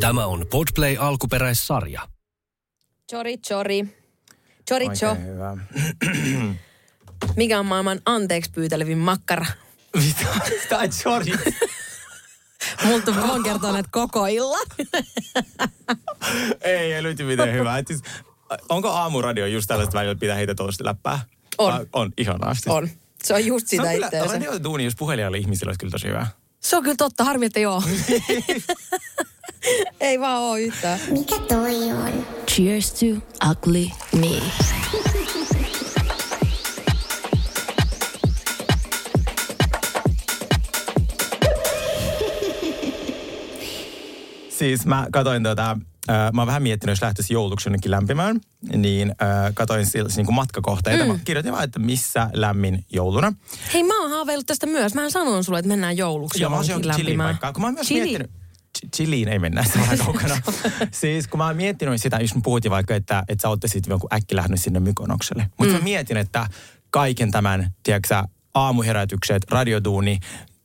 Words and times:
Tämä 0.00 0.26
on 0.26 0.46
Podplay 0.50 0.96
alkuperäissarja. 0.98 2.08
Chori, 3.10 3.38
chori. 3.38 3.84
Chori, 4.68 4.86
cho. 4.88 5.08
Oikein 5.10 5.26
hyvä. 5.26 5.56
Mikä 7.36 7.58
on 7.58 7.66
maailman 7.66 8.00
anteeksi 8.06 8.50
pyytelevin 8.50 8.98
makkara? 8.98 9.46
Mitä? 9.96 10.26
Tai 10.68 10.92
sorry. 10.92 11.32
Multa 12.84 13.14
voin 13.28 13.42
kertoa 13.42 13.72
näitä 13.72 13.88
koko 13.92 14.26
illan. 14.26 14.66
ei, 16.60 16.92
ei 16.92 17.02
löyty 17.02 17.24
mitään 17.24 17.52
hyvää. 17.52 17.78
Et 17.78 17.86
siis, 17.86 18.02
onko 18.68 18.88
aamuradio 18.88 19.46
just 19.46 19.68
tällaista 19.68 19.98
välillä 19.98 20.14
pitää 20.14 20.36
heitä 20.36 20.54
tuollaista 20.54 20.84
läppää? 20.84 21.20
On. 21.58 21.72
Ah, 21.72 21.80
on, 21.92 22.12
ihanasti. 22.18 22.70
On. 22.70 22.88
Se 23.24 23.34
on 23.34 23.46
just 23.46 23.66
Se 23.66 23.70
sitä 23.70 23.82
on 23.82 23.88
kyllä, 23.94 24.06
itseänsä. 24.06 24.32
radiotuuni, 24.34 24.84
jos 24.84 24.94
puhelijalle 24.98 25.38
ihmisillä 25.38 25.70
olisi 25.70 25.78
kyllä 25.78 25.90
tosi 25.90 26.08
hyvä. 26.08 26.26
Se 26.62 26.76
on 26.76 26.82
kyllä 26.82 26.96
totta, 26.96 27.24
harmi, 27.24 27.46
että 27.46 27.60
joo. 27.60 27.82
Ei 30.00 30.20
vaan 30.20 30.40
oo 30.40 30.56
yhtään. 30.56 31.00
Mikä 31.10 31.38
toi 31.38 31.92
on? 31.92 32.26
Cheers 32.50 32.92
to 32.92 33.06
ugly 33.50 33.86
me. 34.20 34.42
Siis 44.48 44.86
mä 44.86 45.06
katoin 45.12 45.42
tota, 45.42 45.78
mä 46.08 46.40
oon 46.40 46.46
vähän 46.46 46.62
miettinyt, 46.62 46.92
jos 46.92 47.02
lähtisi 47.02 47.34
jouluksi 47.34 47.68
jonnekin 47.68 47.90
lämpimään, 47.90 48.40
niin 48.76 49.10
äh, 49.10 49.52
katoin 49.54 49.86
siis 49.86 50.16
niin 50.16 50.26
kuin 50.26 50.34
matkakohteita. 50.34 51.04
Mm. 51.04 51.10
Mä 51.10 51.18
kirjoitin 51.24 51.52
vaan, 51.52 51.64
että 51.64 51.78
missä 51.78 52.30
lämmin 52.32 52.84
jouluna. 52.92 53.32
Hei, 53.74 53.82
mä 53.82 54.02
oon 54.02 54.10
haaveillut 54.10 54.46
tästä 54.46 54.66
myös. 54.66 54.94
Mähän 54.94 55.10
sanoin 55.10 55.44
sulle, 55.44 55.58
että 55.58 55.68
mennään 55.68 55.96
jouluksi 55.96 56.40
mä 56.40 56.56
oon 56.56 56.68
johonkin 56.68 56.88
lämpimään. 56.88 57.28
paikkaan. 57.28 57.54
Kun 57.54 57.60
mä 57.60 57.66
oon 57.66 57.74
myös 57.74 57.86
Chili. 57.86 58.00
miettinyt, 58.00 58.30
Ch- 58.78 58.88
Chiliin 58.96 59.28
ei 59.28 59.38
mennä, 59.38 59.64
se 59.64 59.78
on 59.78 59.80
vähän 59.80 59.98
kaukana. 59.98 60.38
siis 60.90 61.28
kun 61.28 61.38
mä 61.38 61.46
oon 61.46 61.56
miettinyt 61.56 62.02
sitä, 62.02 62.16
jos 62.16 62.34
mä 62.34 62.40
puhuttiin 62.44 62.70
vaikka, 62.70 62.94
että, 62.94 63.24
että 63.28 63.42
sä 63.42 63.48
ottaisit 63.48 63.86
jonkun 63.86 64.14
äkkilähdön 64.14 64.58
sinne 64.58 64.80
Mykonokselle. 64.80 65.46
Mutta 65.58 65.74
mm. 65.74 65.78
mä 65.78 65.84
mietin, 65.84 66.16
että 66.16 66.46
kaiken 66.90 67.30
tämän, 67.30 67.70
tiedätkö 67.82 68.08
sä, 68.08 68.24
aamuherätykset, 68.54 69.42
radioduuni, 69.50 70.20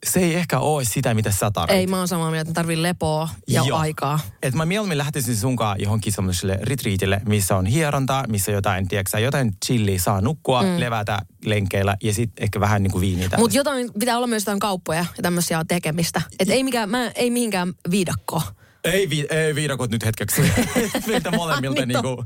se 0.06 0.20
ei 0.20 0.36
ehkä 0.36 0.60
ole 0.60 0.84
sitä, 0.86 1.14
mitä 1.14 1.32
sä 1.32 1.52
tarvitset. 1.52 1.80
Ei, 1.80 1.88
mä 1.88 1.98
oon 1.98 2.08
samaa 2.08 2.32
mieltä, 2.32 2.50
että 2.50 2.60
tarvii 2.60 2.82
lepoa 2.82 3.30
ja 3.48 3.64
Joo. 3.68 3.78
aikaa. 3.78 4.20
Et 4.44 4.54
mä 4.54 4.66
mieluummin 4.66 4.98
lähtisin 4.98 5.38
sunkaan 5.38 5.82
johonkin 5.82 6.14
semmoiselle 6.14 6.60
retriitille, 6.62 7.22
missä 7.26 7.56
on 7.56 7.66
hierontaa, 7.66 8.26
missä 8.28 8.52
jotain, 8.52 8.88
tiedätkö 8.88 9.20
jotain 9.20 9.54
chilliä 9.66 10.00
saa 10.00 10.22
nukkua, 10.22 10.64
mm. 10.64 10.80
levätä 10.80 11.20
lenkeillä 11.46 11.98
ja 12.04 12.14
sitten 12.14 12.44
ehkä 12.44 12.60
vähän 12.60 12.84
niin 12.84 12.92
kuin 12.92 13.02
viiniä. 13.02 13.30
Mutta 13.38 13.58
jotain, 13.58 13.90
pitää 14.00 14.18
olla 14.18 14.28
myös 14.28 14.44
jotain 14.44 14.60
kauppoja 14.60 15.06
ja 15.18 15.24
tämmöisiä 15.24 15.64
tekemistä. 15.68 16.22
Et 16.40 16.50
ei, 16.50 16.64
mikään, 16.64 16.90
mä, 16.90 17.12
ei 17.16 17.30
mihinkään 17.30 17.74
viidakkoon. 17.92 18.42
Ei, 18.84 19.10
vi, 19.10 19.26
ei 19.30 19.56
viidakot 19.56 19.92
nyt 19.92 20.06
hetkeksi. 20.06 20.42
Meiltä 21.08 21.32
molemmilta 21.32 21.86
Niin 21.86 22.02
kuin, 22.02 22.18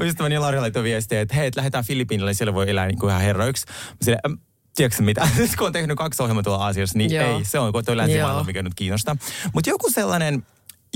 ystäväni 0.08 0.38
Lari 0.38 0.60
laittoi 0.60 0.82
viestiä, 0.82 1.20
että 1.20 1.34
hei, 1.34 1.46
et 1.46 1.56
lähdetään 1.56 1.84
Filippiinille, 1.84 2.34
siellä 2.34 2.54
voi 2.54 2.70
elää 2.70 2.86
niin 2.86 2.98
kuin 2.98 3.10
ihan 3.10 3.22
herroiksi. 3.22 3.66
Sille, 4.02 4.18
tiedätkö 4.76 5.02
mitä, 5.02 5.28
nyt 5.36 5.56
kun 5.56 5.66
on 5.66 5.72
tehnyt 5.72 5.96
kaksi 5.96 6.22
ohjelmaa 6.22 6.42
tuolla 6.42 6.64
Aasiassa, 6.64 6.98
niin 6.98 7.14
Joo. 7.14 7.38
ei, 7.38 7.44
se 7.44 7.58
on 7.58 7.72
toi 7.84 7.96
länsimaailma, 7.96 8.44
mikä 8.44 8.62
nyt 8.62 8.74
kiinnostaa. 8.74 9.16
Mutta 9.52 9.70
joku 9.70 9.90
sellainen, 9.90 10.46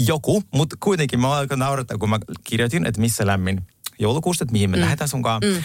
joku, 0.07 0.43
mutta 0.55 0.77
kuitenkin 0.81 1.21
mä 1.21 1.33
alkoin 1.33 1.61
naurattaa, 1.61 1.99
kun 1.99 2.11
mä 2.11 2.19
kirjoitin, 2.45 2.87
että 2.87 3.01
missä 3.01 3.27
lämmin 3.27 3.61
joulukuusta, 3.99 4.45
että 4.45 4.53
mihin 4.53 4.71
me 4.71 4.77
mm. 4.77 4.81
lähdetään 4.81 5.09
sunkaan. 5.09 5.43
Mm. 5.45 5.63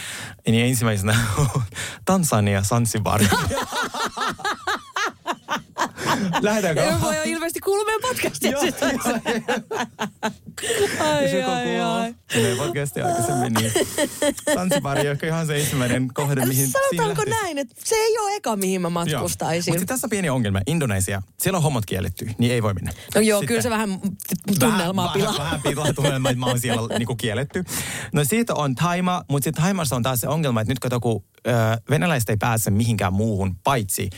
Niin 0.47 0.65
ensimmäisenä 0.65 1.15
Tansania, 2.05 2.63
Sansibar. 2.63 3.21
Lähdetäänkö? 6.41 6.83
Ei 6.83 7.01
voi 7.01 7.16
ilmeisesti 7.25 7.59
kuullut 7.59 7.85
meidän 7.88 8.01
podcastia. 8.01 8.51
Joo, 8.51 8.61
sitten. 8.61 8.99
ai, 10.99 11.23
Jos 11.39 11.47
ai, 11.47 11.79
ai. 11.81 12.16
kuuluu 12.33 12.49
meidän 12.49 12.57
podcastia 12.57 13.05
aikaisemmin, 13.07 13.53
niin 13.53 13.71
ole 14.55 15.11
ehkä 15.11 15.27
ihan 15.27 15.47
se 15.47 15.57
ensimmäinen 15.59 16.07
kohde, 16.13 16.45
mihin 16.45 16.69
Sanotaanko 16.71 17.23
näin, 17.29 17.57
että 17.57 17.75
se 17.83 17.95
ei 17.95 18.17
ole 18.17 18.35
eka, 18.35 18.55
mihin 18.55 18.81
mä 18.81 18.89
matkustaisin. 18.89 19.73
Mutta 19.73 19.85
tässä 19.85 20.07
on 20.07 20.09
pieni 20.09 20.29
ongelma. 20.29 20.59
Indonesia, 20.67 21.21
siellä 21.41 21.57
on 21.57 21.63
hommat 21.63 21.85
kielletty, 21.85 22.29
niin 22.38 22.51
ei 22.51 22.63
voi 22.63 22.73
mennä. 22.73 22.91
No 23.15 23.21
joo, 23.21 23.39
Sitten- 23.39 23.47
kyllä 23.47 23.61
se 23.61 23.69
vähän 23.69 23.99
tunnelmaa 24.59 25.07
pilaa. 25.07 25.33
Vähän, 25.33 25.45
vähän 25.45 25.61
pilaa 25.61 25.94
tunnelmaa, 25.94 26.31
että 26.31 26.39
mä 26.39 26.45
oon 26.45 26.59
siellä 26.59 26.97
niinku 26.99 27.15
kielletty. 27.15 27.63
No 28.13 28.23
siitä 28.23 28.53
on 28.53 28.75
Taima, 28.75 29.23
mutta 29.29 29.44
sitten 29.44 29.63
Taimassa 29.63 29.95
on 29.95 30.03
taas 30.03 30.19
se 30.19 30.27
ongelma, 30.27 30.61
että 30.61 30.71
nyt 30.71 30.79
kato, 30.79 30.99
kun 30.99 31.23
venäläiset 31.89 32.29
ei 32.29 32.38
pääse 32.38 32.71
mihinkään 32.71 33.13
muuhun, 33.13 33.55
paitsi 33.63 34.09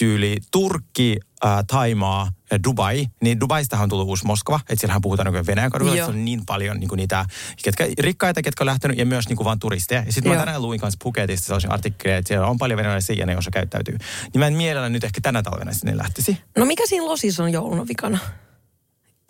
tyyli 0.00 0.36
Turkki, 0.50 1.16
ä, 1.44 1.64
Taimaa 1.66 2.32
Dubai, 2.64 3.06
niin 3.20 3.40
Dubaistahan 3.40 3.82
on 3.82 3.88
tullut 3.88 4.08
uusi 4.08 4.26
Moskova, 4.26 4.60
että 4.60 4.80
siellähän 4.80 5.02
puhutaan 5.02 5.32
niin 5.32 5.46
Venäjän 5.46 5.70
kadulla, 5.70 5.92
että 5.92 6.04
se 6.04 6.10
on 6.10 6.24
niin 6.24 6.46
paljon 6.46 6.80
niin 6.80 6.90
niitä 6.96 7.24
ketkä, 7.64 7.86
rikkaita, 7.98 8.42
ketkä 8.42 8.64
on 8.64 8.66
lähtenyt 8.66 8.98
ja 8.98 9.06
myös 9.06 9.28
niin 9.28 9.44
vaan 9.44 9.58
turisteja. 9.58 10.02
Ja 10.06 10.12
sitten 10.12 10.32
mä 10.32 10.38
tänään 10.38 10.62
luin 10.62 10.80
kanssa 10.80 10.98
Puketista 11.02 11.46
sellaisen 11.46 11.72
artikkelin, 11.72 12.16
että 12.16 12.28
siellä 12.28 12.46
on 12.46 12.58
paljon 12.58 12.76
venäläisiä 12.76 13.16
ja 13.18 13.26
ne 13.26 13.36
osa 13.36 13.50
käyttäytyy. 13.50 13.98
Niin 14.22 14.38
mä 14.38 14.46
en 14.46 14.54
mielellä 14.54 14.88
nyt 14.88 15.04
ehkä 15.04 15.20
tänä 15.20 15.42
talvena 15.42 15.72
sinne 15.72 15.96
lähtisi. 15.96 16.38
No 16.58 16.64
mikä 16.64 16.86
siinä 16.86 17.04
losissa 17.06 17.44
on 17.44 17.52
jouluna 17.52 17.88
vikana? 17.88 18.18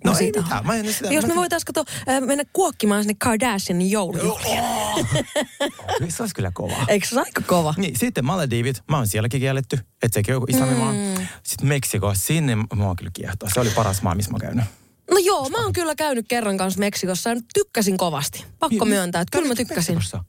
No, 0.05 0.13
No 0.13 0.19
ei 0.19 0.27
mitään. 0.27 0.61
on. 0.61 0.67
Mä 0.67 0.75
en 0.75 0.93
sitä, 0.93 1.09
Jos 1.13 1.25
me 1.27 1.29
mä- 1.35 1.41
voitaisiin 1.41 1.67
kato, 1.75 1.85
äh, 2.09 2.21
mennä 2.21 2.45
kuokkimaan 2.53 3.03
sinne 3.03 3.15
Kardashianin 3.19 3.91
joulujuhliin. 3.91 4.63
Se 6.09 6.23
olisi 6.23 6.35
kyllä 6.35 6.51
kovaa. 6.55 6.85
Eikö 6.89 7.07
se 7.09 7.21
aika 7.21 7.43
kova? 7.47 7.75
Niin, 7.77 7.99
sitten 7.99 8.25
Maledivit, 8.25 8.83
mä 8.91 8.97
oon 8.97 9.07
sielläkin 9.07 9.41
kielletty, 9.41 9.77
että 10.03 10.15
sekin 10.15 10.33
on 10.35 10.37
joku 10.37 10.47
islamimaa. 10.49 10.93
Mm. 10.93 11.27
Sitten 11.43 11.69
Meksiko, 11.69 12.13
sinne 12.15 12.57
oon 12.81 12.97
kyllä 12.97 13.11
kiehtoa. 13.15 13.49
Se 13.55 13.61
oli 13.61 13.71
paras 13.71 14.03
maa, 14.03 14.15
missä 14.15 14.31
mä 14.31 14.39
käynyt. 14.39 14.65
No 15.11 15.19
joo, 15.19 15.49
mä 15.49 15.59
oon 15.63 15.73
kyllä 15.73 15.95
käynyt 15.95 16.25
kerran 16.29 16.57
kanssa 16.57 16.81
Meksikossa 16.81 17.31
ja 17.31 17.37
tykkäsin 17.55 17.97
kovasti. 17.97 18.45
Pakko 18.59 18.85
Mi- 18.85 18.91
myöntää, 18.91 19.21
että 19.23 19.39
kyllä 19.39 19.49
mä 19.49 19.55
tykkäsin. 19.55 19.95
Meksikossa? 19.95 20.25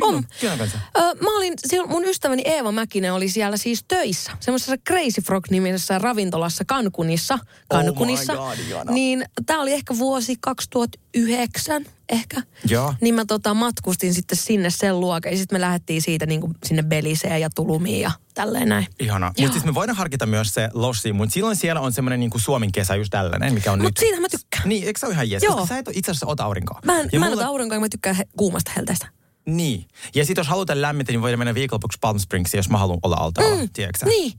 On. 0.00 0.08
Milloin? 0.14 0.26
Kenen 0.40 0.58
kanssa? 0.58 0.78
Ö, 0.96 1.00
mä 1.00 1.36
olin, 1.36 1.54
mun 1.88 2.04
ystäväni 2.04 2.42
Eeva 2.44 2.72
Mäkinen 2.72 3.12
oli 3.12 3.28
siellä 3.28 3.56
siis 3.56 3.84
töissä, 3.88 4.32
semmoisessa 4.40 4.76
Crazy 4.88 5.20
Frog-nimisessä 5.20 5.98
ravintolassa 5.98 6.64
Cancunissa. 6.64 7.38
Cancunissa. 7.72 8.32
Oh 8.42 8.56
my 8.56 8.64
God, 8.72 8.94
niin 8.94 9.24
tää 9.46 9.58
oli 9.58 9.72
ehkä 9.72 9.98
vuosi 9.98 10.36
2009 10.40 11.86
ehkä. 12.08 12.42
Joo. 12.68 12.94
Niin 13.00 13.14
mä 13.14 13.24
tota 13.24 13.54
matkustin 13.54 14.14
sitten 14.14 14.38
sinne 14.38 14.70
sen 14.70 15.00
luokan 15.00 15.32
ja 15.32 15.38
sitten 15.38 15.56
me 15.56 15.60
lähdettiin 15.60 16.02
siitä 16.02 16.26
niin 16.26 16.40
kuin 16.40 16.54
sinne 16.66 16.82
Beliseen 16.82 17.40
ja 17.40 17.50
Tulumiin 17.54 18.00
ja 18.00 18.10
tälleen 18.34 18.68
näin. 18.68 18.86
Ihana. 19.00 19.26
Joo. 19.26 19.32
Mutta 19.46 19.52
siis 19.52 19.64
me 19.64 19.74
voidaan 19.74 19.96
harkita 19.96 20.26
myös 20.26 20.54
se 20.54 20.68
lossi, 20.74 21.12
mutta 21.12 21.32
silloin 21.32 21.56
siellä 21.56 21.80
on 21.80 21.92
semmoinen 21.92 22.20
niinku 22.20 22.38
Suomen 22.38 22.72
kesä 22.72 22.94
just 22.94 23.10
tällainen, 23.10 23.54
mikä 23.54 23.72
on 23.72 23.78
Mut 23.78 23.88
nyt. 23.88 23.96
siitä 23.96 24.20
mä 24.20 24.28
tykkään. 24.28 24.68
Niin, 24.68 24.84
eikö 24.86 25.00
se 25.00 25.06
ole 25.06 25.14
ihan 25.14 25.30
jees? 25.30 25.42
Joo. 25.42 25.52
Koska 25.54 25.66
sä 25.68 25.78
et 25.78 25.86
itse 25.92 26.10
asiassa 26.10 26.26
ota 26.26 26.44
aurinkoa. 26.44 26.80
Mä 26.84 27.00
en, 27.00 27.08
Ja 27.12 27.18
mä 27.20 27.26
en 27.26 27.32
mulla- 27.32 27.42
ota 27.42 27.48
aurinkoa, 27.50 27.80
mä 27.80 27.88
tykkään 27.90 28.16
he, 28.16 28.24
kuumasta 28.36 28.70
helteestä. 28.76 29.06
Niin. 29.48 29.84
Ja 30.14 30.24
sitten 30.24 30.40
jos 30.40 30.48
halutaan 30.48 30.82
lämmintä, 30.82 31.12
niin 31.12 31.22
voidaan 31.22 31.38
mennä 31.38 31.54
viikonlopuksi 31.54 31.98
Palm 32.00 32.18
Springsiin, 32.18 32.58
jos 32.58 32.68
mä 32.70 32.78
haluan 32.78 32.98
olla 33.02 33.16
altaalla, 33.16 33.56
mm. 33.62 33.68
tiedätkö? 33.72 34.06
Niin. 34.06 34.32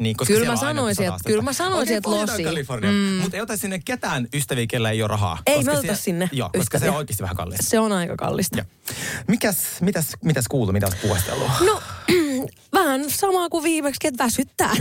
Niin, 0.00 0.16
koska 0.16 0.34
Kyllä 0.34 0.46
mä 0.50 0.56
sanoisin, 0.56 1.04
että- 1.06 1.18
kyllä 1.26 1.42
mä 1.42 1.52
sanoisin, 1.52 1.96
että 1.96 2.10
losi. 2.10 2.44
Kalifornia. 2.44 2.90
Mm. 2.90 2.96
Mutta 2.96 3.36
ei 3.36 3.40
ota 3.40 3.56
sinne 3.56 3.78
ketään 3.84 4.28
ystäviä, 4.34 4.66
kellä 4.68 4.90
ei 4.90 5.02
ole 5.02 5.08
rahaa. 5.08 5.38
Ei 5.46 5.56
koska 5.56 5.72
me 5.82 5.94
se- 5.94 6.02
sinne 6.02 6.28
Joo, 6.32 6.50
koska 6.56 6.78
se 6.78 6.84
ystäviä. 6.84 6.92
on 6.92 6.98
oikeasti 6.98 7.22
vähän 7.22 7.36
kallista. 7.36 7.64
Se 7.64 7.78
on 7.78 7.92
aika 7.92 8.16
kallista. 8.16 8.56
Joo. 8.58 8.66
Mikäs, 9.28 9.56
mitäs, 9.80 10.06
mitäs 10.24 10.44
kuuluu, 10.48 10.72
mitä 10.72 10.86
olet 10.86 11.00
puhastellut? 11.02 11.48
No, 11.66 11.82
vähän 12.72 13.10
samaa 13.10 13.48
kuin 13.48 13.64
viimeksi, 13.64 14.08
että 14.08 14.24
väsyttää. 14.24 14.74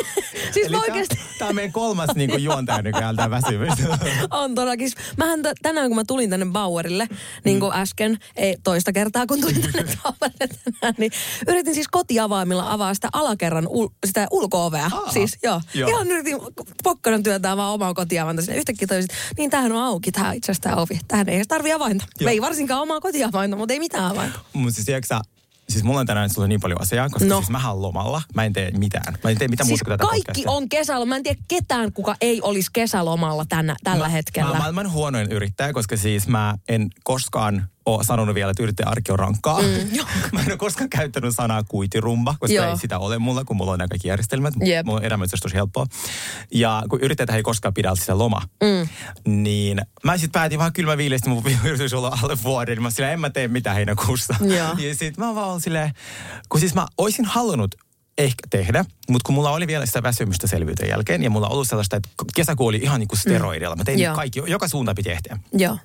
siis 0.54 0.70
mä 0.70 0.80
oikeasti... 0.80 1.18
Tämä 1.38 1.48
on 1.48 1.54
meidän 1.54 1.72
kolmas 1.72 2.10
niin 2.14 2.44
juontaja 2.44 2.82
nykyään, 2.82 3.16
tämä 3.16 3.30
väsymys. 3.30 3.72
On 4.30 4.54
todellakin. 4.54 4.90
Mähän 5.16 5.42
t- 5.42 5.46
tänään, 5.62 5.88
kun 5.88 5.96
mä 5.96 6.02
tulin 6.06 6.30
tänne 6.30 6.46
Bauerille, 6.46 7.08
niin 7.44 7.56
Mm. 7.56 7.60
kuin 7.60 7.72
äsken, 7.74 8.18
ei 8.36 8.56
toista 8.64 8.92
kertaa 8.92 9.26
kun 9.26 9.40
tulin 9.40 9.62
tänne 9.62 9.92
Bauerille 10.02 10.58
tänään, 10.64 10.94
niin 10.98 11.12
yritin 11.48 11.74
siis 11.74 11.88
kotiavaimilla 11.88 12.72
avaa 12.72 12.94
sitä 12.94 13.08
alakerran 13.12 13.66
ul- 13.66 13.94
sitä 14.06 14.26
ulko-ovea. 14.30 14.90
Aa, 14.92 15.12
siis 15.12 15.38
joo. 15.42 15.60
joo. 15.74 15.88
Ihan 15.90 16.06
yritin 16.10 16.36
pokkanan 16.82 17.22
työntää 17.22 17.56
vaan 17.56 17.72
omaa 17.74 17.94
kotiavanta 17.94 18.42
sinne. 18.42 18.56
Yhtäkkiä 18.58 18.88
toisin, 18.88 19.08
niin 19.38 19.50
tämähän 19.50 19.72
on 19.72 19.82
auki, 19.82 20.12
tämä 20.12 20.32
itse 20.32 20.52
asiassa 20.52 20.62
tämä 20.70 20.76
ovi. 20.82 21.00
Tähän 21.08 21.28
ei 21.28 21.36
edes 21.36 21.48
tarvi 21.48 21.72
avainta. 21.72 22.04
Joo. 22.20 22.30
Ei 22.30 22.40
varsinkaan 22.40 22.82
omaa 22.82 23.00
kotiavainta, 23.00 23.56
mutta 23.56 23.72
ei 23.74 23.78
mitään 23.80 24.04
avainta. 24.10 24.38
Mutta 24.52 24.74
siis 24.82 24.86
sä, 25.08 25.20
siis 25.68 25.84
mulla 25.84 26.00
on 26.00 26.06
tänään 26.06 26.30
sulle 26.30 26.48
niin 26.48 26.60
paljon 26.60 26.82
asiaa, 26.82 27.08
koska 27.08 27.28
No. 27.28 27.42
siis 27.42 27.64
olen 27.64 27.82
lomalla. 27.82 28.22
Mä 28.34 28.44
en 28.44 28.52
tee 28.52 28.70
mitään. 28.70 29.14
Mä 29.24 29.30
en 29.30 29.38
tee 29.38 29.48
mitään 29.48 29.66
Siis 29.66 29.80
muuta 29.80 29.84
kuin 29.84 29.98
tätä 29.98 30.08
kaikki 30.08 30.26
podcastia. 30.26 30.50
on 30.50 30.68
kesällä. 30.68 31.06
Mä 31.06 31.16
en 31.16 31.22
tiedä 31.22 31.40
ketään, 31.48 31.92
kuka 31.92 32.16
ei 32.20 32.40
olisi 32.42 32.70
kesälomalla 32.72 33.44
tänä, 33.48 33.76
tällä 33.84 34.04
mä, 34.04 34.08
hetkellä. 34.08 34.46
Mä 34.46 34.50
oon 34.52 34.58
maailman 34.58 34.92
huonoin 34.92 35.32
yrittäjä, 35.32 35.72
koska 35.72 35.96
siis 35.96 36.28
mä 36.28 36.54
en 36.68 36.88
koskaan 37.04 37.68
ole 37.86 38.04
sanonut 38.04 38.34
vielä, 38.34 38.50
että 38.50 38.62
yrittäjä 38.62 38.88
arki 38.88 39.12
on 39.12 39.18
rankkaa. 39.18 39.62
Mm, 39.62 39.66
mä 40.32 40.40
en 40.40 40.48
ole 40.48 40.56
koskaan 40.56 40.90
käyttänyt 40.90 41.34
sanaa 41.34 41.62
kuitirumba, 41.68 42.34
koska 42.40 42.54
Joo. 42.54 42.70
ei 42.70 42.78
sitä 42.78 42.98
ole 42.98 43.18
mulla, 43.18 43.44
kun 43.44 43.56
mulla 43.56 43.72
on 43.72 43.78
nämä 43.78 43.88
kaikki 43.88 44.08
järjestelmät. 44.08 44.54
Jep. 44.64 44.86
Mulla 44.86 44.98
on 44.98 45.04
elämä 45.04 45.24
tosi 45.42 45.54
helppoa. 45.54 45.86
Ja 46.54 46.82
kun 46.90 47.00
yrittäjät 47.00 47.30
ei 47.30 47.42
koskaan 47.42 47.74
pidä 47.74 47.94
sitä 47.94 48.18
loma, 48.18 48.42
mm. 48.62 48.88
niin 49.32 49.80
mä 50.04 50.16
sitten 50.18 50.32
päätin 50.32 50.58
vaan 50.58 50.72
kylmä 50.72 50.96
viileesti, 50.96 51.28
mun 51.28 51.42
yritys 51.64 51.94
olla 51.94 52.18
alle 52.22 52.38
vuoden. 52.44 52.74
Niin 52.76 52.82
Mä 52.82 52.90
sillä 52.90 53.10
en 53.10 53.20
mä 53.20 53.30
tee 53.30 53.48
mitään 53.48 53.76
heinäkuussa. 53.76 54.34
Joo. 54.40 54.74
Ja 54.86 54.94
sit 54.94 55.18
mä 55.18 55.34
vaan 55.34 55.60
silleen, 55.60 55.92
kun 56.48 56.60
siis 56.60 56.74
mä 56.74 56.86
olisin 56.98 57.24
halunnut 57.24 57.74
ehkä 58.18 58.46
tehdä, 58.50 58.84
mutta 59.10 59.26
kun 59.26 59.34
mulla 59.34 59.50
oli 59.50 59.66
vielä 59.66 59.86
sitä 59.86 60.02
väsymystä 60.02 60.46
selvyyden 60.46 60.88
jälkeen 60.88 61.22
ja 61.22 61.30
mulla 61.30 61.46
on 61.46 61.52
ollut 61.52 61.68
sellaista, 61.68 61.96
että 61.96 62.08
kesäkuu 62.34 62.66
oli 62.66 62.76
ihan 62.76 63.00
niin 63.00 63.08
kuin 63.08 63.18
steroidilla. 63.18 63.76
Mä 63.76 63.84
tein 63.84 63.98
Joo. 63.98 64.14
kaikki, 64.14 64.42
joka 64.46 64.68
suunta 64.68 64.94
piti 64.94 65.10
ehtiä. 65.10 65.38
Joo. 65.52 65.78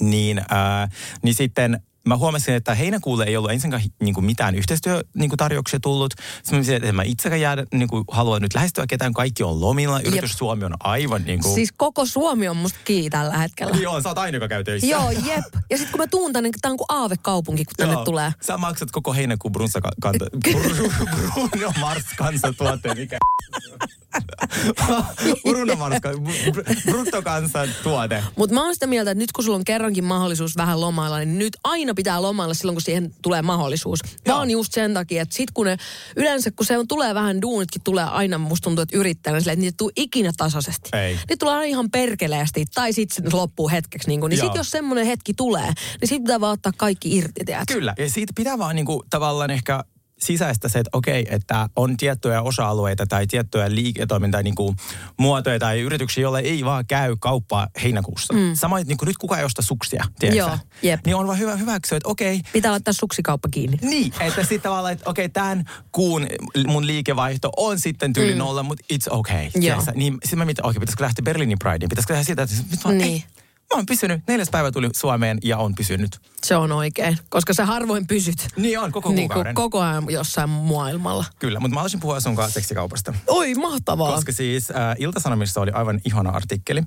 Niin, 0.00 0.40
ää, 0.48 0.88
niin 1.22 1.34
sitten 1.34 1.80
mä 2.08 2.16
huomasin, 2.16 2.54
että 2.54 2.74
heinäkuulle 2.74 3.24
ei 3.24 3.36
ollut 3.36 3.50
ensinnäkään 3.50 3.90
niin 4.02 4.14
kuin 4.14 4.24
mitään 4.24 4.54
yhteistyötarjouksia 4.54 5.76
niin 5.76 5.82
tullut. 5.82 6.14
Sitten 6.18 6.58
mä 6.58 6.64
mietin, 6.64 6.74
että 6.74 6.92
mä 6.92 7.02
itsekään 7.02 7.40
jäädä, 7.40 7.64
niin 7.72 7.88
kuin 7.88 8.04
halua 8.10 8.40
nyt 8.40 8.54
lähestyä 8.54 8.86
ketään. 8.86 9.12
Kaikki 9.12 9.42
on 9.42 9.60
lomilla. 9.60 10.00
Yritys 10.00 10.32
Suomi 10.32 10.64
on 10.64 10.74
aivan 10.80 11.22
niin 11.24 11.40
kuin... 11.42 11.54
Siis 11.54 11.72
koko 11.76 12.06
Suomi 12.06 12.48
on 12.48 12.56
musta 12.56 12.78
kiinni 12.84 13.10
tällä 13.10 13.38
hetkellä. 13.38 13.76
Joo, 13.76 14.00
sä 14.00 14.08
oot 14.08 14.18
aina, 14.18 14.36
joka 14.36 14.48
käy 14.48 14.64
töissä. 14.64 14.86
Joo, 14.86 15.10
jep. 15.10 15.44
Ja 15.70 15.78
sitten 15.78 15.92
kun 15.92 16.00
mä 16.00 16.06
tuun 16.06 16.32
tänne, 16.32 16.50
tää 16.62 16.70
on 16.70 16.76
kuin 16.76 16.86
aavekaupunki, 16.88 17.64
kun 17.64 17.74
tänne 17.76 17.94
Joo. 17.94 18.04
tulee. 18.04 18.32
Sä 18.40 18.56
maksat 18.56 18.90
koko 18.90 19.12
heinäkuun 19.12 19.52
brunsa 19.52 19.80
kanta, 20.00 20.24
Bruno 20.44 21.72
Mars 21.80 22.04
kansantuote, 22.16 22.94
mikä? 22.94 23.18
Bruno 25.48 25.76
Mars 25.76 25.96
bruttokansantuote. 26.90 28.24
Mutta 28.36 28.54
mä 28.54 28.64
oon 28.64 28.74
sitä 28.74 28.86
mieltä, 28.86 29.10
että 29.10 29.22
nyt 29.22 29.32
kun 29.32 29.44
sulla 29.44 29.56
on 29.56 29.64
kerrankin 29.64 30.04
mahdollisuus 30.04 30.56
vähän 30.56 30.80
lomailla, 30.80 31.18
niin 31.18 31.38
nyt 31.38 31.56
aina 31.64 31.94
pitää 31.98 32.22
lomailla 32.22 32.54
silloin, 32.54 32.74
kun 32.74 32.82
siihen 32.82 33.14
tulee 33.22 33.42
mahdollisuus. 33.42 33.98
Joo. 34.26 34.36
Vaan 34.36 34.50
just 34.50 34.72
sen 34.72 34.94
takia, 34.94 35.22
että 35.22 35.36
sit 35.36 35.50
kun 35.50 35.66
ne, 35.66 35.76
yleensä 36.16 36.50
kun 36.50 36.66
se 36.66 36.78
on, 36.78 36.88
tulee 36.88 37.14
vähän 37.14 37.42
duunitkin, 37.42 37.82
tulee 37.84 38.04
aina, 38.04 38.38
musta 38.38 38.64
tuntuu, 38.64 38.82
että 38.82 38.96
yrittäjänä 38.98 39.40
silleen, 39.40 39.52
että 39.52 39.60
niitä 39.60 39.76
tuu 39.76 39.90
ikinä 39.96 40.32
tasaisesti. 40.36 40.90
Ei. 40.92 41.14
Niitä 41.14 41.36
tulee 41.38 41.54
aina 41.54 41.64
ihan 41.64 41.90
perkeleesti, 41.90 42.64
tai 42.74 42.92
sitten 42.92 43.30
se 43.30 43.36
loppuu 43.36 43.68
hetkeksi. 43.68 44.08
Niin, 44.08 44.20
kun, 44.20 44.30
niin 44.30 44.40
sit 44.40 44.54
jos 44.54 44.70
semmoinen 44.70 45.06
hetki 45.06 45.34
tulee, 45.34 45.72
niin 46.00 46.08
sit 46.08 46.22
pitää 46.22 46.40
vaan 46.40 46.52
ottaa 46.52 46.72
kaikki 46.76 47.16
irti, 47.16 47.44
tiedätkö? 47.46 47.74
Kyllä, 47.74 47.94
ja 47.98 48.10
siitä 48.10 48.32
pitää 48.36 48.58
vaan 48.58 48.76
niinku, 48.76 49.04
tavallaan 49.10 49.50
ehkä 49.50 49.84
sisäistä 50.18 50.68
se, 50.68 50.78
että 50.78 50.90
okei, 50.92 51.26
että 51.30 51.68
on 51.76 51.96
tiettyjä 51.96 52.42
osa-alueita 52.42 53.06
tai 53.06 53.26
tiettyjä 53.26 53.74
liiketoimintaa 53.74 54.42
niin 54.42 54.54
kuin 54.54 54.76
muotoja 55.16 55.58
tai 55.58 55.80
yrityksiä, 55.80 56.22
joille 56.22 56.38
ei 56.40 56.64
vaan 56.64 56.86
käy 56.86 57.16
kauppaa 57.20 57.68
heinäkuussa. 57.82 58.34
Mm. 58.34 58.54
Samoin, 58.54 58.86
niin 58.86 58.98
kuin 58.98 59.06
nyt 59.06 59.18
kukaan 59.18 59.38
ei 59.38 59.44
osta 59.44 59.62
suksia, 59.62 60.04
tiedätkö? 60.18 60.38
Joo, 60.38 60.58
jep. 60.82 61.00
Niin 61.06 61.16
on 61.16 61.26
vaan 61.26 61.38
hyvä 61.38 61.56
hyväksyä, 61.56 61.96
että 61.96 62.08
okei, 62.08 62.40
Pitää 62.52 62.70
laittaa 62.70 62.94
suksikauppa 62.94 63.48
kiinni. 63.50 63.78
niin, 63.82 64.12
että 64.20 64.40
sitten 64.40 64.60
tavallaan, 64.60 64.92
että 64.92 65.10
okei, 65.10 65.28
tämän 65.28 65.64
kuun 65.92 66.26
mun 66.66 66.86
liikevaihto 66.86 67.50
on 67.56 67.80
sitten 67.80 68.12
tyyli 68.12 68.32
mm. 68.32 68.38
nolla, 68.38 68.62
mutta 68.62 68.84
it's 68.92 69.06
okay. 69.10 69.50
tiedätkö? 69.60 69.92
Niin 69.94 70.18
sitten 70.24 70.38
mä 70.38 70.44
mietin, 70.44 70.66
okei, 70.66 70.80
pitäisikö 70.80 71.04
lähteä 71.04 71.22
Berliinin 71.22 71.58
Prideen? 71.58 71.88
Pitäisikö 71.88 72.12
tehdä 72.12 72.24
sitä, 72.24 72.42
että 72.42 72.54
nyt 72.70 72.84
mä, 72.84 72.92
Niin. 72.92 73.02
ei, 73.02 73.24
mä 73.74 73.78
oon 73.78 73.86
pysynyt, 73.86 74.20
neljäs 74.28 74.48
päivä 74.50 74.72
tuli 74.72 74.88
Suomeen 74.96 75.38
ja 75.44 75.58
on 75.58 75.74
pysynyt. 75.74 76.18
Se 76.44 76.56
on 76.56 76.72
oikein, 76.72 77.18
koska 77.28 77.54
sä 77.54 77.66
harvoin 77.66 78.06
pysyt 78.06 78.48
Niin 78.56 78.78
on, 78.78 78.92
koko 78.92 79.08
niin 79.12 79.28
kuukauden. 79.28 79.54
koko 79.54 79.80
ajan 79.80 80.04
jossain 80.10 80.50
maailmalla. 80.50 81.24
Kyllä, 81.38 81.60
mutta 81.60 81.74
mä 81.74 81.80
haluaisin 81.80 82.00
puhua 82.00 82.20
sun 82.20 82.36
kanssa 82.36 82.54
seksikaupasta. 82.54 83.14
Oi, 83.26 83.54
mahtavaa. 83.54 84.12
Koska 84.14 84.32
siis 84.32 84.70
äh, 84.70 84.76
Ilta-Sanomissa 84.98 85.60
oli 85.60 85.70
aivan 85.70 86.00
ihana 86.04 86.30
artikkeli 86.30 86.82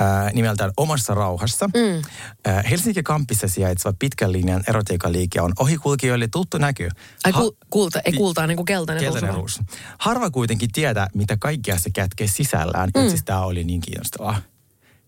äh, 0.00 0.32
nimeltään 0.32 0.70
Omassa 0.76 1.14
rauhassa. 1.14 1.66
Mm. 1.66 2.02
Äh, 2.48 2.64
Helsinki 2.70 3.02
Kampissa 3.02 3.48
sijaitseva 3.48 3.94
pitkän 3.98 4.32
linjan 4.32 4.62
erotiikaliike 4.68 5.40
on 5.40 5.52
ohikulkijoille 5.58 6.28
tuttu 6.28 6.58
näky. 6.58 6.88
Ai 7.24 7.32
Ha- 7.32 7.40
ku, 7.40 7.56
kulta, 7.70 8.00
ei 8.04 8.12
kultaa, 8.12 8.46
niin 8.46 8.56
kuin 8.56 8.66
keltainen, 8.66 9.04
Keltainen 9.04 9.34
ruusu. 9.34 9.62
Harva 9.98 10.30
kuitenkin 10.30 10.72
tietää, 10.72 11.08
mitä 11.14 11.36
kaikkea 11.40 11.78
se 11.78 11.90
kätkee 11.90 12.26
sisällään. 12.26 12.90
Mm. 12.96 13.08
Siis 13.08 13.22
tämä 13.24 13.40
oli 13.40 13.64
niin 13.64 13.80
kiinnostavaa. 13.80 14.36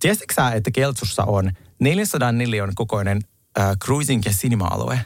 Tiesitkö 0.01 0.35
sä, 0.35 0.51
että 0.51 0.71
Keltsussa 0.71 1.25
on 1.25 1.53
404 1.81 2.69
kokoinen 2.75 3.19
äh, 3.59 3.71
cruising- 3.85 4.23
ja 4.25 4.31
cinema-alue? 4.33 5.01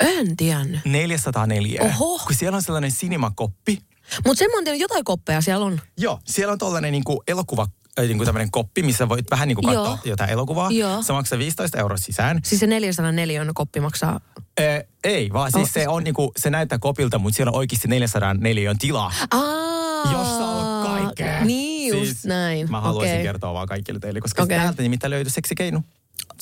En 0.00 0.36
tiennyt. 0.36 0.80
404. 0.84 1.80
Oho. 1.82 2.18
Kun 2.18 2.34
siellä 2.34 2.56
on 2.56 2.62
sellainen 2.62 2.90
cinemakoppi, 2.92 3.78
Mutta 4.26 4.38
sen 4.38 4.50
mä 4.50 4.56
oon 4.56 4.64
tiennyt, 4.64 4.80
jotain 4.80 5.04
koppeja 5.04 5.40
siellä 5.40 5.66
on. 5.66 5.80
Joo, 5.98 6.20
siellä 6.24 6.52
on 6.52 6.58
tollainen 6.58 6.92
niinku 6.92 7.22
elokuva, 7.28 7.66
äh, 7.98 8.04
niinku 8.06 8.24
tämmöinen 8.24 8.50
koppi, 8.50 8.82
missä 8.82 9.08
voit 9.08 9.30
vähän 9.30 9.48
niinku 9.48 9.62
katsoa 9.62 9.84
Joo. 9.86 9.98
jotain 10.04 10.30
elokuvaa. 10.30 10.70
Joo. 10.70 11.02
Se 11.02 11.12
maksaa 11.12 11.38
15 11.38 11.78
euroa 11.78 11.96
sisään. 11.96 12.40
Siis 12.44 12.60
se 12.60 12.66
404 12.66 13.44
koppi 13.54 13.80
maksaa... 13.80 14.20
Ee, 14.60 14.88
ei, 15.04 15.30
vaan 15.32 15.52
siis 15.52 15.68
Oh. 15.68 15.72
se 15.72 15.88
on 15.88 16.04
niinku, 16.04 16.32
se 16.36 16.50
näyttää 16.50 16.78
kopilta, 16.78 17.18
mutta 17.18 17.36
siellä 17.36 17.50
on 17.50 17.56
oikeasti 17.58 17.88
404 17.88 18.74
tilaa. 18.78 19.12
Aa, 19.30 20.12
Jossa 20.12 20.44
on 20.46 20.86
kaikkea. 20.86 21.44
Niin 21.44 21.71
just 21.98 22.24
näin. 22.24 22.70
Mä 22.70 22.80
haluaisin 22.80 23.14
Okei. 23.14 23.24
kertoa 23.24 23.54
vaan 23.54 23.68
kaikille 23.68 24.00
teille, 24.00 24.20
koska 24.20 24.42
okay. 24.42 24.58
täältä 24.58 24.82
nimittäin 24.82 25.10
löytyy 25.10 25.30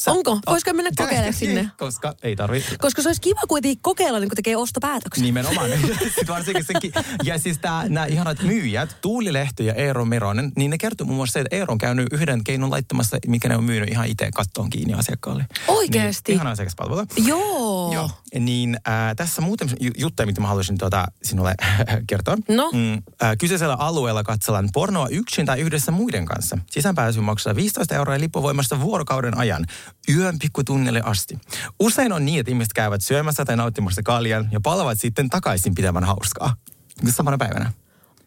seksikeino. 0.01 0.31
Onko? 0.31 0.51
Voisiko 0.51 0.73
mennä 0.73 0.91
kokeilemaan 0.97 1.33
sinne? 1.33 1.71
Koska 1.79 2.15
ei 2.23 2.37
tarvi. 2.37 2.65
Koska 2.79 3.03
se 3.03 3.09
olisi 3.09 3.21
kiva 3.21 3.41
kuitenkin 3.49 3.83
kokeilla, 3.83 4.19
niin 4.21 4.29
kun 4.29 4.37
tekee 4.37 4.57
ostopäätöksen. 4.57 5.25
Nimenomaan. 5.25 5.71
Sitten 6.03 6.27
varsinkin 6.29 6.65
senkin. 6.65 6.93
Ja 7.25 7.39
siis 7.39 7.59
tää, 7.59 7.89
nämä 7.89 8.07
ihanat 8.07 8.43
myyjät, 8.43 8.97
Tuuli 9.01 9.33
Lehto 9.33 9.63
ja 9.63 9.75
Eero 9.75 10.05
Meronen, 10.05 10.53
niin 10.57 10.71
ne 10.71 10.79
kertoo 10.79 11.07
muun 11.07 11.17
muassa 11.17 11.33
se, 11.33 11.41
että 11.41 11.57
Eero 11.57 11.73
on 11.73 11.79
käynyt 11.79 12.13
yhden 12.13 12.45
keinon 12.45 12.71
laittamassa, 12.71 13.17
mikä 13.27 13.49
ne 13.49 13.57
on 13.57 13.65
myynyt 13.65 13.89
ihan 13.91 14.07
itse 14.07 14.31
kattoon 14.35 14.71
kiinni 14.71 14.95
asiakkaalle. 14.95 15.47
Oikeesti? 15.69 16.33
Niin, 16.33 16.37
ihana 16.37 16.51
asiakaspalvelu. 16.51 17.07
Joo. 17.17 17.93
Joo. 17.95 18.11
Niin 18.39 18.77
äh, 18.89 19.17
tässä 19.17 19.43
muuten 19.43 19.69
ju- 19.81 19.91
juttuja, 19.99 20.27
mitä 20.27 20.41
mä 20.41 20.49
haluaisin 20.49 20.79
tuota, 20.79 21.07
sinulle 21.23 21.55
kertoa. 22.07 22.37
No? 22.49 22.71
Mm, 22.73 22.93
äh, 22.93 23.37
kyseisellä 23.39 23.75
alueella 23.75 24.23
katsellaan 24.23 24.69
pornoa 24.73 25.09
yksin 25.09 25.47
tai 25.47 25.61
yhdessä 25.61 25.93
muiden 25.93 26.25
kanssa. 26.27 26.59
Sisäänpääsy 26.71 27.21
maksaa 27.21 27.55
15 27.57 27.95
euroa 27.95 28.15
ja 28.15 28.21
lippuvoimasta 28.21 28.81
vuorokauden 28.81 29.39
ajan. 29.39 29.67
Yön 30.17 30.39
pikkutunnille 30.39 31.01
asti. 31.05 31.39
Usein 31.81 32.13
on 32.13 32.25
niin, 32.25 32.41
että 32.41 32.51
ihmiset 32.51 32.73
käyvät 32.73 33.03
syömässä 33.03 33.45
tai 33.45 33.57
nauttimassa 33.57 34.03
kaljan 34.03 34.49
ja 34.53 34.61
palavat 34.61 35.01
sitten 35.01 35.31
takaisin 35.31 35.75
pitämään 35.75 36.05
hauskaa. 36.05 36.57
Samana 37.09 37.39
päivänä. 37.39 37.73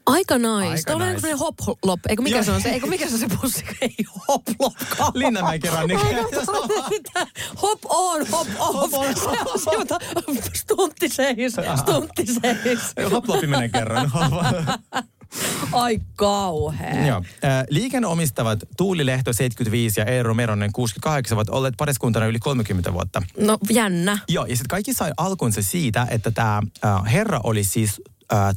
Aika 0.06 0.38
nice. 0.38 0.70
Aika 0.70 0.94
on 0.94 1.02
nice. 1.02 1.28
nice. 1.28 1.34
hop 1.34 1.56
lop. 1.84 2.00
Eikö 2.10 2.22
mikä 2.22 2.36
Joo. 2.36 2.44
se 2.44 2.52
on 2.52 2.62
se? 2.62 2.70
Eikö 2.70 2.88
mikä 2.88 3.08
se 3.08 3.14
on 3.14 3.20
se 3.20 3.28
pussi? 3.42 3.64
Ei 3.82 3.96
hop 4.28 4.42
lop. 4.60 4.74
Linnanmäki 5.14 5.70
rannikko. 5.70 6.06
Hop 7.62 7.80
on, 7.86 8.28
hop 8.28 8.48
off. 8.60 8.74
Hop 8.74 8.94
on, 8.94 9.16
Se 9.16 9.30
on 9.30 9.60
sieltä 9.60 9.98
stuntti 10.54 11.10
seis, 11.10 11.54
stuntti 11.80 12.26
seis. 12.26 13.12
Hoplopi 13.12 13.48
menen 13.48 13.72
kerran. 13.72 14.12
Ai 15.72 16.00
kauhea. 16.16 17.08
Joo. 17.08 17.18
Äh, 17.18 17.64
Liiken 17.70 18.06
omistavat 18.06 18.60
Tuuli 18.78 19.06
Lehto 19.06 19.34
75 19.34 20.00
ja 20.00 20.06
Eero 20.06 20.34
Meronen 20.34 20.72
68 20.72 21.36
ovat 21.36 21.50
olleet 21.50 21.74
pariskuntana 21.78 22.26
yli 22.26 22.40
30 22.40 22.94
vuotta. 22.94 23.22
No 23.38 23.58
jännä. 23.70 24.18
Joo, 24.28 24.46
ja 24.46 24.56
sitten 24.56 24.70
kaikki 24.70 24.94
sai 24.94 25.12
alkunsa 25.18 25.62
siitä, 25.62 26.08
että 26.10 26.32
tämä 26.32 26.62
herra 27.12 27.40
oli 27.44 27.64
siis 27.64 28.02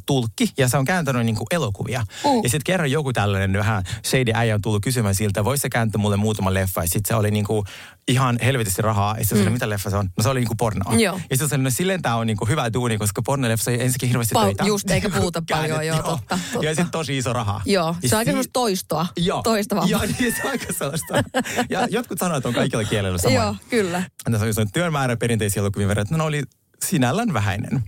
tulkki 0.05 0.51
ja 0.57 0.67
se 0.67 0.77
on 0.77 0.85
kääntänyt 0.85 1.25
niinku 1.25 1.45
elokuvia. 1.51 2.03
Uh. 2.23 2.43
Ja 2.43 2.49
sitten 2.49 2.65
kerran 2.65 2.91
joku 2.91 3.13
tällainen 3.13 3.53
vähän 3.53 3.83
shady 4.05 4.31
äijä 4.33 4.55
on 4.55 4.61
tullut 4.61 4.83
kysymään 4.83 5.15
siltä, 5.15 5.45
voisi 5.45 5.61
se 5.61 5.69
kääntää 5.69 6.01
mulle 6.01 6.17
muutama 6.17 6.53
leffa. 6.53 6.81
Ja 6.81 6.87
sitten 6.87 7.07
se 7.07 7.15
oli 7.15 7.31
niinku 7.31 7.65
ihan 8.07 8.37
helvetisti 8.43 8.81
rahaa. 8.81 9.15
Ja 9.17 9.25
sitten 9.25 9.45
mm. 9.47 9.51
mitä 9.51 9.69
leffa 9.69 9.89
se 9.89 9.97
on? 9.97 10.09
No 10.17 10.23
se 10.23 10.29
oli 10.29 10.39
niinku 10.39 10.55
pornoa. 10.55 10.95
Joo. 10.95 11.19
Ja 11.29 11.37
sitten 11.37 11.63
no 11.63 11.69
silleen 11.69 12.01
tämä 12.01 12.15
on 12.15 12.27
niinku 12.27 12.45
hyvä 12.45 12.73
duuni, 12.73 12.97
koska 12.97 13.21
pornoleffa 13.21 13.71
ei 13.71 13.81
ensinnäkin 13.83 14.09
hirveästi 14.09 14.33
Pal- 14.33 14.45
töitä. 14.45 14.63
just, 14.63 14.91
eikä 14.91 15.09
puhuta 15.17 15.43
paljon, 15.49 15.87
joo, 15.87 16.03
totta, 16.03 16.39
totta. 16.51 16.65
Ja 16.65 16.69
sitten 16.75 16.91
tosi 16.91 17.17
iso 17.17 17.33
raha. 17.33 17.61
Joo, 17.65 17.95
Ja 18.03 18.09
se 18.09 18.15
on 18.15 18.19
aika 18.19 18.29
semmoista 18.29 18.53
toistoa. 18.53 19.07
Joo. 19.17 19.41
Toistavaa. 19.41 19.85
Joo, 19.87 20.01
niin 20.19 20.35
se 20.35 20.41
on 20.43 20.49
aika 20.49 20.73
sellaista. 20.73 21.23
Ja 21.69 21.87
jotkut 21.89 22.21
että 22.21 22.47
on 22.47 22.53
kaikilla 22.53 22.83
kielellä 22.83 23.17
sama. 23.17 23.35
Joo, 23.35 23.55
kyllä. 23.69 24.03
Tässä 24.23 24.45
oli 24.45 24.53
sellainen 24.53 24.73
työn 24.73 24.93
määrä 24.93 25.17
perinteisiä 25.17 25.59
elokuvien 25.59 25.87
verran, 25.87 26.01
että 26.01 26.17
ne 26.17 26.23
oli 26.23 26.43
sinällään 26.85 27.33
vähäinen. 27.33 27.83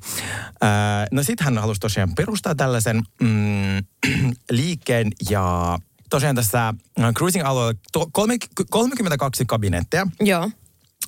No 1.11 1.23
sitten 1.23 1.45
hän 1.45 1.57
halusi 1.57 1.79
tosiaan 1.79 2.15
perustaa 2.15 2.55
tällaisen 2.55 3.03
mm, 3.21 3.77
liikkeen 4.51 5.11
ja 5.29 5.77
tosiaan 6.09 6.35
tässä 6.35 6.67
äh, 6.99 7.13
cruising-alueella 7.13 7.79
to, 7.91 8.09
kolme, 8.11 8.37
32 8.69 9.45
kabinetteja. 9.45 10.07
Joo. 10.19 10.49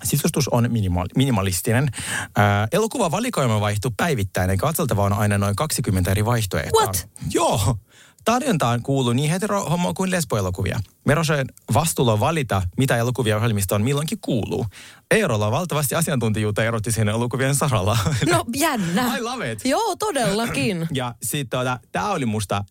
Sisustus 0.04 0.48
on 0.48 0.72
minimal, 0.72 1.08
minimalistinen. 1.16 1.90
Ää, 2.36 2.68
elokuvavalikoima 2.72 3.60
vaihtuu 3.60 3.92
päivittäin 3.98 4.50
ja 4.50 4.58
katseltava 4.58 5.04
on 5.04 5.14
aina 5.14 5.38
noin 5.38 5.56
20 5.56 6.12
eri 6.12 6.26
vaihtoehtoa. 6.26 6.82
What? 6.82 7.10
Joo. 7.34 7.78
Tarjontaan 8.26 8.82
kuuluu 8.82 9.14
niin 9.14 9.32
hetero, 9.32 9.64
homo 9.70 9.94
kuin 9.94 10.12
lesboelokuvia. 10.12 10.80
Merosen 11.06 11.48
vastuulla 11.74 12.14
on 12.14 12.20
valita, 12.20 12.62
mitä 12.78 12.98
elokuvia 12.98 13.38
ohjelmistoon 13.38 13.84
milloinkin 13.84 14.18
kuuluu. 14.22 14.66
Eerolla 15.12 15.46
on 15.46 15.52
valtavasti 15.52 15.96
asiantuntijuutta 15.96 16.64
erottisen 16.64 17.10
elokuvien 17.10 17.56
saralla. 17.56 17.98
No 18.30 18.46
jännä. 18.56 19.18
I 19.18 19.22
love 19.22 19.52
it. 19.52 19.66
Joo, 19.66 19.96
todellakin. 19.96 20.88
Ja 20.94 21.16
sitten 21.24 21.50
tuota, 21.50 21.80
tämä 21.92 22.12
oli 22.12 22.26
musta 22.26 22.64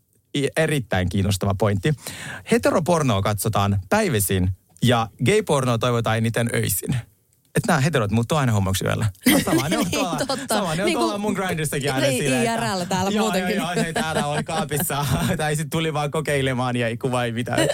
erittäin 0.57 1.09
kiinnostava 1.09 1.55
pointti. 1.55 1.95
Heteropornoa 2.51 3.23
katsotaan 3.23 3.81
päivisin 3.89 4.51
ja 4.83 5.09
gay-pornoa 5.25 5.79
toivotaan 5.79 6.19
eniten 6.19 6.51
öisin. 6.55 6.97
Että 7.57 7.73
nämä 7.73 7.81
heterot 7.81 8.11
muuttuu 8.11 8.39
aina 8.39 8.53
hommaksi 8.53 8.85
yöllä. 8.85 9.07
No, 9.31 9.39
sama 9.45 9.69
ne 9.69 9.79
on 9.79 9.85
Niin, 9.85 10.01
tuolla, 10.01 10.17
totta. 10.27 10.55
sama 10.55 10.75
ne 10.75 10.83
on 10.83 10.87
Niin 10.87 10.99
tuolla 10.99 11.19
mun 11.19 11.33
grindistakin 11.33 11.93
aina 11.93 12.07
niin, 12.07 12.23
silleen, 12.23 12.55
IRL 12.55 12.85
täällä 12.89 13.11
joo, 13.11 13.25
muutenkin. 13.25 13.57
Joo, 13.57 13.73
joo, 13.73 13.85
se 13.85 13.93
täällä 13.93 14.27
oli 14.27 14.45
kaapissa. 14.45 15.07
tai 15.37 15.57
sitten 15.57 15.71
tuli 15.71 15.93
vaan 15.93 16.11
kokeilemaan 16.11 16.77
ja 16.77 16.89
ei 16.89 16.97
kuva 16.97 17.25
ei 17.25 17.33
mitään. 17.33 17.69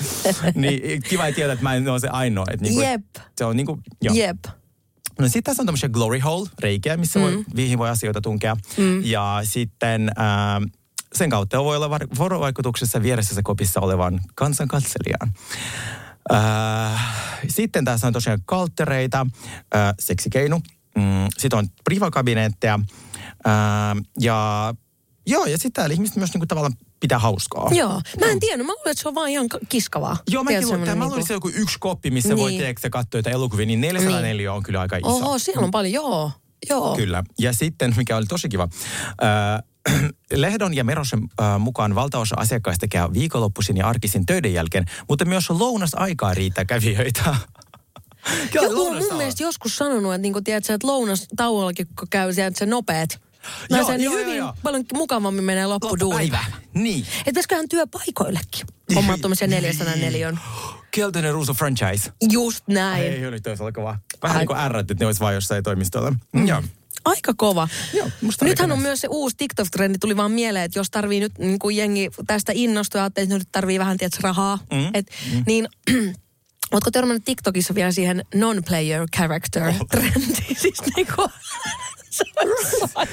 niin 0.54 1.02
kiva 1.02 1.32
tietää, 1.32 1.52
että 1.52 1.62
mä 1.62 1.74
en 1.74 1.88
ole 1.88 2.00
se 2.00 2.08
ainoa. 2.08 2.46
Että 2.50 2.62
niinku, 2.64 2.80
Jep. 2.80 3.02
Se 3.38 3.44
on 3.44 3.56
niinku, 3.56 3.78
joo. 4.02 4.14
Jep. 4.14 4.38
No 5.18 5.26
sitten 5.26 5.42
tässä 5.42 5.62
on 5.62 5.66
tämmöisiä 5.66 5.88
glory 5.88 6.18
hole, 6.18 6.48
reikiä, 6.58 6.96
missä 6.96 7.18
mm. 7.18 7.22
voi, 7.22 7.44
viihin 7.56 7.78
voi 7.78 7.88
asioita 7.88 8.20
tunkea. 8.20 8.56
Mm. 8.76 9.04
Ja 9.04 9.40
sitten 9.44 10.10
ää, 10.16 10.60
sen 11.14 11.30
kautta 11.30 11.64
voi 11.64 11.76
olla 11.76 11.90
vuorovaikutuksessa 12.18 13.02
vieressä 13.02 13.40
kopissa 13.44 13.80
olevan 13.80 14.20
kansankatselijaan. 14.34 15.32
Ää, 16.32 17.00
sitten 17.50 17.84
tässä 17.84 18.06
on 18.06 18.12
tosiaan 18.12 18.42
kalttereita, 18.46 19.26
ää, 19.74 19.94
seksikeinu. 19.98 20.56
Mm, 20.96 21.02
sitten 21.38 21.58
on 21.58 21.68
privakabinetteja. 21.84 22.78
Ää, 23.44 23.96
ja 24.20 24.74
joo, 25.26 25.44
ja 25.46 25.56
sitten 25.56 25.72
täällä 25.72 25.92
ihmiset 25.94 26.16
myös 26.16 26.32
niinku 26.34 26.46
tavallaan 26.46 26.74
pitää 27.00 27.18
hauskaa. 27.18 27.68
Joo. 27.72 28.00
Mä 28.20 28.26
en 28.26 28.40
tiedä, 28.40 28.62
mä 28.62 28.72
luulen, 28.72 28.90
että 28.90 29.02
se 29.02 29.08
on 29.08 29.14
vaan 29.14 29.28
ihan 29.28 29.48
ka- 29.48 29.58
kiskavaa. 29.68 30.16
Joo, 30.28 30.44
mäkin 30.44 30.62
luulen, 30.64 30.80
mä 30.80 30.86
niinku- 30.86 31.04
luulen, 31.04 31.18
että 31.18 31.26
se 31.28 31.32
on 31.32 31.36
joku 31.36 31.50
yksi 31.54 31.76
koppi, 31.80 32.10
missä 32.10 32.28
niin. 32.28 32.38
voi 32.38 32.50
Niin. 32.50 32.58
tiedätkö, 32.60 32.90
katsoa 32.90 33.18
jotain 33.18 33.34
elokuvia, 33.34 33.66
niin 33.66 33.80
404 33.80 34.52
on 34.52 34.62
kyllä 34.62 34.80
aika 34.80 34.96
iso. 34.96 35.06
Oho, 35.08 35.38
siellä 35.38 35.64
on 35.64 35.70
paljon, 35.70 35.92
joo. 35.94 36.30
Joo. 36.68 36.96
Kyllä. 36.96 37.24
Ja 37.38 37.52
sitten, 37.52 37.94
mikä 37.96 38.16
oli 38.16 38.26
tosi 38.26 38.48
kiva, 38.48 38.68
äh, 39.08 39.62
Lehdon 40.32 40.74
ja 40.74 40.84
Merosen 40.84 41.20
äh, 41.40 41.60
mukaan 41.60 41.94
valtaosa 41.94 42.36
asiakkaista 42.38 42.88
käy 42.88 43.08
viikonloppuisin 43.12 43.76
ja 43.76 43.88
arkisin 43.88 44.26
töiden 44.26 44.54
jälkeen, 44.54 44.84
mutta 45.08 45.24
myös 45.24 45.50
lounasaikaa 45.50 46.34
riittää 46.34 46.64
kävijöitä. 46.64 47.22
Joku 48.54 48.86
on 48.86 48.96
mun 48.96 49.16
mielestä 49.16 49.42
joskus 49.42 49.76
sanonut, 49.76 50.14
että, 50.14 50.22
niinku, 50.22 50.40
tiedätkö, 50.40 50.74
että 50.74 50.86
lounastauollakin, 50.86 51.86
kun 51.98 52.08
käy 52.10 52.32
sieltä 52.32 52.58
se 52.58 52.66
nopeet, 52.66 53.20
Joo, 53.70 53.86
se 53.86 53.92
niin 53.92 54.04
joo, 54.04 54.14
joo, 54.14 54.24
hyvin 54.24 54.36
joo. 54.36 54.54
paljon 54.62 54.84
mukavammin 54.94 55.44
menee 55.44 55.66
loppuduuni. 55.66 56.32
Niin. 56.74 57.00
Että 57.00 57.24
pitäisiköhän 57.24 57.68
työpaikoillekin 57.68 58.66
hommaa 58.94 59.18
tuommoisen 59.18 59.50
404. 59.50 60.36
Keltainen 60.90 61.32
ruusu 61.32 61.54
franchise. 61.54 62.12
Just 62.30 62.68
näin. 62.68 63.02
Ei, 63.02 63.26
oli 63.26 63.40
toisella 63.40 63.72
kova. 63.72 63.98
Vähän 64.22 64.36
Ai- 64.36 64.40
niin 64.40 64.46
kuin 64.46 64.58
ärrät, 64.58 64.90
että 64.90 65.04
ne 65.04 65.06
olisi 65.06 65.20
vaan 65.20 65.34
jossain 65.34 65.64
toimistolla. 65.64 66.12
Mm. 66.32 66.46
Joo. 66.46 66.62
Aika 67.06 67.34
kova. 67.36 67.68
Joo, 67.92 68.10
musta 68.20 68.44
Nythän 68.44 68.72
on 68.72 68.78
myös 68.78 69.00
se 69.00 69.08
uusi 69.10 69.36
TikTok-trendi, 69.36 69.98
tuli 70.00 70.16
vaan 70.16 70.30
mieleen, 70.30 70.64
että 70.64 70.78
jos 70.78 70.90
tarvii 70.90 71.20
nyt 71.20 71.38
niin 71.38 71.58
kuin 71.58 71.76
jengi 71.76 72.10
tästä 72.26 72.52
innostua, 72.54 73.04
että 73.04 73.24
nyt 73.24 73.48
tarvii 73.52 73.78
vähän 73.78 73.96
tietysti 73.96 74.22
rahaa, 74.22 74.58
mm. 74.72 74.90
et, 74.94 75.06
mm. 75.32 75.42
niin 75.46 75.68
Ootko 76.72 76.90
törmännyt 76.90 77.24
TikTokissa 77.24 77.74
vielä 77.74 77.92
siihen 77.92 78.24
non-player 78.34 79.06
character 79.16 79.72
trendiin? 79.90 80.56
Siis 80.62 80.82
niinku... 80.96 81.28
sairasta. 82.16 83.06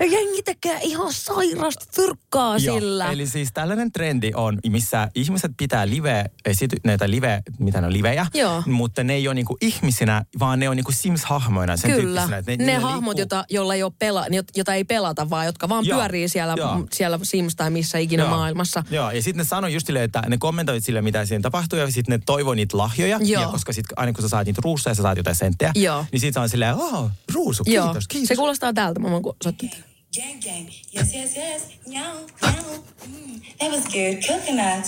ja 0.00 0.06
jengi 0.06 0.42
tekee 0.42 0.78
ihan 0.82 1.12
sairasta 1.12 1.86
fyrkkaa 1.96 2.58
sillä. 2.58 3.12
Eli 3.12 3.26
siis 3.26 3.50
tällainen 3.54 3.92
trendi 3.92 4.30
on, 4.34 4.58
missä 4.68 5.08
ihmiset 5.14 5.52
pitää 5.56 5.88
live, 5.88 6.24
esity, 6.44 6.76
näitä 6.84 7.10
live, 7.10 7.42
mitä 7.58 7.80
ne 7.80 7.86
on 7.86 7.92
livejä, 7.92 8.26
Joo. 8.34 8.62
mutta 8.66 9.04
ne 9.04 9.14
ei 9.14 9.28
ole 9.28 9.34
niinku 9.34 9.56
ihmisinä, 9.60 10.24
vaan 10.38 10.60
ne 10.60 10.68
on 10.68 10.76
niinku 10.76 10.92
Sims-hahmoina. 10.92 11.76
Sen 11.76 11.90
Kyllä. 11.90 12.26
Ne, 12.26 12.42
ne, 12.46 12.64
ne 12.64 12.78
hahmot, 12.78 13.18
jota, 13.18 13.44
jolla 13.50 13.74
ei 13.74 13.82
ole 13.82 13.92
pela, 13.98 14.26
jota 14.56 14.74
ei 14.74 14.84
pelata, 14.84 15.30
vaan 15.30 15.46
jotka 15.46 15.68
vaan 15.68 15.86
Joo. 15.86 15.98
pyörii 15.98 16.28
siellä, 16.28 16.54
Joo. 16.56 16.86
siellä 16.92 17.18
Sims 17.22 17.56
tai 17.56 17.70
missä 17.70 17.98
ikinä 17.98 18.22
Joo. 18.22 18.30
maailmassa. 18.30 18.84
Joo, 18.90 19.10
ja 19.10 19.22
sitten 19.22 19.38
ne 19.38 19.44
sanoi 19.44 19.74
just 19.74 19.86
silleen, 19.86 20.04
että 20.04 20.22
ne 20.28 20.36
kommentoivat 20.38 20.84
sille, 20.84 21.02
mitä 21.02 21.26
siinä 21.26 21.42
tapahtuu, 21.42 21.78
ja 21.78 21.90
sitten 21.90 22.12
ne 22.12 22.22
toivoi 22.26 22.56
niitä 22.56 22.78
lahjoja. 22.78 23.18
Joo. 23.22 23.42
Ja 23.42 23.48
koska 23.48 23.72
sitten 23.72 23.98
aina 23.98 24.12
kun 24.12 24.22
sä 24.22 24.28
saat 24.28 24.46
niitä 24.46 24.60
ruusuja, 24.64 24.94
sä 24.94 25.02
saat 25.02 25.16
jotain 25.16 25.36
senttejä. 25.36 25.72
Joo. 25.74 26.04
Niin 26.12 26.20
sitten 26.20 26.42
on 26.42 26.48
silleen, 26.48 26.74
oh, 26.74 27.10
ruusu, 27.32 27.62
Joo. 27.66 27.84
kiitos, 27.84 28.08
kiitos. 28.08 28.33
Se 28.34 28.38
kuulostaa 28.38 28.72
tältä, 28.72 29.00
mä 29.00 29.10
voin 29.10 29.22
ku- 29.22 29.36
soittaa. 29.42 29.68
Gang 30.16 30.42
gang, 30.42 30.68
yes 30.96 31.14
yes 31.14 31.36
yes, 31.36 31.62
meow 31.88 32.16
meow. 32.42 32.78
Mm, 33.06 33.40
that 33.58 33.72
was 33.72 33.84
good 33.84 34.22
coconut. 34.28 34.86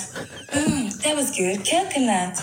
Mm, 0.54 0.88
that 1.02 1.16
was 1.16 1.26
good 1.36 1.58
coconut. 1.70 2.34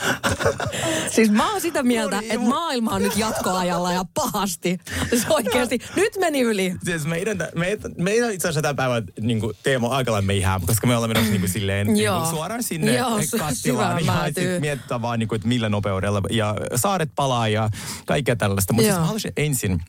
Siis 1.16 1.32
mä 1.32 1.52
oon 1.52 1.62
sitä 1.62 1.84
mieltä, 1.84 2.18
Oli 2.18 2.26
että 2.30 2.48
maailma 2.48 2.92
on 2.92 3.02
nyt 3.02 3.18
jatkoajalla 3.18 3.92
ja 3.94 4.06
pahasti. 4.14 4.78
Siis 5.10 5.26
oikeasti, 5.30 5.80
nyt 5.96 6.14
meni 6.20 6.42
yli. 6.42 6.76
Siis 6.84 7.06
meidän, 7.06 7.38
meidän, 7.56 7.92
meidän 7.98 8.32
itse 8.34 8.48
asiassa 8.48 8.62
tämän 8.62 8.76
päivän 8.76 9.04
niin 9.22 9.40
kuin, 9.40 9.54
teema 9.64 9.88
on 9.88 9.94
aika 9.96 10.12
lailla 10.12 10.28
meihää, 10.28 10.60
koska 10.66 10.88
me 10.88 10.98
olemme 10.98 11.14
menossa 11.14 11.32
niin 11.32 11.42
kuin, 11.42 11.52
silleen 11.52 11.88
niin 11.94 12.12
kuin, 12.12 12.30
suoraan 12.30 12.64
sinne 12.64 12.96
Joo, 12.96 13.20
kattilaan 13.40 14.06
ja 14.06 14.26
sitten 14.26 14.62
mietitään 14.62 15.02
vaan, 15.02 15.20
niin 15.20 15.28
kuin, 15.30 15.38
että 15.38 15.48
millä 15.48 15.70
nopeudella 15.70 16.22
ja 16.32 16.56
saaret 16.76 17.10
palaa 17.16 17.48
ja 17.48 17.70
kaikkea 18.06 18.36
tällaista. 18.36 18.74
Mutta 18.74 18.88
siis 18.88 19.00
mä 19.00 19.06
haluaisin 19.06 19.34
ensin, 19.38 19.82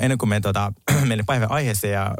ennen 0.00 0.18
kuin 0.18 0.28
me 0.28 0.40
tota, 0.40 0.72
menen 1.08 1.26
päivän 1.26 1.50
aiheeseen 1.50 1.92
ja 1.92 2.14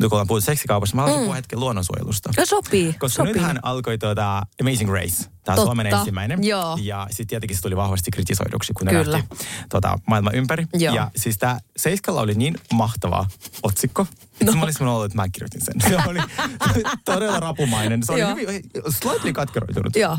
kun 0.00 0.08
ollaan 0.12 0.26
puhuttu 0.26 0.44
seksikaupasta, 0.44 0.96
mä 0.96 1.02
haluaisin 1.02 1.20
mm. 1.20 1.24
puhua 1.24 1.34
hetken 1.34 1.60
luonnonsuojelusta. 1.60 2.30
Ja 2.36 2.46
sopii, 2.46 2.92
Koska 2.92 3.08
sopii. 3.08 3.32
nythän 3.32 3.58
alkoi 3.62 3.98
tuota 3.98 4.42
Amazing 4.60 4.90
Race, 4.92 5.24
tämä 5.44 5.56
Totta, 5.56 5.62
Suomen 5.62 5.86
ensimmäinen. 5.86 6.44
joo. 6.44 6.78
Ja 6.82 7.06
sitten 7.10 7.26
tietenkin 7.26 7.56
se 7.56 7.62
tuli 7.62 7.76
vahvasti 7.76 8.10
kritisoiduksi, 8.10 8.72
kun 8.72 8.86
ne 8.86 8.92
Kyllä. 8.92 9.12
lähti 9.12 9.36
tota, 9.68 9.98
maailman 10.06 10.34
ympäri. 10.34 10.66
Joo. 10.74 10.94
Ja 10.94 11.10
siis 11.16 11.38
tämä 11.38 11.58
Seiskalla 11.76 12.20
oli 12.20 12.34
niin 12.34 12.58
mahtava 12.72 13.26
otsikko, 13.62 14.06
että 14.32 14.44
no. 14.44 14.52
mä 14.52 14.62
olisin 14.62 14.86
ollut, 14.86 15.04
että 15.04 15.16
mä 15.16 15.28
kirjoitin 15.28 15.64
sen. 15.64 15.74
Se 15.88 16.08
oli 16.08 16.18
todella 17.04 17.40
rapumainen. 17.40 18.02
Se 18.02 18.12
oli 18.12 18.26
hyvin, 18.26 18.62
slightly 18.88 19.32
katkeroitunut. 19.32 19.96
Joo. 19.96 20.18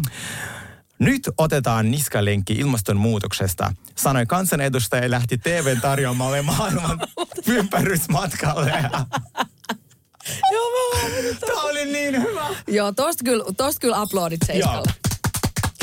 Nyt 1.02 1.30
otetaan 1.38 1.92
niskalenkki 1.92 2.54
ilmastonmuutoksesta, 2.54 3.74
sanoi 3.96 4.26
kansanedustaja 4.26 5.04
ja 5.04 5.12
lähti 5.12 5.38
TVn 5.38 5.82
tarjoamalle 5.82 6.42
maailman 6.42 7.00
ympärysmatkalle. 7.48 8.74
Joo, 10.52 10.70
mä 10.70 11.10
Tämä 11.48 11.62
oli 11.62 11.86
niin 11.86 12.22
hyvä. 12.22 12.48
Joo, 12.68 12.92
tosta 12.92 13.24
kyllä, 13.24 13.44
tosta 13.58 13.80
kyllä 13.80 14.02
aplodit 14.02 14.40
Seiskalle. 14.46 14.94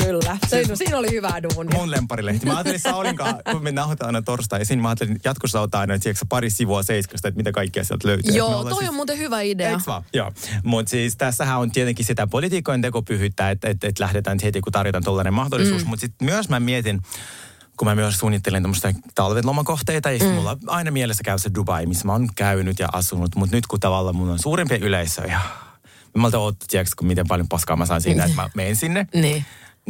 Kyllä. 0.03 0.37
Se, 0.47 0.63
siinä 0.75 0.97
oli 0.97 1.11
hyvää 1.11 1.43
duunia. 1.43 1.79
mun 1.79 1.91
lemparilehti. 1.91 2.45
Mä 2.45 2.53
ajattelin 2.53 2.79
Saulinkaan, 2.79 3.35
kun 3.51 3.63
me 3.63 3.71
nauhoitetaan 3.71 4.07
aina 4.15 4.21
torstaisin, 4.21 4.81
mä 4.81 4.87
ajattelin, 4.87 5.15
että 5.15 5.29
jatkossa 5.29 5.61
ottaa 5.61 5.81
aina 5.81 5.99
tiedätkö, 5.99 6.25
pari 6.29 6.49
sivua 6.49 6.83
seiskasta, 6.83 7.27
että 7.27 7.37
mitä 7.37 7.51
kaikkea 7.51 7.83
sieltä 7.83 8.07
löytyy. 8.07 8.35
Joo, 8.35 8.63
toi 8.63 8.73
siis- 8.77 8.89
on 8.89 8.95
muuten 8.95 9.17
hyvä 9.17 9.41
idea. 9.41 9.69
Eiks 9.69 9.87
vaan? 9.87 10.03
Joo. 10.13 10.31
Mutta 10.63 10.89
siis 10.89 11.15
tässähän 11.15 11.59
on 11.59 11.71
tietenkin 11.71 12.05
sitä 12.05 12.27
politiikoin 12.27 12.81
tekopyhyyttä, 12.81 13.49
että 13.49 13.69
et, 13.69 13.83
et 13.83 13.99
lähdetään 13.99 14.37
heti, 14.43 14.61
kun 14.61 14.71
tarjotaan 14.71 15.03
tuollainen 15.03 15.33
mahdollisuus. 15.33 15.83
Mm. 15.83 15.89
Mutta 15.89 16.01
sitten 16.01 16.25
myös 16.25 16.49
mä 16.49 16.59
mietin, 16.59 17.01
kun 17.77 17.87
mä 17.87 17.95
myös 17.95 18.17
suunnittelen 18.17 18.61
tämmöistä 18.63 18.93
talven 19.15 19.45
lomakohteita, 19.45 20.11
ja 20.11 20.19
mm. 20.19 20.31
mulla 20.31 20.51
on 20.51 20.57
aina 20.67 20.91
mielessä 20.91 21.23
käy 21.23 21.39
se 21.39 21.51
Dubai, 21.55 21.85
missä 21.85 22.05
mä 22.05 22.11
oon 22.11 22.29
käynyt 22.35 22.79
ja 22.79 22.89
asunut. 22.91 23.35
Mutta 23.35 23.55
nyt 23.55 23.67
kun 23.67 23.79
tavallaan 23.79 24.15
mulla 24.15 24.33
on 24.33 24.39
suurempi 24.39 24.75
yleisö 24.75 25.21
ja 25.21 25.39
mä 26.15 26.21
malta 26.21 26.37
tiedätkö, 26.69 26.93
kun 26.97 27.07
miten 27.07 27.27
paljon 27.27 27.47
paskaa 27.47 27.75
mä 27.75 27.85
saan 27.85 28.01
siinä, 28.01 28.23
että 28.23 28.35
mä 28.35 28.49
menen 28.55 28.75
sinne. 28.75 29.07
Niin. 29.13 29.45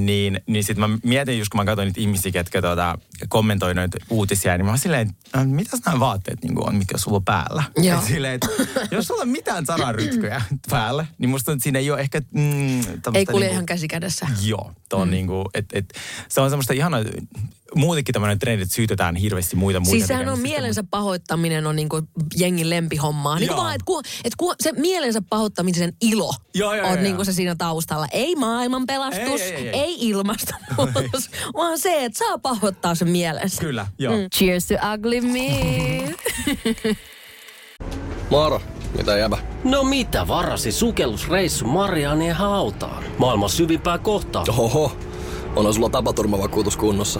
Niin, 0.05 0.39
niin 0.47 0.63
sitten 0.63 0.89
mä 0.89 0.97
mietin 1.03 1.39
just, 1.39 1.49
kun 1.49 1.59
mä 1.59 1.65
katsoin 1.65 1.85
niitä 1.85 2.01
ihmisiä, 2.01 2.31
ketkä 2.31 2.61
tuota, 2.61 2.97
kommentoi 3.29 3.73
noita 3.73 3.97
uutisia, 4.09 4.57
niin 4.57 4.65
mä 4.65 4.71
oon 4.71 4.77
silleen, 4.77 5.09
että 5.09 5.45
mitäs 5.45 5.79
nämä 5.85 5.99
vaatteet 5.99 6.43
niin 6.43 6.67
on, 6.67 6.75
mitkä 6.75 6.97
sulla 6.97 7.17
on 7.17 7.25
päällä? 7.25 7.63
Joo. 7.77 7.99
Et 7.99 8.05
silleen, 8.05 8.33
että 8.33 8.47
jos 8.91 9.07
sulla 9.07 9.21
on 9.21 9.29
mitään 9.29 9.65
sanarytkyjä 9.65 10.41
päällä, 10.69 11.05
niin 11.17 11.29
musta 11.29 11.51
että 11.51 11.63
siinä 11.63 11.79
ei 11.79 11.91
ole 11.91 11.99
ehkä... 11.99 12.21
Mm, 12.31 12.79
Ei 12.79 12.85
kulje 13.03 13.19
niinku- 13.23 13.37
ihan 13.39 13.65
käsi 13.65 13.87
kädessä. 13.87 14.27
Joo, 14.43 14.71
to 14.89 14.97
on 14.97 15.07
mm. 15.07 15.11
niinku, 15.11 15.49
et, 15.53 15.65
et, 15.73 15.93
se 16.29 16.41
on 16.41 16.49
semmoista 16.49 16.73
ihanaa, 16.73 17.03
muutenkin 17.75 18.13
tämmöinen 18.13 18.39
trendi, 18.39 18.63
että 18.63 18.75
syytetään 18.75 19.15
hirveästi 19.15 19.55
muita 19.55 19.79
muita. 19.79 19.91
Siis 19.91 20.07
sehän 20.07 20.21
on 20.21 20.25
tekemisistä, 20.25 20.59
mielensä 20.59 20.83
pahoittaminen 20.83 21.67
on 21.67 21.75
niinku 21.75 22.01
jengin 22.35 22.69
lempihommaa. 22.69 23.39
Joo. 23.39 23.57
vaan, 23.57 23.75
että 23.75 23.85
ku, 23.85 24.01
et 24.23 24.35
ku, 24.37 24.53
se 24.59 24.71
mielensä 24.71 25.21
pahoittamisen 25.29 25.93
ilo 26.01 26.33
Joo, 26.53 26.73
joo, 26.73 26.87
on 26.87 26.93
joo, 26.93 27.03
niinku 27.03 27.19
joo. 27.19 27.23
se 27.23 27.33
siinä 27.33 27.55
taustalla. 27.55 28.07
Ei 28.11 28.35
maailman 28.35 28.85
pelastus, 28.85 29.41
Ei, 29.41 29.51
ei, 29.51 29.69
ei, 29.69 29.79
ei, 29.79 29.88
ei, 29.89 30.09
ilmastonmuutos, 30.09 31.29
vaan 31.57 31.79
se, 31.79 32.05
että 32.05 32.19
saa 32.19 32.37
pahoittaa 32.37 32.95
sen 32.95 33.09
mielensä. 33.09 33.61
Kyllä, 33.61 33.87
joo. 33.99 34.13
Mm. 34.17 34.29
Cheers 34.35 34.67
to 34.67 34.75
ugly 34.93 35.21
me. 35.21 36.15
Moro, 38.29 38.61
mitä 38.97 39.17
jäbä? 39.17 39.37
No 39.63 39.83
mitä 39.83 40.27
varasi 40.27 40.71
sukellusreissu 40.71 41.65
Marianien 41.65 42.35
hautaan? 42.35 43.03
Maailman 43.17 43.49
syvimpää 43.49 43.97
kohtaa. 43.97 44.45
Oho, 44.57 44.97
on 45.55 45.73
sulla 45.73 45.89
tapaturmavakuutus 45.89 46.77
kunnossa. 46.77 47.19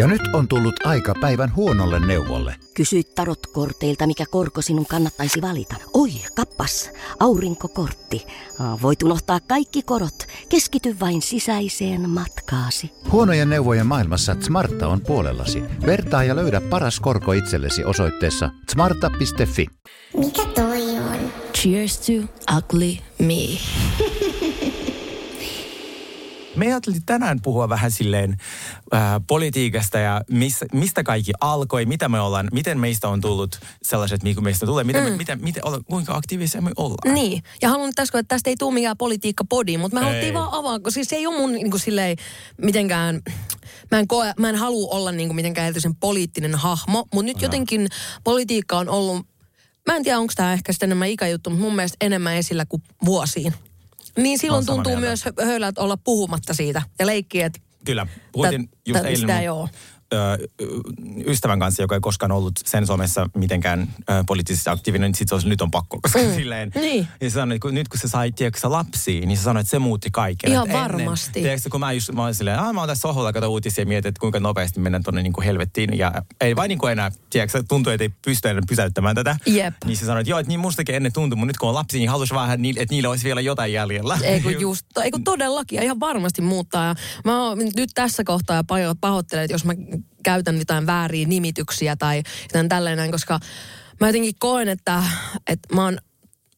Ja 0.00 0.06
nyt 0.06 0.22
on 0.32 0.48
tullut 0.48 0.86
aika 0.86 1.14
päivän 1.20 1.54
huonolle 1.56 2.06
neuvolle. 2.06 2.54
Kysy 2.74 3.02
tarotkorteilta, 3.14 4.06
mikä 4.06 4.24
korko 4.30 4.62
sinun 4.62 4.86
kannattaisi 4.86 5.42
valita. 5.42 5.76
Oi, 5.92 6.10
kappas, 6.36 6.90
aurinkokortti. 7.18 8.26
Voit 8.82 9.02
unohtaa 9.02 9.40
kaikki 9.40 9.82
korot. 9.82 10.26
Keskity 10.48 10.96
vain 11.00 11.22
sisäiseen 11.22 12.10
matkaasi. 12.10 12.90
Huonojen 13.12 13.50
neuvojen 13.50 13.86
maailmassa 13.86 14.36
Smarta 14.40 14.88
on 14.88 15.00
puolellasi. 15.00 15.62
Vertaa 15.86 16.24
ja 16.24 16.36
löydä 16.36 16.60
paras 16.60 17.00
korko 17.00 17.32
itsellesi 17.32 17.84
osoitteessa 17.84 18.50
smarta.fi. 18.70 19.66
Mikä 20.16 20.42
toi 20.54 20.82
on? 20.98 21.32
Cheers 21.54 21.98
to 21.98 22.12
ugly 22.56 22.96
me. 23.18 23.58
Me 26.56 26.66
ajattelin 26.66 27.02
tänään 27.06 27.40
puhua 27.42 27.68
vähän 27.68 27.90
silleen 27.90 28.36
äh, 28.94 29.00
politiikasta 29.26 29.98
ja 29.98 30.20
missä, 30.30 30.66
mistä 30.72 31.02
kaikki 31.02 31.32
alkoi, 31.40 31.86
mitä 31.86 32.08
me 32.08 32.20
ollaan, 32.20 32.48
miten 32.52 32.78
meistä 32.78 33.08
on 33.08 33.20
tullut 33.20 33.60
sellaiset, 33.82 34.22
mikä 34.22 34.40
meistä 34.40 34.66
tulee, 34.66 34.84
miten, 34.84 35.04
mm. 35.04 35.10
me, 35.10 35.16
miten, 35.16 35.42
miten, 35.42 35.66
olla, 35.66 35.80
kuinka 35.90 36.14
aktiivisia 36.14 36.62
me 36.62 36.70
ollaan. 36.76 37.14
Niin, 37.14 37.42
ja 37.62 37.68
haluan 37.68 37.92
tässä, 37.94 38.18
että 38.18 38.34
tästä 38.34 38.50
ei 38.50 38.56
tule 38.56 38.74
mikään 38.74 38.96
politiikka-podi, 38.96 39.78
mutta 39.78 39.98
Ei. 39.98 40.04
haluttiin 40.04 40.34
vaan 40.34 40.52
avaa, 40.52 40.78
koska 40.78 40.90
siis 40.90 41.08
se 41.08 41.16
ei 41.16 41.26
ole 41.26 41.36
mun 41.36 41.52
niin 41.52 41.70
kuin 41.70 41.80
silleen 41.80 42.16
mitenkään, 42.62 43.20
mä 43.90 43.98
en, 43.98 44.08
koe, 44.08 44.32
mä 44.38 44.48
en 44.48 44.56
halua 44.56 44.90
olla 44.90 45.12
niin 45.12 45.28
kuin 45.28 45.36
mitenkään 45.36 45.66
erityisen 45.66 45.96
poliittinen 45.96 46.54
hahmo, 46.54 47.06
mutta 47.14 47.26
nyt 47.26 47.42
jotenkin 47.42 47.88
politiikka 48.24 48.78
on 48.78 48.88
ollut, 48.88 49.26
mä 49.86 49.96
en 49.96 50.02
tiedä 50.02 50.18
onko 50.18 50.32
tämä 50.36 50.52
ehkä 50.52 50.72
sitten 50.72 50.86
enemmän 50.86 51.08
ikäjuttu, 51.08 51.50
mutta 51.50 51.64
mun 51.64 51.76
mielestä 51.76 51.96
enemmän 52.00 52.36
esillä 52.36 52.66
kuin 52.66 52.82
vuosiin. 53.04 53.54
Niin 54.16 54.38
silloin 54.38 54.66
tuntuu 54.66 54.92
mieltä. 54.92 55.06
myös 55.06 55.24
hö- 55.26 55.44
höylältä 55.44 55.80
olla 55.80 55.96
puhumatta 55.96 56.54
siitä 56.54 56.82
ja 56.98 57.06
leikkiä, 57.06 57.46
että 57.46 57.60
Kyllä, 57.84 58.06
puhuttiin 58.32 58.68
Tä- 58.68 58.76
just 58.86 59.00
tä- 59.00 59.06
eilen 59.08 59.20
sitä 59.20 59.32
mun, 59.32 59.42
ei 59.42 59.48
oo. 59.48 59.64
ö, 59.64 59.68
ystävän 61.26 61.58
kanssa, 61.58 61.82
joka 61.82 61.94
ei 61.94 62.00
koskaan 62.00 62.32
ollut 62.32 62.52
sen 62.64 62.86
somessa 62.86 63.30
mitenkään 63.36 63.88
ö, 64.00 64.24
poliittisesti 64.26 64.70
aktiivinen, 64.70 65.08
niin 65.08 65.14
sit 65.14 65.28
se 65.28 65.34
olisi, 65.34 65.48
nyt 65.48 65.62
on 65.62 65.70
pakko, 65.70 65.98
koska 66.02 66.18
mm. 66.18 66.34
silleen. 66.34 66.72
Niin. 66.74 67.08
Ja 67.20 67.30
se 67.30 67.34
sanoi, 67.34 67.56
että 67.56 67.66
kun, 67.66 67.74
nyt 67.74 67.88
kun 67.88 68.00
se 68.00 68.08
sai, 68.08 68.32
tiedätkö, 68.32 68.70
lapsia, 68.70 69.26
niin 69.26 69.36
se 69.36 69.42
sanoi, 69.42 69.60
että 69.60 69.70
se 69.70 69.78
muutti 69.78 70.10
kaiken. 70.10 70.52
Ihan 70.52 70.66
ennen, 70.70 70.82
varmasti. 70.82 71.40
Tiedätkö, 71.42 71.70
kun 71.70 71.80
mä, 71.80 71.92
just, 71.92 72.12
mä 72.12 72.24
olin 72.24 72.34
silleen, 72.34 72.58
ah, 72.58 72.74
mä 72.74 72.80
oon 72.80 72.88
tässä 72.88 73.02
sohvalla, 73.02 73.32
kato 73.32 73.48
uutisia 73.48 73.82
ja 73.82 73.86
mietin, 73.86 74.08
että 74.08 74.20
kuinka 74.20 74.40
nopeasti 74.40 74.80
mennään 74.80 75.02
tuonne 75.02 75.22
niin 75.22 75.32
kuin 75.32 75.44
helvettiin. 75.44 75.98
Ja 75.98 76.12
ei 76.40 76.56
vain 76.56 76.68
niin 76.68 76.78
kuin 76.78 76.92
enää, 76.92 77.12
tiedätkö, 77.30 77.62
tuntuu, 77.68 77.92
että 77.92 78.04
ei 78.04 78.10
pysty 78.24 78.48
enää 78.48 78.62
pysäyttämään 78.68 79.16
tätä. 79.16 79.36
Jep. 79.46 79.74
Niin 79.84 79.96
se 79.96 80.06
sanoi, 80.06 80.20
että 80.20 80.30
joo, 80.30 80.38
että 80.38 80.48
niin 80.48 80.60
mustakin 80.60 80.94
ennen 80.94 81.12
tuntui, 81.12 81.36
mutta 81.36 81.46
nyt 81.46 81.58
kun 81.58 81.68
on 81.68 81.74
lapsi, 81.74 81.98
niin 81.98 82.10
halusi 82.10 82.34
vähän, 82.34 82.62
niin, 82.62 82.78
että 82.78 82.94
niillä 82.94 83.10
olisi 83.10 83.24
vielä 83.24 83.40
jotain 83.40 83.72
jäljellä. 83.72 84.18
Ei 84.22 84.40
kun 84.40 84.60
just, 84.60 84.86
ei 85.04 85.10
kun 85.10 85.24
todellakin, 85.24 85.82
ihan 85.82 86.00
varmasti 86.00 86.42
muuttaa. 86.42 86.84
Ja 86.84 86.94
mä 87.24 87.48
oon 87.48 87.58
nyt 87.58 87.90
tässä 87.94 88.24
kohtaa 88.24 88.56
ja 88.56 88.62
paho- 88.62 88.96
pahoittelen, 89.00 89.44
että 89.44 89.54
jos 89.54 89.64
mä 89.64 89.72
käytän 90.22 90.58
jotain 90.58 90.86
vääriä 90.86 91.26
nimityksiä 91.26 91.96
tai 91.96 92.22
jotain 92.42 92.68
tällainen, 92.68 93.10
koska 93.10 93.40
mä 94.00 94.08
jotenkin 94.08 94.34
koen, 94.38 94.68
että, 94.68 95.02
että 95.46 95.74
mä 95.74 95.84
oon 95.84 95.98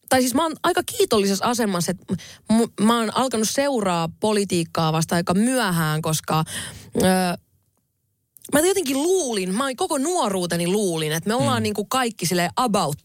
tai 0.09 0.21
siis 0.21 0.35
mä 0.35 0.42
oon 0.42 0.57
aika 0.62 0.83
kiitollisessa 0.87 1.45
asemassa, 1.45 1.90
että 1.90 2.14
mä 2.81 2.99
oon 2.99 3.16
alkanut 3.16 3.49
seuraa 3.49 4.09
politiikkaa 4.21 4.92
vasta 4.92 5.14
aika 5.14 5.35
myöhään, 5.35 6.02
koska 6.02 6.45
öö, 6.97 7.02
mä 8.53 8.61
jotenkin 8.61 9.03
luulin, 9.03 9.55
mä 9.55 9.65
koko 9.77 9.99
nuoruuteni 9.99 10.67
luulin, 10.67 11.13
että 11.13 11.29
me 11.29 11.35
ollaan 11.35 11.61
mm. 11.61 11.63
niinku 11.63 11.85
kaikki 11.85 12.27
sille 12.27 12.51
about 12.57 12.99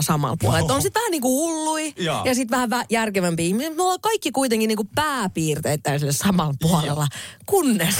samalla 0.00 0.36
puolella. 0.40 0.60
Että 0.60 0.74
on 0.74 0.82
sitten 0.82 1.00
vähän 1.00 1.10
niinku 1.10 1.40
hullui 1.40 1.94
Joo. 1.96 2.24
ja 2.24 2.34
sitten 2.34 2.56
vähän 2.56 2.70
vä- 2.70 2.86
järkevämpi 2.90 3.46
ihmisiä. 3.46 3.70
Me 3.70 3.82
ollaan 3.82 4.00
kaikki 4.00 4.32
kuitenkin 4.32 4.68
niinku 4.68 4.88
pääpiirteittäin 4.94 6.00
sille 6.00 6.12
samalla 6.12 6.54
puolella. 6.60 7.06
Kunnes. 7.46 7.94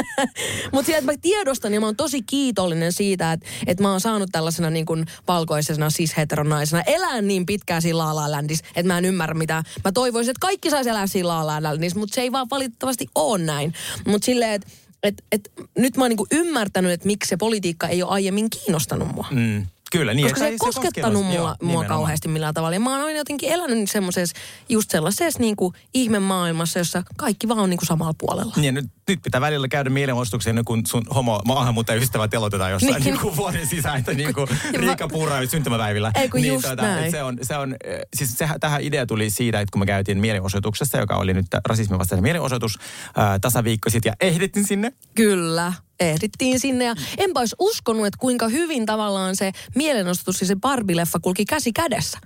Mutta 0.72 0.86
sieltä 0.86 1.06
mä 1.06 1.12
tiedostan 1.22 1.74
ja 1.74 1.80
mä 1.80 1.86
oon 1.86 1.96
tosi 1.96 2.22
kiitollinen 2.22 2.92
siitä, 2.92 3.32
että, 3.32 3.46
että 3.66 3.82
mä 3.82 3.90
oon 3.90 4.00
saanut 4.00 4.28
tällaisena 4.32 4.70
niin 4.70 4.86
kuin 4.86 5.06
valkoisena 5.28 5.88
cis-heteronaisena 5.90 6.82
elää 6.86 7.22
niin 7.22 7.46
pitkään 7.46 7.82
siinä 7.82 7.98
La 7.98 8.16
La 8.16 8.30
Landissa, 8.30 8.64
että 8.68 8.92
mä 8.92 8.98
en 8.98 9.04
ymmärrä 9.04 9.34
mitä. 9.34 9.62
Mä 9.84 9.92
toivoisin, 9.92 10.30
että 10.30 10.40
kaikki 10.40 10.70
saisi 10.70 10.90
elää 10.90 11.06
siinä 11.06 11.28
La 11.28 11.46
La 11.46 11.62
Landissa, 11.62 11.98
mutta 11.98 12.14
se 12.14 12.20
ei 12.20 12.32
vaan 12.32 12.50
valitettavasti 12.50 13.06
ole 13.14 13.38
näin. 13.38 13.74
Mutta 14.06 14.26
silleen, 14.26 14.52
että 14.52 14.81
et, 15.02 15.24
et, 15.32 15.52
nyt 15.78 15.96
mä 15.96 16.04
oon 16.04 16.08
niinku 16.08 16.26
ymmärtänyt, 16.32 16.92
että 16.92 17.06
miksi 17.06 17.28
se 17.28 17.36
politiikka 17.36 17.88
ei 17.88 18.02
ole 18.02 18.10
aiemmin 18.10 18.50
kiinnostanut 18.50 19.14
mua. 19.14 19.26
Mm, 19.30 19.66
kyllä, 19.92 20.14
niin. 20.14 20.24
Koska 20.26 20.38
se 20.38 20.46
ei 20.46 20.58
koskettanut 20.58 21.24
mua, 21.24 21.34
joo, 21.34 21.44
mua 21.44 21.56
nimenomaan. 21.60 21.86
kauheasti 21.88 22.28
millään 22.28 22.54
tavalla. 22.54 22.74
Ja 22.76 22.80
mä 22.80 22.90
oon 22.92 23.00
aina 23.06 23.18
jotenkin 23.18 23.48
elänyt 23.52 23.90
semmoisessa, 23.90 24.36
just 24.68 24.90
sellaisessa 24.90 25.40
niinku 25.40 25.72
ihme 25.94 26.18
maailmassa, 26.18 26.78
jossa 26.78 27.02
kaikki 27.16 27.48
vaan 27.48 27.60
on 27.60 27.70
niinku 27.70 27.84
samalla 27.84 28.14
puolella. 28.18 28.52
Niin, 28.56 28.74
nyt, 28.74 28.84
nyt 29.08 29.22
pitää 29.22 29.40
välillä 29.40 29.68
käydä 29.68 29.90
mielenosoituksia 29.90 30.50
ennen 30.50 30.64
kuin 30.64 30.86
sun 30.86 31.02
homo 31.14 31.42
maahanmuuttajaystävät 31.44 32.30
telotetaan 32.30 32.70
jossain 32.70 32.94
Niin. 32.94 33.04
niin. 33.14 33.22
niin 33.22 33.36
vuoden 33.36 33.66
sisään, 33.66 33.98
että 33.98 34.14
niin 34.14 34.34
kuin 34.34 34.48
Riikka 34.80 35.08
Puura 35.08 35.46
syntymäpäivillä. 35.46 36.12
Ei 36.14 36.28
kun 36.28 36.40
niin, 36.40 36.54
just 36.54 36.66
näin. 36.76 36.98
että 36.98 37.10
Se 37.10 37.22
on, 37.22 37.38
se 37.42 37.56
on, 37.56 37.76
eh, 37.84 38.00
siis 38.16 38.38
sehän, 38.38 38.60
tähän 38.60 38.82
idea 38.82 39.06
tuli 39.06 39.30
siitä, 39.30 39.60
että 39.60 39.72
kun 39.72 39.80
me 39.82 39.86
käytiin 39.86 40.18
mielenosoituksessa, 40.18 40.98
joka 40.98 41.16
oli 41.16 41.34
nyt 41.34 41.46
rasismin 41.68 41.98
vastainen 41.98 42.22
mielenosoitus 42.22 42.78
ää, 43.16 43.38
tasaviikko 43.38 43.90
sitten, 43.90 44.10
ja 44.10 44.26
ehdittiin 44.28 44.66
sinne. 44.66 44.92
Kyllä, 45.14 45.72
ehdittiin 46.10 46.60
sinne 46.60 46.84
ja 46.84 46.94
enpä 47.18 47.40
olisi 47.40 47.56
uskonut, 47.58 48.06
että 48.06 48.18
kuinka 48.18 48.48
hyvin 48.48 48.86
tavallaan 48.86 49.36
se 49.36 49.52
mielenosoitus 49.74 50.40
ja 50.40 50.46
se 50.46 50.54
Barbie-leffa 50.54 51.20
kulki 51.22 51.44
käsi 51.44 51.72
kädessä. 51.72 52.18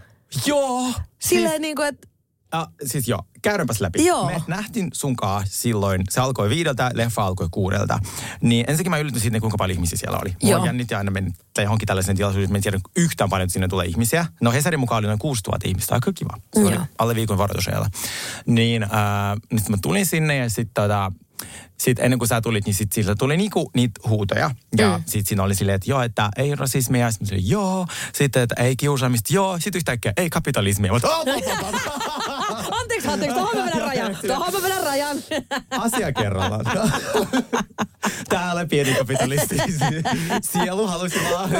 Joo! 0.46 0.92
Silleen 1.18 1.50
siis, 1.50 1.60
niin 1.60 1.76
kuin, 1.76 1.88
että 1.88 2.08
äh, 2.54 2.66
siis 2.86 3.08
joo, 3.08 3.22
käydäänpäs 3.42 3.80
läpi. 3.80 4.04
Joo. 4.04 4.26
Me 4.26 4.42
nähtiin 4.46 4.90
sunkaa 4.92 5.42
silloin, 5.44 6.02
se 6.10 6.20
alkoi 6.20 6.48
viideltä, 6.48 6.90
leffa 6.94 7.26
alkoi 7.26 7.48
kuudelta. 7.50 7.98
Niin 8.40 8.64
ensinnäkin 8.68 8.90
mä 8.90 8.98
yllätyin 8.98 9.20
siitä, 9.20 9.40
kuinka 9.40 9.58
paljon 9.58 9.76
ihmisiä 9.76 9.98
siellä 9.98 10.18
oli. 10.22 10.36
Mua 10.42 10.52
Joo. 10.52 10.66
jännitti 10.66 10.94
aina 10.94 11.10
mennä 11.10 11.30
johonkin 11.58 11.86
tällaisen 11.86 12.16
tilaisuuteen, 12.16 12.52
mä 12.52 12.58
en 12.58 12.62
tiedä 12.62 12.80
yhtään 12.96 13.30
paljon, 13.30 13.44
että 13.44 13.52
sinne 13.52 13.68
tulee 13.68 13.86
ihmisiä. 13.86 14.26
No 14.40 14.52
Hesarin 14.52 14.80
mukaan 14.80 14.98
oli 14.98 15.06
noin 15.06 15.18
6000 15.18 15.68
ihmistä, 15.68 15.94
aika 15.94 16.12
kiva. 16.12 16.38
Se 16.54 16.60
oli 16.60 16.74
Joo. 16.74 16.86
alle 16.98 17.14
viikon 17.14 17.38
varoitusajalla. 17.38 17.88
Niin, 18.46 18.82
äh, 18.82 18.90
niin 19.50 19.58
sit 19.58 19.68
mä 19.68 19.76
tulin 19.82 20.06
sinne 20.06 20.36
ja 20.36 20.50
sitten 20.50 20.74
tota, 20.74 21.12
sit 21.78 21.98
ennen 21.98 22.18
kuin 22.18 22.28
sä 22.28 22.40
tulit, 22.40 22.64
niin 22.64 22.74
sit 22.74 22.92
sillä 22.92 23.14
tuli 23.14 23.36
niinku 23.36 23.70
niitä 23.74 24.00
huutoja. 24.08 24.50
Ja 24.78 24.98
mm. 24.98 25.04
sit 25.06 25.26
siinä 25.26 25.42
oli 25.42 25.54
silleen, 25.54 25.76
että 25.76 25.90
joo, 25.90 26.02
että 26.02 26.30
ei 26.36 26.54
rasismia. 26.54 27.10
Sitten 27.10 27.28
sanoin, 27.28 27.48
joo. 27.48 27.86
Sitten, 28.12 28.42
että 28.42 28.62
ei 28.62 28.76
kiusaamista, 28.76 29.34
joo. 29.34 29.58
Sitten 29.58 29.78
yhtäkkiä, 29.78 30.12
ei 30.16 30.30
kapitalismia. 30.30 30.92
Mä 30.92 30.98
oon, 31.02 31.28
anteeksi, 32.80 33.08
anteeksi, 33.08 33.38
tuohon 33.38 33.56
mä 33.56 33.64
vedän 33.64 33.80
rajan, 33.82 34.18
tuohon 34.26 34.52
mä 34.52 34.62
vedän 34.62 34.82
rajan. 34.82 35.16
Asia 35.70 36.12
kerrallaan. 36.12 36.64
Täällä 38.28 38.66
pieni 38.66 38.94
kapitalisti. 38.94 39.56
Sielu 40.52 40.86
halusi 40.86 41.18
vaan. 41.30 41.50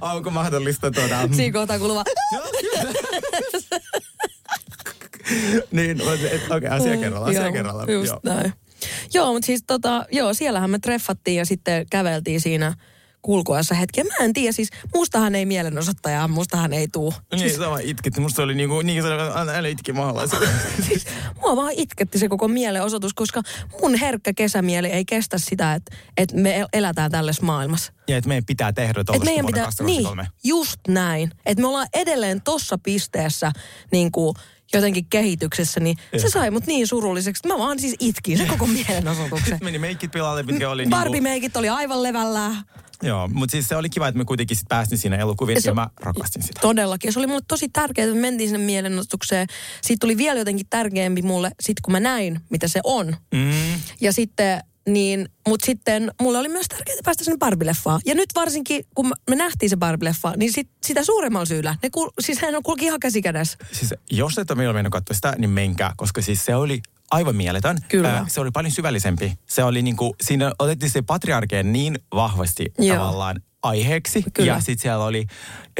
Onko 0.00 0.30
mahdollista 0.30 0.90
tuoda? 0.90 1.28
Siinä 1.32 1.58
kohtaa 1.58 1.78
kuuluva. 1.78 2.04
niin, 5.70 6.00
et- 6.00 6.06
okei, 6.06 6.40
okay, 6.56 6.70
asia 6.70 6.96
kerrallaan, 6.96 7.36
asia 7.36 7.52
kerrallaan. 7.52 7.90
Just 7.90 8.08
Joo. 8.08 8.20
näin. 8.22 8.52
Joo, 9.14 9.32
mutta 9.32 9.46
siis 9.46 9.64
tota, 9.66 10.06
joo, 10.12 10.34
siellähän 10.34 10.70
me 10.70 10.78
treffattiin 10.78 11.36
ja 11.36 11.46
sitten 11.46 11.86
käveltiin 11.90 12.40
siinä 12.40 12.74
kulkuessa 13.24 13.74
hetken. 13.74 14.06
Mä 14.06 14.24
en 14.24 14.32
tiedä, 14.32 14.52
siis 14.52 14.68
mustahan 14.94 15.34
ei 15.34 15.46
mielenosoittajaa, 15.46 16.28
mustahan 16.28 16.72
ei 16.72 16.88
tuu. 16.88 17.14
Niin, 17.32 17.40
siis... 17.40 17.56
sama 17.56 17.78
itkit. 17.78 18.18
Musta 18.18 18.42
oli 18.42 18.54
niinku, 18.54 18.82
niin 18.82 19.02
se 19.02 19.08
älä, 19.12 19.58
älä 19.58 19.68
itki 19.68 19.92
mahalaisen. 19.92 20.38
Siis 20.88 21.06
mua 21.40 21.56
vaan 21.56 21.72
itketti 21.72 22.18
se 22.18 22.28
koko 22.28 22.48
mielenosoitus, 22.48 23.14
koska 23.14 23.42
mun 23.80 23.94
herkkä 23.94 24.32
kesämieli 24.32 24.88
ei 24.88 25.04
kestä 25.04 25.38
sitä, 25.38 25.74
että, 25.74 25.96
että 26.16 26.36
me 26.36 26.56
el- 26.56 26.68
elätään 26.72 27.10
tällaisessa 27.10 27.46
maailmassa. 27.46 27.92
ja 28.08 28.16
että 28.16 28.28
meidän 28.28 28.44
pitää 28.46 28.72
tehdä 28.72 29.04
tuollaista 29.04 29.24
meidän 29.24 29.42
vuonna 29.42 29.66
pitää, 29.68 29.86
niin, 29.86 30.04
2023. 30.04 30.26
just 30.44 30.80
näin. 30.88 31.30
Että 31.46 31.62
me 31.62 31.68
ollaan 31.68 31.88
edelleen 31.94 32.42
tossa 32.42 32.78
pisteessä 32.82 33.52
niin 33.92 34.12
kuin 34.12 34.34
jotenkin 34.72 35.06
kehityksessä, 35.10 35.80
niin 35.80 35.96
se 36.16 36.28
sai 36.30 36.50
mut 36.50 36.66
niin 36.66 36.86
surulliseksi. 36.86 37.40
että 37.44 37.48
Mä 37.54 37.58
vaan 37.58 37.78
siis 37.80 37.96
itkin 38.00 38.38
se 38.38 38.46
koko 38.46 38.66
mielenosoituksen. 38.66 39.58
Meni 39.64 39.78
meikit 39.78 40.10
pilalle, 40.12 40.42
mitkä 40.42 40.70
oli 40.70 40.86
Barbie-meikit 40.86 41.56
oli 41.56 41.68
aivan 41.68 42.02
levällään. 42.02 42.56
Joo, 43.02 43.28
mutta 43.28 43.50
siis 43.52 43.68
se 43.68 43.76
oli 43.76 43.88
kiva, 43.90 44.08
että 44.08 44.18
me 44.18 44.24
kuitenkin 44.24 44.56
sit 44.56 44.68
päästiin 44.68 44.98
siinä 44.98 45.16
elokuvissa 45.16 45.58
ja, 45.58 45.62
se- 45.62 45.68
ja 45.70 45.74
mä 45.74 45.88
rakastin 46.00 46.42
sitä. 46.42 46.60
Todellakin. 46.60 47.08
Ja 47.08 47.12
se 47.12 47.18
oli 47.18 47.26
mulle 47.26 47.42
tosi 47.48 47.68
tärkeää, 47.68 48.04
että 48.04 48.14
me 48.14 48.20
mentiin 48.20 48.50
sinne 48.50 48.66
mielenostukseen. 48.66 49.46
Siitä 49.82 50.00
tuli 50.00 50.16
vielä 50.16 50.38
jotenkin 50.38 50.66
tärkeämpi 50.70 51.22
mulle, 51.22 51.50
sit 51.60 51.80
kun 51.80 51.92
mä 51.92 52.00
näin, 52.00 52.40
mitä 52.50 52.68
se 52.68 52.80
on. 52.84 53.16
Mm. 53.34 53.50
Ja 54.00 54.12
sitten 54.12 54.60
niin, 54.88 55.28
mutta 55.48 55.66
sitten 55.66 56.10
mulle 56.22 56.38
oli 56.38 56.48
myös 56.48 56.66
tärkeää 56.68 56.98
päästä 57.04 57.24
sinne 57.24 57.38
Barbie-leffaan. 57.46 58.00
Ja 58.06 58.14
nyt 58.14 58.28
varsinkin, 58.34 58.84
kun 58.94 59.12
me 59.30 59.36
nähtiin 59.36 59.70
se 59.70 59.76
Barbie-leffa, 59.76 60.36
niin 60.36 60.52
sit, 60.52 60.68
sitä 60.86 61.04
suuremmalla 61.04 61.46
syyllä. 61.46 61.76
Ne 61.82 61.90
kul, 61.90 62.08
siis 62.20 62.38
hän 62.38 62.54
on 62.54 62.62
kulki 62.62 62.84
ihan 62.84 63.00
käsi 63.00 63.22
kädessä. 63.22 63.58
Siis 63.72 63.94
jos 64.10 64.38
et 64.38 64.50
ole 64.50 64.58
vielä 64.58 64.72
mennyt 64.72 64.92
katsoa 64.92 65.14
sitä, 65.14 65.34
niin 65.38 65.50
menkää, 65.50 65.92
koska 65.96 66.22
siis 66.22 66.44
se 66.44 66.54
oli 66.54 66.82
aivan 67.10 67.36
mieletön. 67.36 67.78
Kyllä. 67.88 68.16
Äh, 68.16 68.24
se 68.28 68.40
oli 68.40 68.50
paljon 68.50 68.70
syvällisempi. 68.70 69.32
Se 69.46 69.64
oli 69.64 69.82
niinku, 69.82 70.16
siinä 70.22 70.52
otettiin 70.58 70.90
se 70.90 71.02
patriarkeen 71.02 71.72
niin 71.72 71.98
vahvasti 72.14 72.72
Joo. 72.78 72.96
tavallaan 72.96 73.42
aiheeksi. 73.62 74.24
Kyllä. 74.34 74.52
Ja 74.52 74.60
sitten 74.60 74.82
siellä 74.82 75.04
oli 75.04 75.26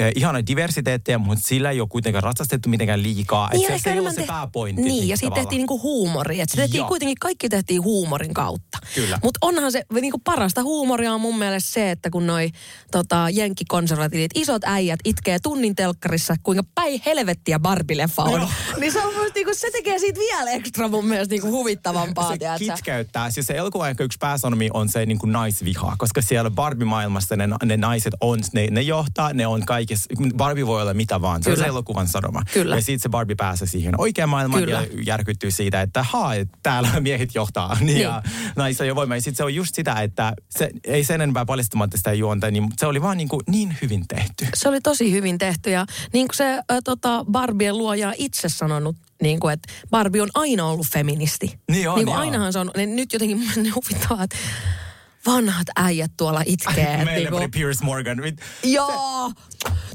äh, 0.00 0.12
ihana 0.16 0.46
diversiteettiä, 0.46 1.18
mutta 1.18 1.44
sillä 1.46 1.70
ei 1.70 1.80
ole 1.80 1.88
kuitenkaan 1.88 2.22
ratsastettu 2.22 2.68
mitenkään 2.68 3.02
liikaa. 3.02 3.50
Niin, 3.52 3.64
Et 3.64 3.70
ja 3.70 3.78
se, 3.78 3.82
se 3.82 3.92
ei 3.92 3.98
ollut 3.98 4.14
se 4.14 4.20
te- 4.20 4.26
pääpointti. 4.26 4.82
Niin, 4.82 5.08
ja 5.08 5.16
siitä 5.16 5.34
tehtiin 5.34 5.58
niinku 5.58 5.82
huumori. 5.82 6.40
Että 6.40 6.56
se 6.56 6.62
tehtiin 6.62 6.78
Joo. 6.78 6.88
kuitenkin, 6.88 7.16
kaikki 7.20 7.48
tehtiin 7.48 7.82
huumorin 7.82 8.34
kautta. 8.34 8.78
Kyllä. 8.94 9.18
Mutta 9.22 9.38
onhan 9.40 9.72
se, 9.72 9.84
niinku 10.00 10.18
parasta 10.18 10.62
huumoria 10.62 11.12
on 11.12 11.20
mun 11.20 11.38
mielestä 11.38 11.72
se, 11.72 11.90
että 11.90 12.10
kun 12.10 12.26
noi 12.26 12.50
tota, 12.90 13.26
jenkkikonservatiivit, 13.30 14.30
isot 14.34 14.62
äijät 14.64 15.00
itkee 15.04 15.38
tunnin 15.42 15.76
telkkarissa, 15.76 16.36
kuinka 16.42 16.62
päin 16.74 17.02
helvettiä 17.06 17.58
Barbie-leffa 17.58 18.22
on. 18.22 18.40
Joo. 18.40 18.48
niin 18.80 18.92
se 18.92 19.04
on 19.04 19.12
niinku, 19.34 19.54
se 19.54 19.70
tekee 19.72 19.98
siitä 19.98 20.18
vielä 20.18 20.50
ekstra 20.50 20.88
mun 20.88 21.06
mielestä 21.06 21.32
niinku 21.32 21.50
huvittavampaa, 21.50 22.32
se 22.32 22.38
tiedätkö? 22.38 22.64
kitkeyttää. 22.64 23.30
Siis 23.30 23.46
se 23.46 23.54
elokuva 23.54 23.88
ehkä 23.88 24.04
yksi 24.04 24.18
pääsanomi 24.20 24.68
on 24.74 24.88
se 24.88 25.06
niin 25.06 25.18
kuin 25.18 25.32
naisviha, 25.32 25.94
koska 25.98 26.22
siellä 26.22 26.50
Barbie-maailmassa 26.50 27.36
ne, 27.36 27.48
ne 27.64 27.76
naiset 27.76 28.14
on, 28.20 28.40
ne, 28.52 28.66
ne 28.70 28.80
johtaa, 28.82 29.32
ne 29.32 29.46
on 29.46 29.66
kaikessa, 29.86 30.36
Barbie 30.36 30.66
voi 30.66 30.82
olla 30.82 30.94
mitä 30.94 31.20
vaan. 31.20 31.42
Se 31.42 31.50
on 31.50 31.56
se 31.56 31.64
elokuvan 31.64 32.08
sanoma. 32.08 32.42
Kyllä. 32.52 32.74
Ja 32.74 32.80
sitten 32.80 33.00
se 33.00 33.08
Barbie 33.08 33.36
pääsee 33.36 33.68
siihen 33.68 33.94
oikeaan 33.98 34.28
maailmaan 34.28 34.62
Kyllä. 34.62 34.80
ja 34.80 35.02
järkyttyy 35.06 35.50
siitä, 35.50 35.82
että 35.82 36.02
haa, 36.02 36.32
täällä 36.62 36.88
miehet 37.00 37.34
johtaa. 37.34 37.76
Niin. 37.84 38.00
Ja 38.00 38.22
naisilla 38.56 38.84
ei 38.84 38.90
ole 38.90 38.96
voimaa. 38.96 39.16
Ja 39.16 39.20
sitten 39.20 39.36
se 39.36 39.44
on 39.44 39.54
just 39.54 39.74
sitä, 39.74 39.94
että 39.94 40.32
se, 40.50 40.70
ei 40.84 41.04
sen 41.04 41.14
enempää 41.14 41.44
paljastamatta 41.44 41.96
sitä 41.96 42.12
juonta, 42.12 42.50
niin 42.50 42.68
se 42.76 42.86
oli 42.86 43.02
vaan 43.02 43.16
niin, 43.16 43.28
kuin 43.28 43.40
niin 43.48 43.76
hyvin 43.82 44.08
tehty. 44.08 44.46
Se 44.54 44.68
oli 44.68 44.80
tosi 44.80 45.12
hyvin 45.12 45.38
tehty 45.38 45.70
ja 45.70 45.86
niin 46.12 46.28
kuin 46.28 46.36
se 46.36 46.44
ä, 46.44 46.62
tota, 46.84 47.24
Barbien 47.30 47.78
luoja 47.78 48.12
itse 48.18 48.48
sanonut, 48.48 48.96
niin 49.22 49.40
kuin, 49.40 49.52
että 49.52 49.72
Barbie 49.90 50.22
on 50.22 50.30
aina 50.34 50.66
ollut 50.66 50.86
feministi. 50.86 51.58
Niin 51.70 51.90
on, 51.90 51.96
niin 51.96 52.06
kuin 52.06 52.14
joo. 52.14 52.20
ainahan 52.20 52.52
se 52.52 52.58
on, 52.58 52.70
niin 52.76 52.96
nyt 52.96 53.12
jotenkin 53.12 53.42
huvittavaa, 53.74 54.24
että 54.24 54.36
vanhat 55.26 55.66
äijät 55.76 56.12
tuolla 56.16 56.42
itkee. 56.46 56.84
että 56.84 57.04
Meille 57.04 57.20
niinku- 57.20 57.36
oli 57.36 57.48
Pierce 57.48 57.84
Morgan. 57.84 58.18
Joo, 58.62 59.32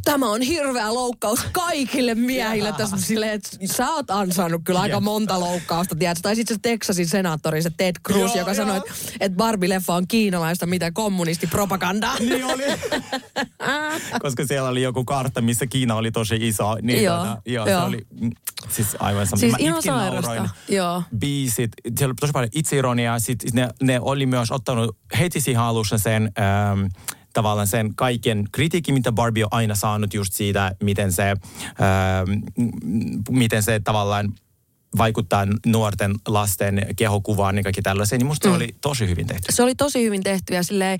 tämä 0.03 0.29
on 0.31 0.41
hirveä 0.41 0.93
loukkaus 0.93 1.39
kaikille 1.51 2.15
miehille 2.15 2.73
tässä 2.77 2.97
silleen, 2.97 3.31
että 3.31 3.49
sä 3.65 3.89
oot 3.89 4.11
ansainnut 4.11 4.61
kyllä 4.63 4.79
aika 4.81 4.99
monta 4.99 5.39
loukkausta, 5.39 5.95
tiedätkö? 5.95 6.21
Tai 6.21 6.35
sitten 6.35 6.55
se 6.55 6.59
Texasin 6.61 7.07
senaattori, 7.07 7.61
se 7.61 7.69
Ted 7.77 7.95
Cruz, 8.07 8.19
Joo, 8.19 8.37
joka 8.37 8.51
joo. 8.51 8.55
sanoi, 8.55 8.77
että, 8.77 8.91
että 9.19 9.37
Barbie-leffa 9.37 9.93
on 9.93 10.07
kiinalaista, 10.07 10.65
mitä 10.65 10.91
kommunistipropagandaa. 10.91 12.15
Niin 12.19 12.45
oli. 12.45 12.63
Koska 14.21 14.45
siellä 14.45 14.69
oli 14.69 14.81
joku 14.81 15.05
kartta, 15.05 15.41
missä 15.41 15.67
Kiina 15.67 15.95
oli 15.95 16.11
tosi 16.11 16.35
iso. 16.41 16.75
Niin 16.81 17.03
Joo, 17.03 17.17
tota, 17.17 17.41
joo, 17.45 17.67
joo. 17.67 17.79
se 17.79 17.85
oli 17.85 18.07
mm, 18.21 18.31
siis 18.69 18.87
aivan 18.99 19.27
sama. 19.27 19.39
Siis 19.39 19.51
Mä 19.51 19.57
ihan 19.59 19.77
itkin 19.77 19.93
sairasta, 19.93 20.27
nauroin. 20.35 20.49
joo. 20.69 21.03
Biisit, 21.19 21.71
siellä 21.97 22.11
oli 22.11 22.15
tosi 22.19 22.31
paljon 22.31 22.49
itseironiaa. 22.55 23.19
Sitten 23.19 23.49
ne, 23.53 23.69
ne 23.81 23.99
oli 24.01 24.25
myös 24.25 24.51
ottanut 24.51 24.97
heti 25.19 25.41
siihen 25.41 25.61
alussa 25.61 25.97
sen... 25.97 26.31
Ähm, 26.39 26.85
tavallaan 27.33 27.67
sen 27.67 27.95
kaiken 27.95 28.45
kritiikin, 28.51 28.93
mitä 28.93 29.11
Barbie 29.11 29.43
on 29.43 29.49
aina 29.51 29.75
saanut 29.75 30.13
just 30.13 30.33
siitä, 30.33 30.71
miten 30.83 31.11
se, 31.13 31.29
ähm, 31.29 31.39
miten 33.29 33.63
se 33.63 33.79
tavallaan 33.79 34.33
vaikuttaa 34.97 35.45
nuorten 35.65 36.15
lasten 36.27 36.81
kehokuvaan 36.95 37.57
ja 37.57 37.63
kaikki 37.63 37.81
tällaiseen, 37.81 38.19
niin 38.19 38.27
musta 38.27 38.43
se 38.43 38.49
Mm. 38.49 38.55
oli 38.55 38.75
tosi 38.81 39.07
hyvin 39.07 39.27
tehty. 39.27 39.43
Se 39.51 39.63
oli 39.63 39.75
tosi 39.75 40.03
hyvin 40.05 40.23
tehty 40.23 40.53
ja 40.53 40.63
silleen, 40.63 40.99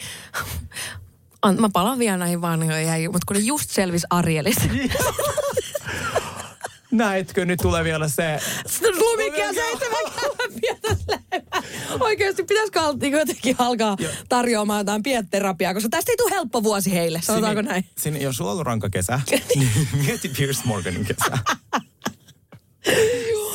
An- 1.41 1.62
mä 1.62 1.69
palaan 1.73 1.99
vielä 1.99 2.17
näihin 2.17 2.41
vanhoihin, 2.41 3.12
mutta 3.12 3.25
kun 3.27 3.36
ne 3.36 3.41
just 3.41 3.69
selvisi 3.69 4.08
Arielista. 4.10 4.63
Näetkö, 6.91 7.45
nyt 7.45 7.60
tulee 7.62 7.84
vielä 7.84 8.08
se... 8.08 8.39
Lumikkia 8.99 9.54
seitsemän 9.54 10.04
pientä 10.62 11.19
Oikeasti 11.99 12.43
pitäisikö 12.43 12.80
niin 13.02 13.13
jotenkin 13.13 13.56
alkaa 13.58 13.97
tarjoamaan 14.30 14.80
jotain 14.80 15.04
pietterapiaa, 15.04 15.73
koska 15.73 15.89
tästä 15.89 16.12
ei 16.12 16.17
tule 16.17 16.32
helppo 16.32 16.63
vuosi 16.63 16.93
heille, 16.93 17.21
sanotaanko 17.23 17.60
Sinne- 17.60 17.71
näin? 17.71 17.86
Sinne, 17.97 18.19
jos 18.19 18.38
sulla 18.38 18.49
on 18.49 18.54
ollut 18.54 18.67
rankka 18.67 18.89
kesä, 18.89 19.21
niin 19.56 19.69
mieti 20.06 20.30
Pierce 20.30 20.62
Morganin 20.65 21.06
kesä. 21.06 21.38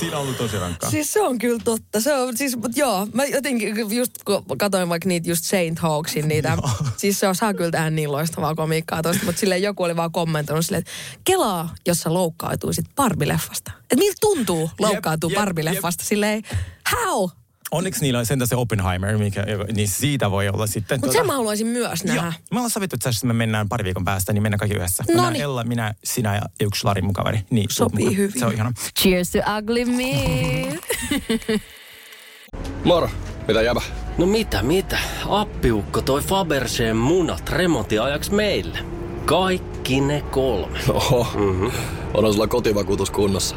Siinä 0.01 0.17
on 0.17 0.23
ollut 0.23 0.39
tosi 0.39 0.59
rankkaa. 0.59 0.91
Siis 0.91 1.13
se 1.13 1.21
on 1.23 1.39
kyllä 1.39 1.61
totta. 1.65 2.01
Se 2.01 2.15
on, 2.15 2.37
siis, 2.37 2.57
mutta 2.57 2.81
joo, 2.81 3.07
mä 3.13 3.25
jotenkin 3.25 3.97
just 3.97 4.13
kun 4.25 4.45
katsoin 4.59 4.89
vaikka 4.89 5.09
niitä 5.09 5.31
just 5.31 5.45
Saint 5.45 5.79
Hawksin 5.79 6.29
niitä, 6.29 6.57
siis 6.97 7.21
se 7.21 7.29
on, 7.29 7.35
saa 7.35 7.55
kyllä 7.55 7.71
tähän 7.71 7.97
niin 7.97 8.13
loistavaa 8.13 8.55
komiikkaa 8.55 9.03
tosta, 9.03 9.25
mutta 9.25 9.41
silleen 9.41 9.63
joku 9.63 9.83
oli 9.83 9.97
vaan 9.97 10.13
kommentoinut 10.13 10.67
silleen, 10.67 10.81
että 10.81 10.93
kelaa, 11.25 11.75
jos 11.87 12.01
sä 12.01 12.15
loukkaantuisit 12.15 12.85
Barbie-leffasta. 13.01 13.73
Että 13.81 13.97
miltä 13.97 14.17
tuntuu 14.21 14.71
loukkaantua 14.79 15.31
Barbie-leffasta? 15.31 16.05
Silleen, 16.05 16.43
how? 16.93 17.31
Onneksi 17.75 18.01
niillä 18.01 18.19
on 18.19 18.27
sentään 18.27 18.49
se 18.49 18.57
Oppenheimer, 18.57 19.19
mikä, 19.19 19.45
niin 19.73 19.89
siitä 19.89 20.31
voi 20.31 20.49
olla 20.49 20.67
sitten. 20.67 21.01
Mutta 21.01 21.13
sen 21.13 21.27
mä 21.27 21.33
haluaisin 21.33 21.67
myös 21.67 22.05
nähdä. 22.05 22.23
Joo, 22.23 22.33
me 22.51 22.57
ollaan 22.57 22.71
sovittu, 22.71 22.97
että 22.97 23.11
me 23.27 23.33
mennään 23.33 23.69
pari 23.69 23.85
viikon 23.85 24.05
päästä, 24.05 24.33
niin 24.33 24.43
mennään 24.43 24.59
kaikki 24.59 24.77
yhdessä. 24.77 25.05
Mennään 25.09 25.27
Noniin. 25.27 25.43
Ella, 25.43 25.65
minä, 25.65 25.95
sinä 26.05 26.35
ja 26.35 26.43
yksi 26.61 26.85
Lari 26.85 27.03
mun 27.03 27.13
kaveri. 27.13 27.41
Niin, 27.51 27.67
Sopii 27.71 28.05
mukaan. 28.05 28.17
hyvin. 28.17 28.41
Se 28.41 28.47
on 28.47 28.53
ihana. 28.53 28.73
Cheers 29.01 29.31
to 29.31 29.39
ugly 29.59 29.85
me. 29.85 30.79
Moro, 32.85 33.11
mitä 33.49 33.63
jäbä? 33.63 33.81
No 34.19 34.27
mitä, 34.27 34.63
mitä? 34.63 34.99
Appiukko 35.29 36.03
toi 36.03 36.23
Faberseen 36.23 36.97
munat 36.97 37.51
remontiajaksi 37.51 38.35
meille. 38.35 38.79
Kaikki 39.25 40.01
ne 40.01 40.23
kolme. 40.23 40.79
Oho, 40.89 41.27
mm-hmm. 41.35 41.71
onhan 42.15 42.33
sulla 42.33 42.47
kotivakuutus 42.47 43.11
kunnossa. 43.11 43.57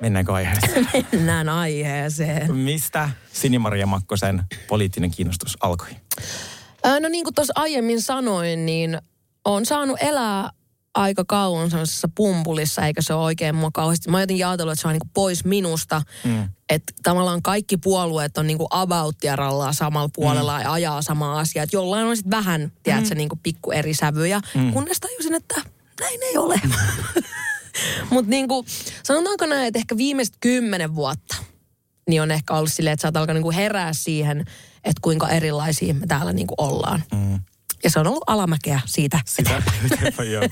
Mennäänkö 0.00 0.32
aiheeseen? 0.34 0.88
Mennään 1.12 1.48
aiheeseen. 1.48 2.54
Mistä 2.54 3.10
Sinimaria 3.32 3.86
Makkosen 3.86 4.44
poliittinen 4.68 5.10
kiinnostus 5.10 5.56
alkoi? 5.60 5.88
Ää, 6.84 7.00
no 7.00 7.08
niin 7.08 7.24
kuin 7.24 7.34
tuossa 7.34 7.52
aiemmin 7.56 8.02
sanoin, 8.02 8.66
niin 8.66 8.98
on 9.44 9.66
saanut 9.66 9.96
elää 10.00 10.50
aika 10.94 11.24
kauan 11.24 11.70
sellaisessa 11.70 12.08
pumpulissa, 12.14 12.86
eikä 12.86 13.02
se 13.02 13.14
ole 13.14 13.24
oikein 13.24 13.54
mua 13.54 13.70
kauheasti. 13.72 14.10
Mä 14.10 14.16
oon 14.16 14.22
jotenkin 14.22 14.46
ajatellut, 14.46 14.72
että 14.72 14.82
se 14.82 14.88
on 14.88 14.92
niin 14.92 15.10
pois 15.14 15.44
minusta. 15.44 16.02
Mm. 16.24 16.48
Että 16.68 16.92
tavallaan 17.02 17.42
kaikki 17.42 17.76
puolueet 17.76 18.38
on 18.38 18.46
niin 18.46 18.58
kuin 18.58 18.68
about 18.70 19.16
ja 19.24 19.36
rallaa 19.36 19.72
samalla 19.72 20.10
puolella 20.14 20.58
mm. 20.58 20.62
ja 20.62 20.72
ajaa 20.72 21.02
samaa 21.02 21.38
asiaa. 21.38 21.62
Että 21.62 21.76
jollain 21.76 22.06
on 22.06 22.16
sitten 22.16 22.30
vähän, 22.30 22.72
tiedätkö, 22.82 23.14
mm. 23.14 23.16
niin 23.16 23.28
pikku 23.42 23.70
eri 23.70 23.94
sävyjä. 23.94 24.40
Mm. 24.54 24.72
Kunnes 24.72 25.00
tajusin, 25.00 25.34
että 25.34 25.54
näin 26.00 26.22
ei 26.22 26.38
ole. 26.38 26.60
Mutta 28.10 28.30
niin 28.30 28.48
kuin, 28.48 28.66
sanotaanko 29.02 29.46
näin, 29.46 29.66
että 29.66 29.78
ehkä 29.78 29.96
viimeiset 29.96 30.34
kymmenen 30.40 30.94
vuotta 30.94 31.36
niin 32.08 32.22
on 32.22 32.30
ehkä 32.30 32.54
ollut 32.54 32.72
silleen, 32.72 32.92
että 32.92 33.02
sä 33.02 33.08
oot 33.08 33.16
alkanut 33.16 33.38
niinku 33.38 33.52
herää 33.52 33.92
siihen, 33.92 34.38
että 34.84 35.00
kuinka 35.02 35.28
erilaisia 35.28 35.94
me 35.94 36.06
täällä 36.06 36.32
niinku 36.32 36.54
ollaan. 36.58 37.02
Mm. 37.14 37.40
Ja 37.84 37.90
se 37.90 38.00
on 38.00 38.06
ollut 38.06 38.22
alamäkeä 38.26 38.80
siitä. 38.86 39.20
Sitä, 39.26 39.62
joo. 40.32 40.42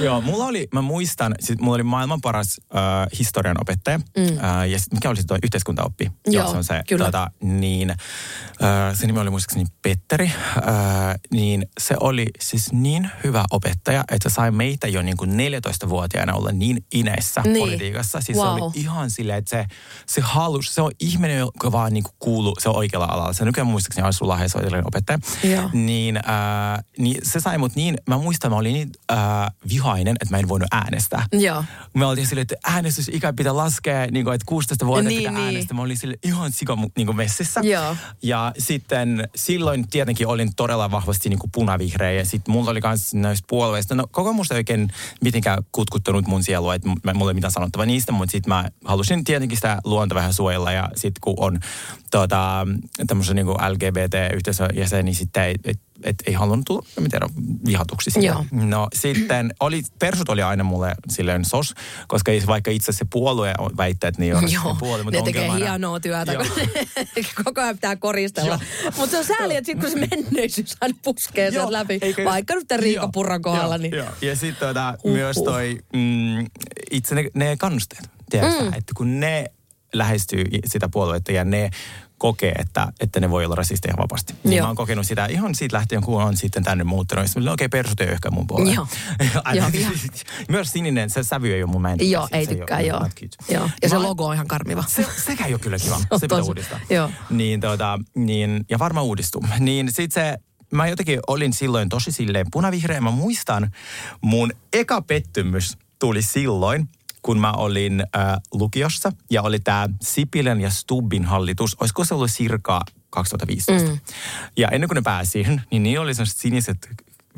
joo, 0.00 0.20
mulla 0.20 0.44
oli, 0.44 0.68
mä 0.74 0.82
muistan, 0.82 1.34
siis 1.40 1.58
mulla 1.58 1.74
oli 1.74 1.82
maailman 1.82 2.20
paras 2.20 2.60
äh, 2.76 3.18
historian 3.18 3.56
opettaja. 3.60 3.98
Mm. 3.98 4.38
Äh, 4.44 4.68
ja 4.68 4.78
sit, 4.78 4.92
mikä 4.92 5.08
oli 5.08 5.16
se 5.16 5.26
tuo 5.26 5.38
yhteiskuntaoppi? 5.42 6.12
Joo, 6.26 6.50
se 6.50 6.56
on 6.56 6.64
se, 6.64 6.82
kyllä. 6.88 7.04
Tota, 7.04 7.30
niin, 7.42 7.90
äh, 7.90 8.98
se 8.98 9.06
nimi 9.06 9.18
oli 9.18 9.30
muistaakseni 9.30 9.64
Petteri. 9.82 10.26
Äh, 10.56 11.14
niin 11.32 11.66
se 11.80 11.94
oli 12.00 12.26
siis 12.40 12.72
niin 12.72 13.10
hyvä 13.24 13.44
opettaja, 13.50 14.04
että 14.10 14.28
se 14.30 14.34
sai 14.34 14.50
meitä 14.50 14.88
jo 14.88 15.02
niin 15.02 15.16
kuin 15.16 15.30
14-vuotiaana 15.30 16.34
olla 16.34 16.52
niin 16.52 16.84
ineessä 16.94 17.40
Niin. 17.44 17.58
politiikassa. 17.58 18.20
Siis 18.20 18.38
se 18.38 18.44
Wow. 18.44 18.62
oli 18.62 18.72
ihan 18.74 19.10
silleen, 19.10 19.38
että 19.38 19.50
se, 19.50 19.66
se 20.06 20.20
halus, 20.20 20.74
se 20.74 20.82
on 20.82 20.92
ihminen, 21.00 21.38
joka 21.38 21.72
vaan 21.72 21.92
niin 21.92 22.04
kuin 22.04 22.14
kuuluu, 22.18 22.56
se 22.60 22.68
on 22.68 22.76
oikealla 22.76 23.06
alalla. 23.06 23.32
Se 23.32 23.44
nykyään 23.44 23.66
muistaakseni 23.66 24.48
se 24.48 24.58
edelleen 24.58 24.86
opettaja. 24.86 25.18
Joo. 25.44 25.70
Niin, 25.88 26.16
äh, 26.16 26.84
niin 26.98 27.20
se 27.22 27.40
sai 27.40 27.58
mut 27.58 27.76
niin, 27.76 27.98
mä 28.08 28.18
muistan, 28.18 28.50
mä 28.50 28.56
olin 28.56 28.72
niin 28.72 28.90
äh, 29.12 29.18
vihainen, 29.68 30.16
että 30.20 30.34
mä 30.34 30.38
en 30.38 30.48
voinut 30.48 30.68
äänestää. 30.72 31.26
Joo. 31.32 31.64
Me 31.94 32.06
oltiin 32.06 32.26
silleen, 32.26 32.42
että 32.42 32.56
äänestysikä 32.64 33.32
pitää 33.32 33.56
laskea, 33.56 34.06
niin 34.10 34.24
kuin, 34.24 34.34
että 34.34 34.44
16 34.46 34.86
vuotta 34.86 35.08
Niin, 35.08 35.18
pitää 35.18 35.32
niin. 35.32 35.44
äänestää. 35.44 35.76
Mä 35.76 35.82
olin 35.82 35.96
sille 35.96 36.14
ihan 36.24 36.52
sika 36.52 36.78
niin 36.96 37.06
kuin 37.06 37.16
messissä. 37.16 37.60
Joo. 37.64 37.96
Ja 38.22 38.52
sitten 38.58 39.28
silloin 39.34 39.88
tietenkin 39.88 40.26
olin 40.26 40.54
todella 40.56 40.90
vahvasti 40.90 41.28
niin 41.28 41.38
kuin 41.38 41.50
punavihreä 41.54 42.12
ja 42.12 42.24
sitten 42.24 42.52
mulla 42.52 42.70
oli 42.70 42.80
myös 42.84 43.14
näistä 43.14 43.46
puolueista. 43.48 43.94
No 43.94 44.06
koko 44.10 44.32
musta 44.32 44.54
ei 44.54 44.58
oikein 44.58 44.90
mitenkään 45.20 45.58
kutkuttanut 45.72 46.26
mun 46.26 46.42
sielua, 46.44 46.74
että 46.74 46.88
mä- 47.04 47.14
mulla 47.14 47.30
ei 47.30 47.34
mitään 47.34 47.52
sanottavaa 47.52 47.86
niistä, 47.86 48.12
mutta 48.12 48.32
sitten 48.32 48.48
mä 48.54 48.64
halusin 48.84 49.24
tietenkin 49.24 49.56
sitä 49.56 49.78
luonta 49.84 50.14
vähän 50.14 50.32
suojella 50.32 50.72
ja 50.72 50.88
sitten 50.96 51.20
kun 51.20 51.34
on 51.36 51.58
tota, 52.10 52.66
tämmöisen 53.06 53.36
niin 53.36 53.46
LGBT-yhteisön 53.46 54.70
jäsen, 54.74 55.04
niin 55.04 55.14
sitten 55.14 55.42
ei, 55.42 55.54
et, 56.04 56.10
et 56.20 56.28
ei 56.28 56.34
halunnut 56.34 56.64
tulla, 56.66 56.86
en 56.98 57.10
tiedä, 57.10 57.26
vihatuksi. 57.66 58.10
Joo. 58.20 58.44
No 58.52 58.88
sitten 58.94 59.54
oli, 59.60 59.82
persut 59.98 60.28
oli 60.28 60.42
aina 60.42 60.64
mulle 60.64 60.94
silleen 61.10 61.44
sos, 61.44 61.74
koska 62.08 62.32
vaikka 62.46 62.70
itse 62.70 62.92
se 62.92 63.04
puolue 63.12 63.54
on- 63.58 63.76
väittää, 63.76 64.08
että 64.08 64.20
niin 64.20 64.36
on 64.36 64.52
Joo, 64.52 64.76
puolue, 64.78 65.02
mutta 65.02 65.18
ne 65.20 65.24
tekee 65.24 65.42
ongelmana- 65.48 65.70
hienoa 65.70 66.00
työtä, 66.00 66.32
Joo. 66.32 66.44
kun 67.14 67.24
koko 67.44 67.60
ajan 67.60 67.74
pitää 67.76 67.96
koristella. 67.96 68.60
Mutta 68.84 69.06
se 69.10 69.18
on 69.18 69.24
sääli, 69.24 69.56
että 69.56 69.66
sitten 69.66 69.90
kun 69.90 70.00
se 70.00 70.06
menneisyys 70.16 70.76
aina 70.80 70.98
puskee 71.04 71.50
sen 71.50 71.72
läpi, 71.72 71.98
eikö- 72.02 72.24
vaikka 72.24 72.54
nyt 72.54 72.68
tämän 72.68 72.82
Riikka 72.82 73.08
Purran 73.12 73.42
kohdalla, 73.42 73.78
niin 73.78 73.94
Joo. 73.94 74.08
Ja 74.22 74.36
sitten 74.36 74.68
tota, 74.68 74.94
Huhhuh. 75.04 75.16
myös 75.18 75.36
toi 75.36 75.78
mm, 75.92 76.46
itse 76.90 77.14
ne, 77.14 77.24
ne 77.34 77.56
kannusteet, 77.56 78.10
tiedätkö 78.30 78.62
mm. 78.62 78.68
että 78.68 78.92
kun 78.96 79.20
ne 79.20 79.44
lähestyy 79.92 80.44
sitä 80.66 80.88
puoluetta 80.92 81.32
ja 81.32 81.44
ne 81.44 81.70
kokee, 82.18 82.52
että, 82.52 82.92
että 83.00 83.20
ne 83.20 83.30
voi 83.30 83.44
olla 83.44 83.54
rasisteja 83.54 83.94
vapaasti. 83.98 84.34
Niin 84.44 84.56
Joo. 84.56 84.64
mä 84.64 84.68
oon 84.68 84.76
kokenut 84.76 85.06
sitä 85.06 85.26
ihan 85.26 85.54
siitä 85.54 85.76
lähtien, 85.76 86.02
kun 86.02 86.22
on 86.22 86.36
sitten 86.36 86.62
tänne 86.64 86.84
muuttanut. 86.84 87.26
Sitten 87.26 87.42
okei, 87.48 87.64
okay, 87.66 87.68
persut 87.68 88.00
ei 88.00 88.08
ehkä 88.08 88.30
mun 88.30 88.46
puolella. 88.46 88.72
Joo. 88.74 88.86
Aina- 89.44 89.70
Joo, 89.74 89.82
joo. 89.82 89.90
Myös 90.48 90.72
sininen, 90.72 91.10
se 91.10 91.22
sävy 91.22 91.52
ei 91.52 91.62
ole 91.62 91.70
mun 91.70 91.82
mä 91.82 91.92
en 91.92 92.10
joo, 92.10 92.22
siitä, 92.22 92.36
ei 92.36 92.46
se 92.46 92.54
tykkää, 92.54 92.80
joo. 92.80 93.06
joo. 93.50 93.70
Ja 93.82 93.88
se 93.88 93.96
Mä- 93.96 94.02
logo 94.02 94.26
on 94.26 94.34
ihan 94.34 94.48
karmiva. 94.48 94.84
se, 94.88 95.06
sekä 95.24 95.46
ei 95.46 95.52
ole 95.52 95.58
kyllä 95.60 95.78
kiva. 95.78 95.98
Se 96.18 96.20
pitää 96.20 96.42
uudistaa. 96.42 96.80
joo. 96.90 97.10
Niin, 97.30 97.60
tota, 97.60 97.98
niin, 98.14 98.64
ja 98.70 98.78
varmaan 98.78 99.06
uudistuu. 99.06 99.44
Niin 99.58 99.92
sit 99.92 100.12
se, 100.12 100.38
mä 100.70 100.86
jotenkin 100.86 101.20
olin 101.26 101.52
silloin 101.52 101.88
tosi 101.88 102.12
silleen 102.12 102.46
punavihreä. 102.52 103.00
Mä 103.00 103.10
muistan, 103.10 103.70
mun 104.20 104.52
eka 104.72 105.02
pettymys 105.02 105.78
tuli 105.98 106.22
silloin, 106.22 106.88
kun 107.22 107.40
mä 107.40 107.52
olin 107.52 108.00
äh, 108.00 108.38
lukiossa 108.52 109.12
ja 109.30 109.42
oli 109.42 109.58
tämä 109.58 109.88
Sipilän 110.00 110.60
ja 110.60 110.70
Stubbin 110.70 111.24
hallitus. 111.24 111.76
Olisiko 111.80 112.04
se 112.04 112.14
ollut 112.14 112.30
cirka 112.30 112.80
2015? 113.10 113.90
Mm. 113.90 113.98
Ja 114.56 114.68
ennen 114.68 114.88
kuin 114.88 114.96
ne 114.96 115.02
pääsi 115.02 115.46
niin 115.70 115.82
niillä 115.82 116.02
oli 116.02 116.14
sellaiset 116.14 116.38
siniset 116.38 116.88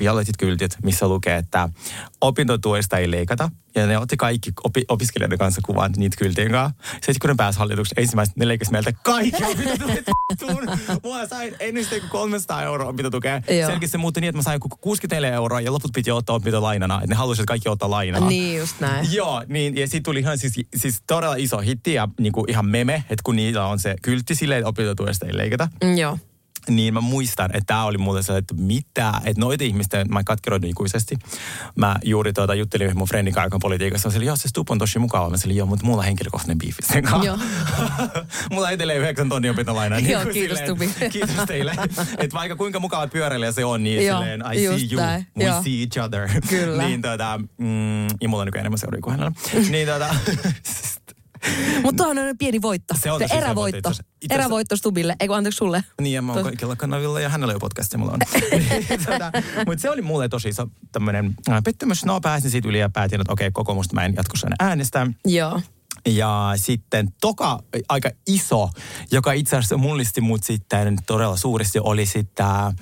violetit 0.01 0.37
kyltit, 0.37 0.77
missä 0.83 1.09
lukee, 1.09 1.37
että 1.37 1.69
opintotuesta 2.21 2.99
ei 2.99 3.11
leikata. 3.11 3.51
Ja 3.75 3.87
ne 3.87 3.99
otti 3.99 4.17
kaikki 4.17 4.51
opi- 4.65 4.85
opiskelijoiden 4.89 5.39
kanssa 5.39 5.61
kuvan 5.65 5.93
niitä 5.97 6.17
kyltien 6.17 6.51
kanssa. 6.51 6.83
Sitten 6.93 7.15
kun 7.21 7.31
ne 7.31 7.35
pääsi 7.37 7.59
hallitukseen, 7.59 8.03
ensimmäiset 8.03 8.37
ne 8.37 8.49
leikkasi 8.49 8.73
meiltä 8.73 8.93
kaikki 8.93 9.45
opintotuet. 9.45 10.05
Mulla 11.05 11.27
sain 11.27 11.55
joku 11.95 12.07
300 12.11 12.63
euroa 12.63 12.89
opintotukea. 12.89 13.43
Jälkeen 13.59 13.91
se 13.91 13.99
muuttui 13.99 14.21
niin, 14.21 14.29
että 14.29 14.39
mä 14.39 14.43
sain 14.43 14.55
joku 14.57 14.69
64 14.81 15.35
euroa 15.35 15.61
ja 15.61 15.73
loput 15.73 15.93
piti 15.95 16.11
ottaa 16.11 16.37
opintolainana. 16.37 16.95
Että 16.95 17.07
ne 17.07 17.15
halusivat 17.15 17.47
kaikki 17.47 17.69
ottaa 17.69 17.91
lainaa. 17.91 18.29
Niin 18.29 18.59
just 18.59 18.81
näin. 18.81 19.13
Joo, 19.13 19.43
niin, 19.49 19.77
ja 19.77 19.87
sitten 19.87 20.03
tuli 20.03 20.19
ihan 20.21 20.39
siis, 20.39 20.61
siis 20.77 21.03
todella 21.07 21.35
iso 21.35 21.59
hitti 21.59 21.95
ja 21.95 22.09
niinku 22.21 22.45
ihan 22.49 22.67
meme, 22.67 22.95
että 23.11 23.23
kun 23.25 23.37
niillä 23.37 23.67
on 23.67 23.79
se 23.79 23.95
kyltti 24.03 24.35
silleen, 24.35 24.59
että 24.59 24.69
opintotuesta 24.69 25.27
ei 25.27 25.37
leikata 25.37 25.69
Mm, 25.85 25.99
Joo. 25.99 26.19
Niin 26.69 26.95
mä 26.95 27.01
muistan, 27.01 27.51
että 27.51 27.67
tämä 27.67 27.85
oli 27.85 27.99
mulle 27.99 28.23
se, 28.23 28.37
että 28.37 28.55
mitä, 28.55 29.13
että 29.25 29.41
noita 29.41 29.65
ihmistä, 29.65 30.05
mä 30.05 30.25
katkeroidin 30.25 30.71
ikuisesti. 30.71 31.17
Mä 31.77 31.97
juuri 32.05 32.33
tuota, 32.33 32.55
juttelin 32.55 32.85
yhden 32.85 32.99
mun 32.99 33.09
friendin 33.09 33.35
kanssa, 33.35 33.47
joka 33.47 33.57
on 33.57 33.61
politiikassa. 33.61 34.09
Mä 34.09 34.13
sanoin, 34.13 34.27
joo, 34.27 34.37
se 34.37 34.49
Stup 34.49 34.71
on 34.71 34.79
tosi 34.79 34.99
mukava. 34.99 35.31
Mä 35.31 35.37
sanoin, 35.37 35.57
joo, 35.57 35.67
mutta 35.67 35.87
mulla 35.87 35.99
on 35.99 36.05
henkilökohtainen 36.05 36.59
biifi 36.59 36.83
sen 36.83 37.05
kanssa. 37.05 37.27
Joo. 37.27 37.39
mulla 38.51 38.67
on 38.67 38.73
edelleen 38.73 39.01
yhdeksän 39.01 39.29
tonnin 39.29 39.51
opintolaina. 39.51 39.99
Joo, 39.99 40.27
kiitos, 40.33 40.59
Stubi. 40.59 40.91
Kiitos 41.13 41.37
teille. 41.47 41.73
että 42.19 42.35
vaikka 42.37 42.57
kuinka 42.57 42.81
mukava 42.81 43.07
pyöräilijä 43.07 43.53
se 43.53 43.65
on, 43.65 43.83
niin 43.83 44.07
Joo, 44.07 44.19
silleen, 44.19 44.43
I 44.53 44.59
see 44.59 44.89
you, 44.93 45.01
näin. 45.03 45.27
we 45.39 45.45
Joo. 45.45 45.63
see 45.63 45.81
each 45.81 45.99
other. 46.07 46.29
Kyllä. 46.49 46.83
niin 46.83 47.03
tota, 47.03 47.41
mm, 47.59 48.07
ja 48.21 48.29
mulla 48.29 48.41
on 48.41 48.47
nykyään 48.47 48.63
enemmän 48.63 48.79
seuraa 48.79 49.01
kuin 49.01 49.13
hänellä. 49.19 49.33
niin 49.71 49.89
tota, 49.89 50.15
Mutta 51.83 51.97
tuohon 52.05 52.19
on 52.19 52.39
pieni 52.39 52.63
voitto. 52.63 52.95
Se 53.03 53.13
on 53.13 53.21
Se 53.29 53.35
erävoitto. 53.35 53.91
itse. 53.91 54.03
Itse 54.23 54.35
Erävoitto 54.35 54.77
Stubille. 54.77 55.17
Eikö 55.21 55.35
anteeksi 55.35 55.57
sulle? 55.59 55.85
Niin, 56.01 56.15
ja 56.15 56.23
mä 56.23 56.33
oon 56.33 56.43
kaikilla 56.43 56.77
kanavilla 56.77 57.21
ja 57.21 57.29
hänellä 57.29 57.53
jo 57.53 57.59
podcast 57.59 57.93
ja 57.93 57.99
mulla 57.99 58.13
on. 58.13 58.19
tota, 59.07 59.33
Mutta 59.67 59.83
se 59.83 59.91
oli 59.91 60.03
mulle 60.03 60.29
tosi 60.29 60.49
iso 60.49 60.67
tämmöinen 60.93 61.35
pettymys. 61.65 62.05
No 62.05 62.21
pääsin 62.21 62.51
siitä 62.51 62.69
yli 62.69 62.79
ja 62.79 62.89
päätin, 62.91 63.21
että 63.21 63.33
okei, 63.33 63.51
kokoomusta 63.53 63.95
mä 63.95 64.05
en 64.05 64.15
jatkossa 64.17 64.49
äänestä. 64.61 65.07
Joo. 65.25 65.61
Ja 66.07 66.53
sitten 66.57 67.09
toka 67.21 67.59
aika 67.89 68.11
iso, 68.27 68.71
joka 69.11 69.33
itse 69.33 69.57
asiassa 69.57 69.77
mullisti 69.77 70.21
mut 70.21 70.45
sitten 70.45 70.99
todella 71.07 71.37
suuresti, 71.37 71.79
oli 71.83 72.07
sitten 72.07 72.35
tämä 72.35 72.73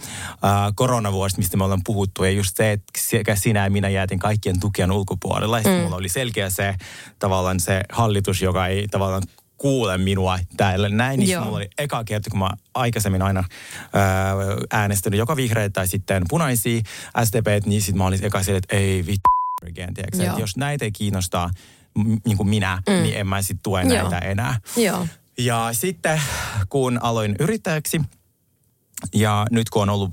koronavuosi, 0.74 1.36
mistä 1.38 1.56
me 1.56 1.64
ollaan 1.64 1.84
puhuttu. 1.84 2.24
Ja 2.24 2.30
just 2.30 2.56
se, 2.56 2.72
että 2.72 2.92
sekä 2.98 3.36
sinä 3.36 3.64
ja 3.64 3.70
minä 3.70 3.88
jäätin 3.88 4.18
kaikkien 4.18 4.60
tukien 4.60 4.92
ulkopuolella. 4.92 5.60
Mm. 5.60 5.70
mulla 5.70 5.96
oli 5.96 6.08
selkeä 6.08 6.50
se 6.50 6.74
tavallaan 7.18 7.60
se 7.60 7.80
hallitus, 7.92 8.42
joka 8.42 8.66
ei 8.66 8.88
tavallaan 8.88 9.22
kuule 9.58 9.98
minua 9.98 10.38
täällä 10.56 10.88
näin. 10.88 11.20
Niin 11.20 11.42
mulla 11.42 11.56
oli 11.56 11.70
eka 11.78 12.04
kerta, 12.04 12.30
kun 12.30 12.38
mä 12.38 12.50
aikaisemmin 12.74 13.22
aina 13.22 13.44
ää, 13.92 14.34
äänestänyt 14.72 15.18
joko 15.18 15.36
vihreitä 15.36 15.72
tai 15.72 15.88
sitten 15.88 16.22
punaisia 16.28 16.80
SDP, 17.24 17.66
niin 17.66 17.82
sitten 17.82 17.98
mä 17.98 18.06
olin 18.06 18.24
eka 18.24 18.42
sille, 18.42 18.58
että 18.58 18.76
ei 18.76 19.06
vittu 19.06 19.28
again, 19.70 19.94
tiedätkö? 19.94 20.24
että 20.26 20.40
jos 20.40 20.56
näitä 20.56 20.84
ei 20.84 20.92
kiinnostaa 20.92 21.50
niin 22.24 22.36
kuin 22.36 22.48
minä, 22.48 22.82
mm. 22.88 23.02
niin 23.02 23.16
en 23.16 23.26
mä 23.26 23.42
sitten 23.42 23.62
tue 23.62 23.82
Joo. 23.82 23.92
näitä 23.92 24.18
enää. 24.18 24.60
Joo. 24.76 25.06
Ja 25.38 25.68
sitten 25.72 26.20
kun 26.68 26.98
aloin 27.02 27.36
yrittäjäksi 27.40 28.00
ja 29.14 29.46
nyt 29.50 29.70
kun 29.70 29.82
on 29.82 29.90
ollut 29.90 30.10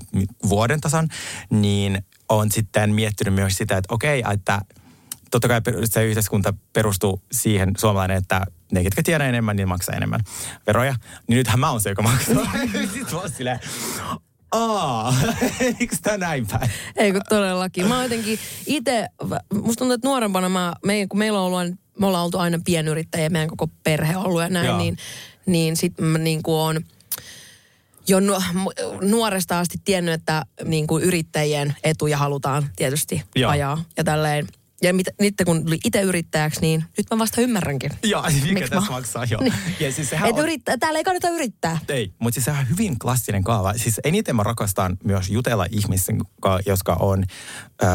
vuoden 0.48 0.80
tasan, 0.80 1.08
niin 1.50 2.04
on 2.28 2.50
sitten 2.52 2.94
miettinyt 2.94 3.34
myös 3.34 3.56
sitä, 3.56 3.76
että 3.76 3.94
okei, 3.94 4.22
että 4.32 4.60
totta 5.30 5.48
kai 5.48 5.60
se 5.84 6.04
yhteiskunta 6.04 6.54
perustuu 6.72 7.22
siihen 7.32 7.72
suomalainen, 7.78 8.16
että 8.16 8.46
ne, 8.72 8.82
ketkä 8.82 9.02
tiedää 9.02 9.28
enemmän, 9.28 9.56
niin 9.56 9.68
maksaa 9.68 9.96
enemmän 9.96 10.20
veroja. 10.66 10.94
Niin 11.28 11.36
nythän 11.36 11.60
mä 11.60 11.70
oon 11.70 11.80
se, 11.80 11.88
joka 11.88 12.02
maksaa. 12.02 12.34
Sitten 12.92 13.12
mä 13.12 13.18
oon 13.18 13.30
silleen, 13.30 13.60
aa, 14.56 15.14
eikö 15.80 15.96
tää 16.02 16.18
näin 16.18 16.46
päin? 16.46 16.70
Ei 16.96 17.12
kun 17.12 17.20
todellakin. 17.28 17.88
Mä 17.88 17.94
oon 17.94 18.02
jotenkin 18.04 18.38
itse, 18.66 19.08
musta 19.54 19.78
tuntuu, 19.78 19.92
että 19.94 20.08
nuorempana 20.08 20.48
mä, 20.48 20.72
me, 20.84 21.06
kun 21.08 21.18
meillä 21.18 21.38
on 21.38 21.44
ollut, 21.46 21.58
aina- 21.58 21.76
me 22.00 22.06
ollaan 22.06 22.24
oltu 22.24 22.38
aina 22.38 22.58
pienyrittäjiä, 22.64 23.28
meidän 23.28 23.48
koko 23.48 23.68
perhe 23.84 24.16
on 24.16 24.26
ollut 24.26 24.42
ja 24.42 24.48
näin, 24.48 24.66
Joo. 24.66 24.78
niin, 24.78 24.96
niin 25.46 25.76
sit 25.76 25.92
mä 26.00 26.18
niin 26.18 26.42
kuin 26.42 26.56
on 26.56 26.80
jo 28.08 28.20
nu, 28.20 28.34
nuoresta 29.00 29.58
asti 29.58 29.78
tiennyt, 29.84 30.14
että 30.14 30.46
niin 30.64 30.86
kuin 30.86 31.04
yrittäjien 31.04 31.76
etuja 31.84 32.18
halutaan 32.18 32.70
tietysti 32.76 33.22
Joo. 33.34 33.50
ajaa 33.50 33.84
ja 33.96 34.04
tälleen. 34.04 34.46
Ja 34.82 34.94
mit, 34.94 35.06
nyt 35.20 35.34
kun 35.44 35.64
tuli 35.64 35.78
itse 35.84 36.00
yrittäjäksi, 36.00 36.60
niin 36.60 36.84
nyt 36.96 37.06
mä 37.10 37.18
vasta 37.18 37.40
ymmärränkin. 37.40 37.90
Joo, 38.02 38.22
mikä 38.32 38.46
Miksi 38.52 38.70
tässä 38.70 38.90
mä- 38.90 38.96
maksaa, 38.96 39.24
joo. 39.30 39.42
Niin. 39.46 39.54
Ja 39.80 39.92
siis 39.92 40.10
sehän 40.10 40.28
Että 40.28 40.40
on- 40.42 40.48
yrittää, 40.48 40.76
täällä 40.78 40.98
ei 40.98 41.04
kannata 41.04 41.28
yrittää. 41.28 41.78
Ei, 41.88 42.12
mutta 42.18 42.34
siis 42.34 42.44
sehän 42.44 42.60
on 42.60 42.70
hyvin 42.70 42.98
klassinen 42.98 43.44
kaava. 43.44 43.72
Siis 43.76 44.00
eniten 44.04 44.36
mä 44.36 44.42
rakastan 44.42 44.96
myös 45.04 45.30
jutella 45.30 45.66
ihmisten 45.70 46.18
kanssa, 46.40 46.70
jotka 46.70 46.96
on 47.00 47.24
äh, 47.84 47.88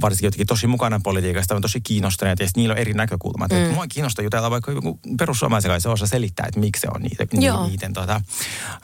varsinkin 0.00 0.26
jotenkin 0.26 0.46
tosi 0.46 0.66
mukana 0.66 1.00
politiikasta, 1.04 1.54
on 1.54 1.62
tosi 1.62 1.80
kiinnostuneet 1.80 2.38
ja 2.40 2.46
niillä 2.56 2.72
on 2.72 2.78
eri 2.78 2.92
näkökulmat. 2.92 3.50
Mm. 3.50 3.74
Mua 3.74 3.86
kiinnostaa 3.86 4.22
jutella 4.22 4.50
vaikka 4.50 4.72
joku 4.72 5.00
perussuomalaisen 5.18 5.70
kanssa, 5.70 5.88
se 5.88 5.92
osaa 5.92 6.06
selittää, 6.08 6.46
että 6.48 6.60
miksi 6.60 6.80
se 6.80 6.88
on 6.94 7.02
niitä, 7.02 7.26
ni, 7.32 7.46
niiden 7.70 7.92
tota, 7.92 8.14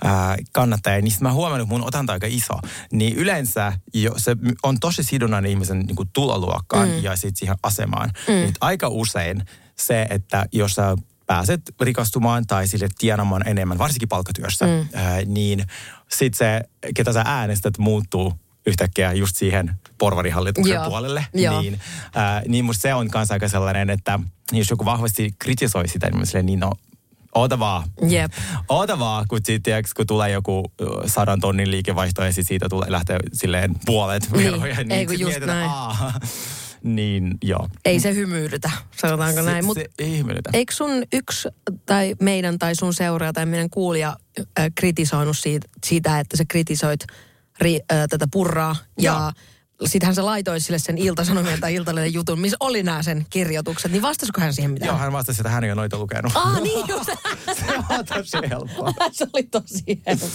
äh, 0.06 0.36
kannattajia. 0.52 1.00
Niin 1.02 1.12
sit 1.12 1.20
mä 1.20 1.32
huomannut, 1.32 1.66
että 1.66 1.74
mun 1.78 1.88
otanta 1.88 2.12
aika 2.12 2.26
iso. 2.30 2.54
Niin 2.92 3.16
yleensä 3.16 3.72
jo, 3.94 4.12
se 4.16 4.36
on 4.62 4.80
tosi 4.80 5.02
sidonnainen 5.02 5.50
ihmisen 5.50 5.78
niin 5.78 6.08
tuloluokkaan 6.12 6.88
mm. 6.88 7.02
ja 7.02 7.16
sitten 7.30 7.38
siihen 7.38 7.56
asemaan. 7.62 8.10
Mm. 8.28 8.34
Niin 8.34 8.54
aika 8.60 8.88
usein 8.88 9.44
se, 9.76 10.06
että 10.10 10.46
jos 10.52 10.74
sä 10.74 10.96
pääset 11.26 11.60
rikastumaan 11.80 12.46
tai 12.46 12.68
sille 12.68 12.88
tienaamaan 12.98 13.48
enemmän, 13.48 13.78
varsinkin 13.78 14.08
palkkatyössä, 14.08 14.66
mm. 14.66 14.88
ää, 14.94 15.20
niin 15.26 15.64
sitten 16.08 16.38
se, 16.38 16.60
ketä 16.94 17.12
sä 17.12 17.22
äänestät, 17.26 17.78
muuttuu 17.78 18.34
yhtäkkiä 18.66 19.12
just 19.12 19.36
siihen 19.36 19.74
porvarihallituksen 19.98 20.74
Joo. 20.74 20.88
puolelle. 20.88 21.26
Joo. 21.34 21.60
Niin, 21.60 21.80
ää, 22.14 22.42
niin 22.48 22.64
musta 22.64 22.82
se 22.82 22.94
on 22.94 23.10
kanssa 23.10 23.34
aika 23.34 23.48
sellainen, 23.48 23.90
että 23.90 24.18
jos 24.52 24.70
joku 24.70 24.84
vahvasti 24.84 25.34
kritisoi 25.38 25.88
sitä, 25.88 26.06
niin 26.06 26.18
mä 26.18 26.24
silleen, 26.24 26.46
niin 26.46 26.60
no, 26.60 26.72
oota 27.34 27.58
vaan. 27.58 27.88
Jep. 28.08 28.32
Oota 28.68 28.98
vaan, 28.98 29.24
kun, 29.28 29.40
sit, 29.44 29.62
tiiäks, 29.62 29.94
kun 29.94 30.06
tulee 30.06 30.30
joku 30.30 30.72
sadan 31.06 31.40
tonnin 31.40 31.70
liikevaihto 31.70 32.24
ja 32.24 32.32
sit 32.32 32.46
siitä 32.46 32.68
tulee, 32.68 32.92
lähtee 32.92 33.18
silleen 33.32 33.74
puolet 33.86 34.30
Niin, 34.30 34.52
veroja, 34.52 34.76
ei 34.90 35.06
kun 35.06 35.20
just 35.20 35.30
mietitään, 35.32 35.58
näin. 35.58 35.70
"Aa." 35.70 36.12
Niin 36.82 37.34
joo. 37.42 37.68
Ei 37.84 38.00
se 38.00 38.14
hymyilytä, 38.14 38.70
sanotaanko 38.96 39.40
se, 39.40 39.50
näin. 39.50 39.64
Mut 39.64 39.74
se 39.74 39.86
ei 39.98 40.18
hymyilytä. 40.18 40.50
eikö 40.52 40.74
sun 40.74 40.90
yksi 41.12 41.48
tai 41.86 42.14
meidän 42.20 42.58
tai 42.58 42.74
sun 42.74 42.94
seuraaja 42.94 43.32
tai 43.32 43.46
meidän 43.46 43.70
kuulija 43.70 44.16
äh, 44.38 44.66
kritisoinut 44.74 45.38
siitä, 45.38 45.68
siitä, 45.86 46.20
että 46.20 46.36
sä 46.36 46.44
kritisoit 46.48 47.00
ri, 47.60 47.80
äh, 47.92 48.06
tätä 48.10 48.26
purraa 48.32 48.76
ja 49.00 49.32
Sittenhän 49.86 50.14
se 50.14 50.22
laitoi 50.22 50.60
sille 50.60 50.78
sen 50.78 50.98
iltasanomien 50.98 51.60
tai 51.60 51.74
iltalehden 51.74 52.14
jutun, 52.14 52.40
missä 52.40 52.56
oli 52.60 52.82
nämä 52.82 53.02
sen 53.02 53.26
kirjoitukset. 53.30 53.92
Niin 53.92 54.02
vastasiko 54.02 54.40
hän 54.40 54.54
siihen 54.54 54.70
mitään? 54.70 54.88
Joo, 54.88 54.98
hän 54.98 55.12
vastasi, 55.12 55.40
että 55.40 55.50
hän 55.50 55.64
ei 55.64 55.70
ole 55.70 55.80
noita 55.80 55.98
lukenut. 55.98 56.32
Ah, 56.34 56.60
niin 56.62 56.88
just. 56.88 57.04
se 57.58 57.64
on 57.98 58.04
tosi 58.06 58.36
helppoa. 58.50 58.92
se 59.12 59.26
oli 59.32 59.42
tosi 59.42 60.02
helppo. 60.06 60.26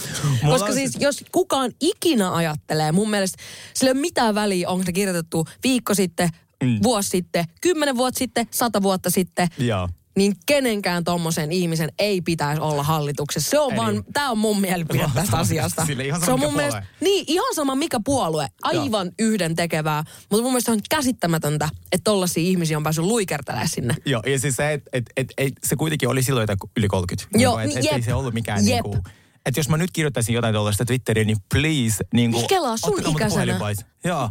Mulla 0.42 0.58
Koska 0.58 0.72
siis, 0.72 0.92
siis- 0.92 1.02
jos 1.02 1.24
kukaan 1.32 1.72
ikinä 1.80 2.34
ajattelee, 2.34 2.92
mun 2.92 3.10
mielestä 3.10 3.42
sillä 3.74 3.90
ei 3.90 3.92
ole 3.92 4.00
mitään 4.00 4.34
väliä, 4.34 4.68
onko 4.68 4.84
se 4.84 4.92
kirjoitettu 4.92 5.46
viikko 5.64 5.94
sitten, 5.94 6.28
mm. 6.64 6.78
vuosi 6.82 7.08
sitten, 7.08 7.44
kymmenen 7.60 7.96
vuotta 7.96 8.18
sitten, 8.18 8.46
sata 8.50 8.82
vuotta 8.82 9.10
sitten, 9.10 9.48
Joo. 9.58 9.88
Niin 10.16 10.32
kenenkään 10.46 11.04
tommosen 11.04 11.52
ihmisen 11.52 11.88
ei 11.98 12.20
pitäisi 12.20 12.60
olla 12.60 12.82
hallituksessa. 12.82 13.50
Se 13.50 13.58
on 13.58 13.72
Eli- 13.72 13.76
vaan, 13.76 14.04
tää 14.12 14.30
on 14.30 14.38
mun 14.38 14.60
mielipide 14.60 15.10
tästä 15.14 15.36
asiasta. 15.46 15.86
sille 15.86 16.04
ihan 16.04 16.20
sama 16.20 16.26
se 16.26 16.32
on 16.32 16.40
mun 16.40 16.48
puolue. 16.48 16.62
mielestä, 16.66 16.82
niin 17.00 17.24
ihan 17.28 17.54
sama 17.54 17.74
mikä 17.74 18.00
puolue, 18.04 18.48
aivan 18.62 19.10
yhden 19.18 19.56
tekevää. 19.56 20.04
Mutta 20.30 20.42
mun 20.42 20.52
mielestä 20.52 20.72
on 20.72 20.80
käsittämätöntä, 20.90 21.68
että 21.92 22.04
tollaisia 22.04 22.42
ihmisiä 22.42 22.76
on 22.76 22.82
päässyt 22.82 23.04
luikertelemaan 23.04 23.68
sinne. 23.68 23.94
Joo, 24.06 24.22
ja 24.26 24.38
siis 24.38 24.56
se, 24.56 24.72
että 24.72 24.90
et, 24.92 25.04
et, 25.16 25.32
et, 25.38 25.52
se 25.64 25.76
kuitenkin 25.76 26.08
oli 26.08 26.22
silloin 26.22 26.48
yli 26.76 26.88
30. 26.88 27.38
Joo, 27.38 27.58
niin, 27.58 27.78
et, 27.78 27.84
et, 27.86 27.92
ei 27.92 28.02
se 28.02 28.14
ollut 28.14 28.34
mikään 28.34 28.68
Jep. 28.68 28.84
niinku... 28.84 28.98
Että 29.46 29.60
jos 29.60 29.68
mä 29.68 29.76
nyt 29.76 29.90
kirjoittaisin 29.92 30.34
jotain 30.34 30.54
tuollaista 30.54 30.84
Twitteriin, 30.84 31.26
niin 31.26 31.36
please, 31.54 32.04
niin 32.14 32.30
kuin... 32.32 32.40
Niin 32.40 32.48
kelaa 32.48 32.76
sun 32.76 33.00
ikäisenä. 33.10 33.58
Joo. 34.04 34.30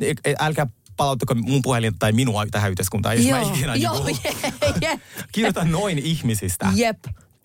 Niin, 0.00 0.16
et- 0.24 0.36
Älkää 0.40 0.66
palauttako 0.98 1.34
mun 1.34 1.62
puhelin 1.62 1.98
tai 1.98 2.12
minua 2.12 2.46
tähän 2.46 2.70
yhteiskuntaan, 2.70 3.16
jos 3.16 3.30
mä 3.30 3.52
ikinä 3.54 3.74
Joo, 3.74 4.04
niinku, 4.04 4.28
jep, 4.82 5.00
kirjoitan 5.32 5.72
noin 5.72 5.98
ihmisistä. 5.98 6.66
jep, 6.74 6.98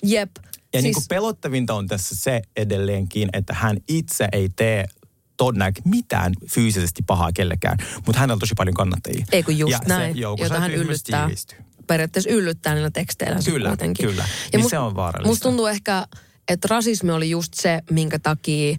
jep. 0.04 0.32
Ja 0.36 0.44
siis, 0.74 0.84
niin 0.84 0.94
kuin 0.94 1.04
pelottavinta 1.10 1.74
on 1.74 1.88
tässä 1.88 2.16
se 2.16 2.42
edelleenkin, 2.56 3.30
että 3.34 3.54
hän 3.54 3.78
itse 3.88 4.28
ei 4.32 4.50
tee 4.50 4.86
todennäköisesti 5.38 5.90
mitään 5.90 6.34
fyysisesti 6.50 7.04
pahaa 7.08 7.32
kellekään, 7.34 7.78
mutta 8.06 8.20
hänellä 8.20 8.34
on 8.34 8.40
tosi 8.40 8.54
paljon 8.58 8.74
kannattajia. 8.74 9.26
Ei 9.32 9.44
kun 9.44 9.58
just 9.58 9.72
ja 9.72 9.80
näin, 9.88 10.14
se 10.14 10.20
joukko 10.20 10.46
jota 10.46 10.60
hän 10.60 10.72
yllyttää. 10.74 11.30
Periaatteessa 11.88 12.30
yllyttää 12.30 12.74
niillä 12.74 12.92
teksteillä 12.92 13.40
Kyllä, 13.46 13.70
kuitenkin. 13.70 14.08
kyllä. 14.10 14.26
Ja 14.54 14.60
Niin 14.60 14.70
se 14.70 14.78
on 14.80 14.96
vaarallista. 14.96 15.30
Musta 15.30 15.44
tuntuu 15.44 15.68
ehkä, 15.68 16.08
että 16.48 16.68
rasismi 16.72 17.12
oli 17.12 17.30
just 17.30 17.54
se, 17.54 17.82
minkä 17.92 18.20
takia 18.20 18.78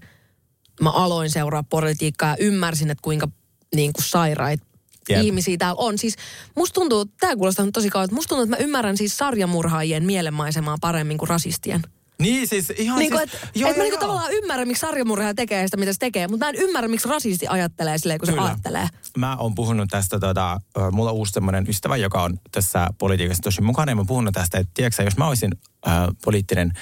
mä 0.80 0.90
aloin 0.90 1.30
seuraa 1.30 1.62
politiikkaa 1.62 2.30
ja 2.30 2.36
ymmärsin, 2.38 2.90
että 2.90 3.02
kuinka 3.02 3.28
niin 3.74 3.92
kuin 3.92 4.04
sairaita 4.04 4.66
Jep. 5.08 5.22
ihmisiä 5.24 5.56
täällä 5.56 5.78
on. 5.78 5.98
Siis 5.98 6.16
musta 6.56 6.74
tuntuu, 6.74 7.04
tämä 7.04 7.36
kuulostaa 7.36 7.66
tosi 7.72 7.90
kauan, 7.90 8.04
että 8.04 8.14
musta 8.14 8.28
tuntuu, 8.28 8.42
että 8.44 8.56
mä 8.56 8.64
ymmärrän 8.64 8.96
siis 8.96 9.16
sarjamurhaajien 9.16 10.04
mielenmaisemaa 10.04 10.76
paremmin 10.80 11.18
kuin 11.18 11.28
rasistien. 11.28 11.82
Niin 12.18 12.48
siis 12.48 12.70
ihan 12.76 12.98
Niin 12.98 13.10
kuin, 13.10 13.20
siis... 13.30 13.42
että 13.44 13.70
et 13.70 13.76
mä 13.76 13.82
niinku 13.82 14.00
tavallaan 14.00 14.32
ymmärrän, 14.32 14.68
miksi 14.68 14.80
sarjamurhaaja 14.80 15.34
tekee 15.34 15.66
sitä, 15.66 15.76
mitä 15.76 15.92
se 15.92 15.98
tekee, 15.98 16.28
mutta 16.28 16.46
mä 16.46 16.50
en 16.50 16.56
ymmärrä, 16.56 16.88
miksi 16.88 17.08
rasisti 17.08 17.46
ajattelee 17.48 17.98
silleen, 17.98 18.20
kun 18.20 18.26
se 18.26 18.32
Kyllä. 18.32 18.46
ajattelee. 18.46 18.88
Mä 19.18 19.36
oon 19.36 19.54
puhunut 19.54 19.88
tästä, 19.90 20.20
tota, 20.20 20.60
mulla 20.92 21.10
on 21.10 21.16
uusi 21.16 21.32
semmoinen 21.32 21.68
ystävä, 21.68 21.96
joka 21.96 22.22
on 22.22 22.40
tässä 22.52 22.88
politiikassa 22.98 23.42
tosi 23.42 23.60
mukana. 23.60 23.92
Ja 23.92 23.96
mä 23.96 24.00
oon 24.00 24.06
puhunut 24.06 24.34
tästä, 24.34 24.58
että 24.58 24.70
tiedätkö, 24.74 25.02
jos 25.02 25.16
mä 25.16 25.28
olisin 25.28 25.52
äh, 25.88 25.94
poliittinen 26.24 26.72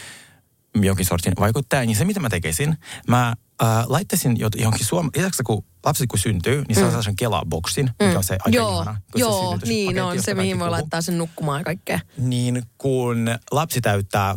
jonkin 0.75 1.07
sortin 1.07 1.33
vaikuttaja, 1.41 1.87
niin 1.87 1.97
se 1.97 2.05
mitä 2.05 2.21
mä 2.21 2.29
tekisin, 2.29 2.77
mä 3.09 3.35
äh, 3.63 3.85
laittaisin 3.87 4.37
jot- 4.37 4.61
johonkin 4.61 4.87
Suom... 4.87 5.11
Lisäksi 5.17 5.43
kun 5.43 5.65
lapset 5.85 6.07
kun 6.09 6.19
syntyy, 6.19 6.65
niin 6.69 6.77
se 6.77 6.85
on 6.85 6.91
sellaisen 6.91 7.17
Kela-boksin, 7.17 7.91
mikä 8.03 8.19
on 8.19 8.25
se 8.25 8.35
aika 8.35 8.49
Mm. 8.49 8.55
Joo, 8.55 8.75
ihana. 8.83 9.01
se 9.13 9.19
joo, 9.19 9.33
synnytyspaketti, 9.41 9.87
niin 9.93 10.03
on 10.03 10.23
se, 10.23 10.35
mihin 10.35 10.59
voi 10.59 10.71
laittaa 10.71 11.01
sen 11.01 11.19
nukkumaan 11.19 11.61
ja 11.61 11.65
kaikkea. 11.65 12.01
Niin 12.19 12.63
kun 12.79 13.29
lapsi 13.51 13.81
täyttää 13.81 14.37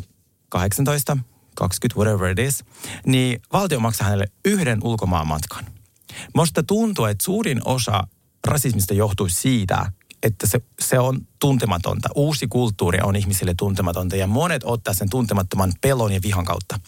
18, 0.49 1.17
20, 1.55 1.99
whatever 1.99 2.31
it 2.31 2.39
is, 2.39 2.63
niin 3.05 3.41
valtio 3.53 3.79
maksaa 3.79 4.05
hänelle 4.05 4.27
yhden 4.45 4.79
ulkomaan 4.83 5.27
matkan. 5.27 5.65
Musta 6.35 6.63
tuntuu, 6.63 7.05
että 7.05 7.23
suurin 7.23 7.61
osa 7.65 8.03
rasismista 8.47 8.93
johtuu 8.93 9.29
siitä, 9.29 9.91
että 10.25 10.47
se, 10.47 10.61
se 10.79 10.99
on 10.99 11.21
tuntematonta. 11.39 12.09
Uusi 12.15 12.47
kulttuuri 12.47 12.99
on 13.03 13.15
ihmisille 13.15 13.53
tuntematonta 13.57 14.15
ja 14.15 14.27
monet 14.27 14.61
ottaa 14.65 14.93
sen 14.93 15.09
tuntemattoman 15.09 15.73
pelon 15.81 16.11
ja 16.11 16.19
vihan 16.23 16.45
kautta. 16.45 16.79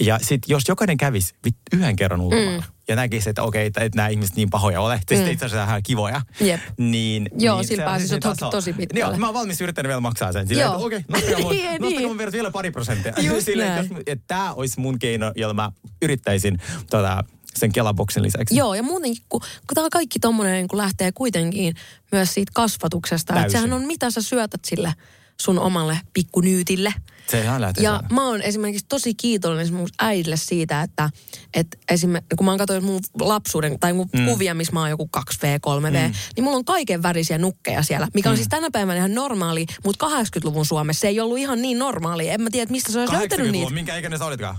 Ja 0.00 0.18
sitten 0.22 0.50
jos 0.50 0.62
jokainen 0.68 0.96
kävisi 0.96 1.34
yhden 1.72 1.96
kerran 1.96 2.20
ulkomailla 2.20 2.60
mm. 2.60 2.66
ja 2.88 2.96
näkisi, 2.96 3.30
että 3.30 3.42
okei, 3.42 3.66
että, 3.66 3.80
että 3.80 3.96
nämä 3.96 4.08
ihmiset 4.08 4.36
niin 4.36 4.50
pahoja 4.50 4.80
ole, 4.80 5.00
mm. 5.10 5.30
itse 5.30 5.44
asiassa 5.44 5.64
ihan 5.64 5.82
kivoja, 5.82 6.20
Jep. 6.40 6.60
niin... 6.78 7.28
Joo, 7.38 7.56
niin 7.56 7.68
sillä 7.68 7.84
pääsisi 7.84 8.08
siis 8.08 8.20
toki 8.20 8.50
tosi 8.50 8.72
pitkälle. 8.72 9.10
Joo, 9.10 9.18
mä 9.18 9.26
oon 9.26 9.34
valmis 9.34 9.60
yrittänyt 9.60 9.88
vielä 9.88 10.00
maksaa 10.00 10.32
sen. 10.32 10.48
Silleen, 10.48 10.66
Joo. 10.66 10.74
että 10.74 10.86
okei, 10.86 11.04
nostakaa 11.08 11.38
mun, 11.40 11.52
Niin, 11.52 11.64
nostakaa 11.64 11.88
niin. 11.88 12.16
mun 12.16 12.32
vielä 12.32 12.50
pari 12.50 12.70
prosenttia. 12.70 13.12
Just 13.20 13.44
Silleen, 13.48 13.68
näin. 13.68 13.84
että 13.84 14.02
että 14.06 14.24
tämä 14.26 14.54
olisi 14.54 14.80
mun 14.80 14.98
keino, 14.98 15.32
jolla 15.36 15.54
mä 15.54 15.72
yrittäisin 16.02 16.58
tota, 16.90 17.24
sen 17.58 17.72
Kelaboksin 17.72 18.22
lisäksi. 18.22 18.56
Joo, 18.56 18.74
ja 18.74 18.82
muuten, 18.82 19.12
kun, 19.28 19.40
kun 19.40 19.74
tämä 19.74 19.88
kaikki 19.92 20.18
tommonen 20.18 20.68
kun 20.68 20.78
lähtee 20.78 21.12
kuitenkin 21.12 21.74
myös 22.12 22.34
siitä 22.34 22.52
kasvatuksesta. 22.54 23.40
Että 23.40 23.52
sehän 23.52 23.72
on, 23.72 23.86
mitä 23.86 24.10
sä 24.10 24.22
syötät 24.22 24.64
sille 24.64 24.94
sun 25.42 25.58
omalle 25.58 26.00
pikkunyytille. 26.12 26.94
Se 27.30 27.40
ihan 27.42 27.60
lähtee 27.60 27.84
Ja 27.84 27.90
siellä. 27.90 28.08
mä 28.14 28.26
oon 28.26 28.42
esimerkiksi 28.42 28.86
tosi 28.88 29.14
kiitollinen 29.14 29.74
mun 29.74 29.88
äidille 29.98 30.36
siitä, 30.36 30.82
että, 30.82 31.10
että 31.54 31.78
esimerkiksi 31.90 32.36
kun 32.36 32.44
mä 32.44 32.50
oon 32.50 32.58
katsonut 32.58 32.84
mun 32.84 33.00
lapsuuden 33.20 33.78
tai 33.80 33.92
mun 33.92 34.08
mm. 34.12 34.24
kuvia, 34.24 34.54
missä 34.54 34.72
mä 34.72 34.80
oon 34.80 34.90
joku 34.90 35.10
2V, 35.16 35.22
3V, 35.66 35.90
mm. 35.90 36.12
niin 36.36 36.44
mulla 36.44 36.56
on 36.56 36.64
kaiken 36.64 37.02
värisiä 37.02 37.38
nukkeja 37.38 37.82
siellä, 37.82 38.08
mikä 38.14 38.28
on 38.28 38.34
Mm. 38.34 38.36
siis 38.36 38.48
tänä 38.48 38.68
päivänä 38.72 38.98
ihan 38.98 39.14
normaali, 39.14 39.66
mutta 39.84 40.06
80-luvun 40.06 40.66
Suomessa 40.66 41.00
se 41.00 41.08
ei 41.08 41.20
ollut 41.20 41.38
ihan 41.38 41.62
niin 41.62 41.78
normaali. 41.78 42.28
En 42.28 42.42
mä 42.42 42.50
tiedä, 42.52 42.70
mistä 42.70 42.92
se 42.92 42.98
olisi 43.00 43.12
löytänyt 43.14 43.46
80-luvun, 43.46 43.60
niitä. 43.60 43.74
minkä 43.74 43.96
ikäinen 43.96 44.18
sä 44.18 44.24
olitkaan? 44.24 44.56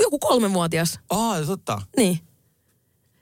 Joku 0.00 0.18
kolmenvuotias. 0.18 0.98
Aa, 1.10 1.42
totta. 1.44 1.82
Niin. 1.96 2.20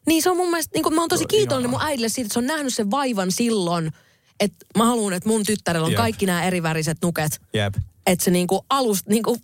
Niin 0.06 0.22
se 0.22 0.30
on 0.30 0.36
mun 0.36 0.50
mielestä, 0.50 0.70
niin 0.74 0.82
kuin 0.82 0.94
mä 0.94 1.00
oon 1.00 1.08
tosi 1.08 1.26
kiitollinen 1.26 1.70
mun 1.70 1.82
äidille 1.82 2.08
siitä, 2.08 2.26
että 2.26 2.32
se 2.32 2.38
on 2.38 2.46
nähnyt 2.46 2.74
sen 2.74 2.90
vaivan 2.90 3.32
silloin, 3.32 3.92
että 4.40 4.66
mä 4.78 4.84
haluan, 4.84 5.12
että 5.12 5.28
mun 5.28 5.44
tyttärellä 5.44 5.84
on 5.86 5.92
Jep. 5.92 5.96
kaikki 5.98 6.26
nämä 6.26 6.44
eriväriset 6.44 6.98
nuket. 7.02 7.40
Jep. 7.54 7.74
Että 8.06 8.24
se 8.24 8.30
niinku 8.30 8.64
alusta, 8.70 9.10
niinku 9.10 9.36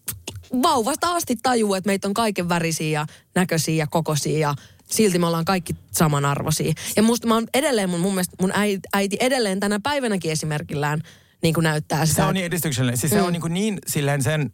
vauvasta 0.62 1.14
asti 1.14 1.36
tajuu, 1.42 1.74
että 1.74 1.88
meitä 1.88 2.08
on 2.08 2.14
kaiken 2.14 2.48
värisiä 2.48 3.00
ja 3.00 3.06
näköisiä 3.34 3.74
ja 3.74 3.86
kokoisia 3.86 4.38
ja 4.38 4.54
silti 4.90 5.18
me 5.18 5.26
ollaan 5.26 5.44
kaikki 5.44 5.76
samanarvoisia. 5.92 6.72
Ja 6.96 7.02
musta 7.02 7.26
mä 7.28 7.34
oon 7.34 7.46
edelleen, 7.54 7.90
mun, 7.90 8.00
mun 8.00 8.12
mielestä 8.14 8.36
mun 8.40 8.52
äiti, 8.54 8.80
äiti 8.92 9.16
edelleen 9.20 9.60
tänä 9.60 9.80
päivänäkin 9.82 10.30
esimerkillään 10.32 11.00
niin 11.42 11.54
kuin 11.54 11.64
näyttää 11.64 12.06
sitä. 12.06 12.22
Se 12.22 12.28
on 12.28 12.34
niin 12.34 12.46
edistyksellinen. 12.46 12.96
Siis 12.98 13.10
se 13.10 13.18
Mm. 13.20 13.26
on 13.26 13.32
niin, 13.32 13.40
kuin 13.40 13.54
niin 13.54 13.78
silleen 13.86 14.22
sen... 14.22 14.50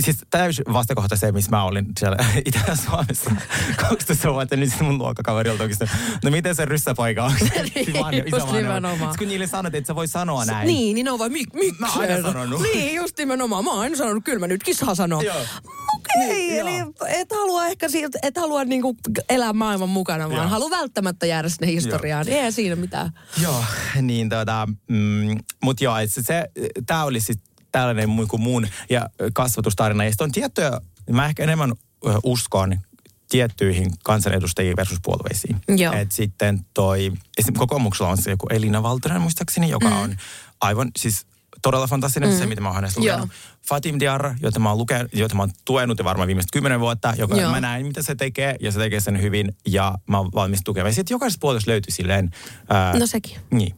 Siis 0.00 0.16
täys 0.30 0.62
vastakohta 0.72 1.16
se, 1.16 1.32
missä 1.32 1.50
mä 1.50 1.64
olin 1.64 1.86
siellä 1.98 2.16
Itä-Suomessa 2.44 3.30
12 3.76 4.32
vuotta, 4.32 4.56
niin 4.56 4.70
sitten 4.70 4.86
mun 4.86 4.98
luokkakaverilta 4.98 5.62
oikeasti, 5.62 5.84
no 6.24 6.30
miten 6.30 6.54
se 6.54 6.64
ryssäpoika 6.64 7.24
on? 7.24 7.32
Vaan 8.00 8.14
Just 8.14 8.26
isävainaja. 8.28 8.62
nimenomaan. 8.62 8.98
Sitten 8.98 9.18
kun 9.18 9.28
niille 9.28 9.46
sanot, 9.46 9.74
että 9.74 9.86
sä 9.86 9.94
voi 9.94 10.08
sanoa 10.08 10.44
näin. 10.44 10.66
Niin, 10.66 10.94
niin 10.94 11.08
on 11.08 11.18
vai 11.18 11.28
mik, 11.28 11.54
miksi? 11.54 11.80
Mä 11.80 11.92
oon 11.92 12.00
aina 12.00 12.22
sanonut. 12.22 12.62
Niin, 12.62 12.94
just 12.94 13.18
nimenomaan. 13.18 13.64
Mä 13.64 13.70
oon 13.70 13.80
aina 13.80 13.96
sanonut, 13.96 14.24
kyllä 14.24 14.38
mä 14.38 14.46
nytkin 14.46 14.74
saa 14.74 14.94
sanoa. 14.94 15.22
Joo. 15.22 15.36
Okei, 15.96 16.28
Niin, 16.28 16.58
eli 16.60 16.72
et 17.08 17.32
halua 17.32 17.66
ehkä 17.66 17.88
siitä, 17.88 18.18
et 18.22 18.36
halua 18.36 18.64
niinku 18.64 18.96
elää 19.28 19.52
maailman 19.52 19.88
mukana, 19.88 20.28
vaan 20.30 20.40
Joo. 20.40 20.48
haluaa 20.48 20.70
välttämättä 20.70 21.26
jäädä 21.26 21.48
sinne 21.48 21.66
historiaan. 21.66 22.28
Ei 22.28 22.52
siinä 22.52 22.76
mitään. 22.76 23.10
Joo, 23.42 23.64
niin 24.02 24.28
tota, 24.28 24.68
mm, 24.88 25.38
mut 25.62 25.80
joo, 25.80 25.94
se, 26.08 26.22
se 26.22 26.48
tää 26.86 27.04
oli 27.04 27.20
sit 27.20 27.40
tällainen 27.72 28.08
kuin 28.28 28.42
mun 28.42 28.66
ja 28.90 29.08
kasvatustarina. 29.32 30.04
Ja 30.04 30.12
on 30.20 30.32
tiettyjä, 30.32 30.80
mä 31.10 31.26
ehkä 31.26 31.42
enemmän 31.42 31.72
uskon 32.22 32.78
tiettyihin 33.28 33.92
kansanedustajiin 34.04 34.76
versus 34.76 34.98
puolueisiin. 35.02 35.56
Joo. 35.68 35.92
Et 35.92 36.12
sitten 36.12 36.60
toi, 36.74 37.12
esimerkiksi 37.38 37.58
kokoomuksella 37.58 38.10
on 38.10 38.18
se 38.18 38.30
joku 38.30 38.46
Elina 38.50 38.82
Valtonen 38.82 39.20
muistaakseni, 39.20 39.68
joka 39.68 39.90
mm. 39.90 40.00
on 40.00 40.16
aivan 40.60 40.90
siis 40.98 41.26
todella 41.62 41.86
fantastinen, 41.86 42.30
mm. 42.30 42.38
se 42.38 42.46
mitä 42.46 42.60
mä 42.60 42.68
oon 42.68 42.74
hänestä 42.74 43.00
Joo. 43.00 43.16
lukenut. 43.16 43.34
Fatim 43.68 44.00
Diarra, 44.00 44.34
jota 44.42 44.60
mä 44.60 44.68
oon, 44.68 44.78
lukenut, 44.78 45.12
jota 45.12 45.34
mä 45.34 45.42
oon 45.42 45.50
tuenut 45.64 45.98
jo 45.98 46.04
varmaan 46.04 46.26
viimeiset 46.26 46.50
kymmenen 46.52 46.80
vuotta, 46.80 47.14
joka 47.16 47.36
Joo. 47.36 47.50
mä 47.50 47.60
näin, 47.60 47.86
mitä 47.86 48.02
se 48.02 48.14
tekee, 48.14 48.56
ja 48.60 48.72
se 48.72 48.78
tekee 48.78 49.00
sen 49.00 49.22
hyvin, 49.22 49.56
ja 49.66 49.94
mä 50.06 50.18
oon 50.18 50.30
valmis 50.34 50.60
tukemaan. 50.64 50.90
Ja 50.90 50.94
sitten 50.94 51.14
jokaisessa 51.14 51.40
puolessa 51.40 51.70
löytyi 51.70 51.92
silleen... 51.92 52.30
Ää, 52.68 52.98
No 52.98 53.06
sekin. 53.06 53.38
niin. 53.50 53.74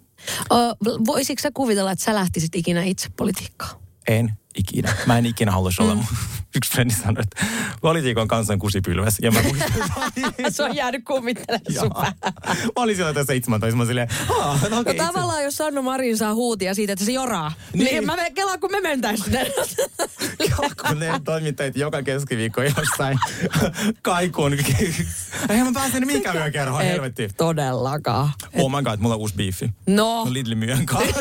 Ö, 0.53 0.57
voisitko 1.07 1.43
sä 1.43 1.51
kuvitella, 1.55 1.93
että 1.93 2.05
sä 2.05 2.15
lähtisit 2.15 2.55
ikinä 2.55 2.83
itse 2.83 3.09
politiikkaan? 3.17 3.82
En 4.09 4.33
ikinä. 4.55 4.93
Mä 5.07 5.19
en 5.19 5.27
ikinä 5.27 5.53
haluaisi 5.53 5.83
olla. 5.83 5.95
Mm. 5.95 6.01
Yksi 6.57 6.71
frendi 6.73 6.95
sanoi, 6.95 7.23
että 7.23 7.47
politiikon 7.81 8.29
kanssa 8.29 8.53
on 8.53 8.59
kusipylväs. 8.59 9.17
Ja 9.23 9.31
mä 9.31 9.41
Se 10.51 10.63
on 10.63 10.77
jäänyt 10.77 11.05
kummittelemaan 11.05 11.75
sun 11.81 11.91
päähän. 11.95 12.15
mä 12.47 12.71
olin 12.77 12.97
silloin 12.97 13.15
tässä 13.15 13.27
17, 13.33 13.77
mä 13.79 13.85
silleen, 13.85 14.09
"Aa, 14.29 14.59
no 14.63 14.69
No 14.69 14.79
okei, 14.79 14.93
itse- 14.95 15.05
tavallaan, 15.07 15.45
jos 15.45 15.57
Sanna 15.57 15.83
Marin 15.83 16.19
saa 16.19 16.35
huutia 16.35 16.75
siitä, 16.75 16.93
että 16.93 17.05
se 17.05 17.13
joraa, 17.13 17.53
niin, 17.73 17.85
Niin. 17.85 18.07
mä 18.07 18.17
kelaan, 18.35 18.61
kun 18.61 18.71
me 18.71 18.81
mentäis 18.81 19.21
sinne. 19.21 19.47
kun 20.89 20.99
ne 20.99 21.21
toimittajat 21.25 21.77
joka 21.77 22.03
keskiviikko 22.03 22.63
jossain 22.63 23.19
kaikuun. 24.03 24.53
Eihän 25.49 25.67
mä 25.67 25.73
pääsen 25.75 26.07
mihinkään 26.07 26.37
yökerhoon, 26.37 26.83
helvetti. 26.85 27.23
Et 27.25 27.35
todellakaan. 27.37 28.31
Oh 28.55 28.71
my 28.71 28.83
god, 28.83 29.01
mulla 29.01 29.15
on 29.15 29.21
uusi 29.21 29.35
biifi. 29.35 29.71
No, 29.87 30.25
No 30.25 30.33
Lidli 30.33 30.55
myyjän 30.55 30.87
kanssa. 30.87 31.21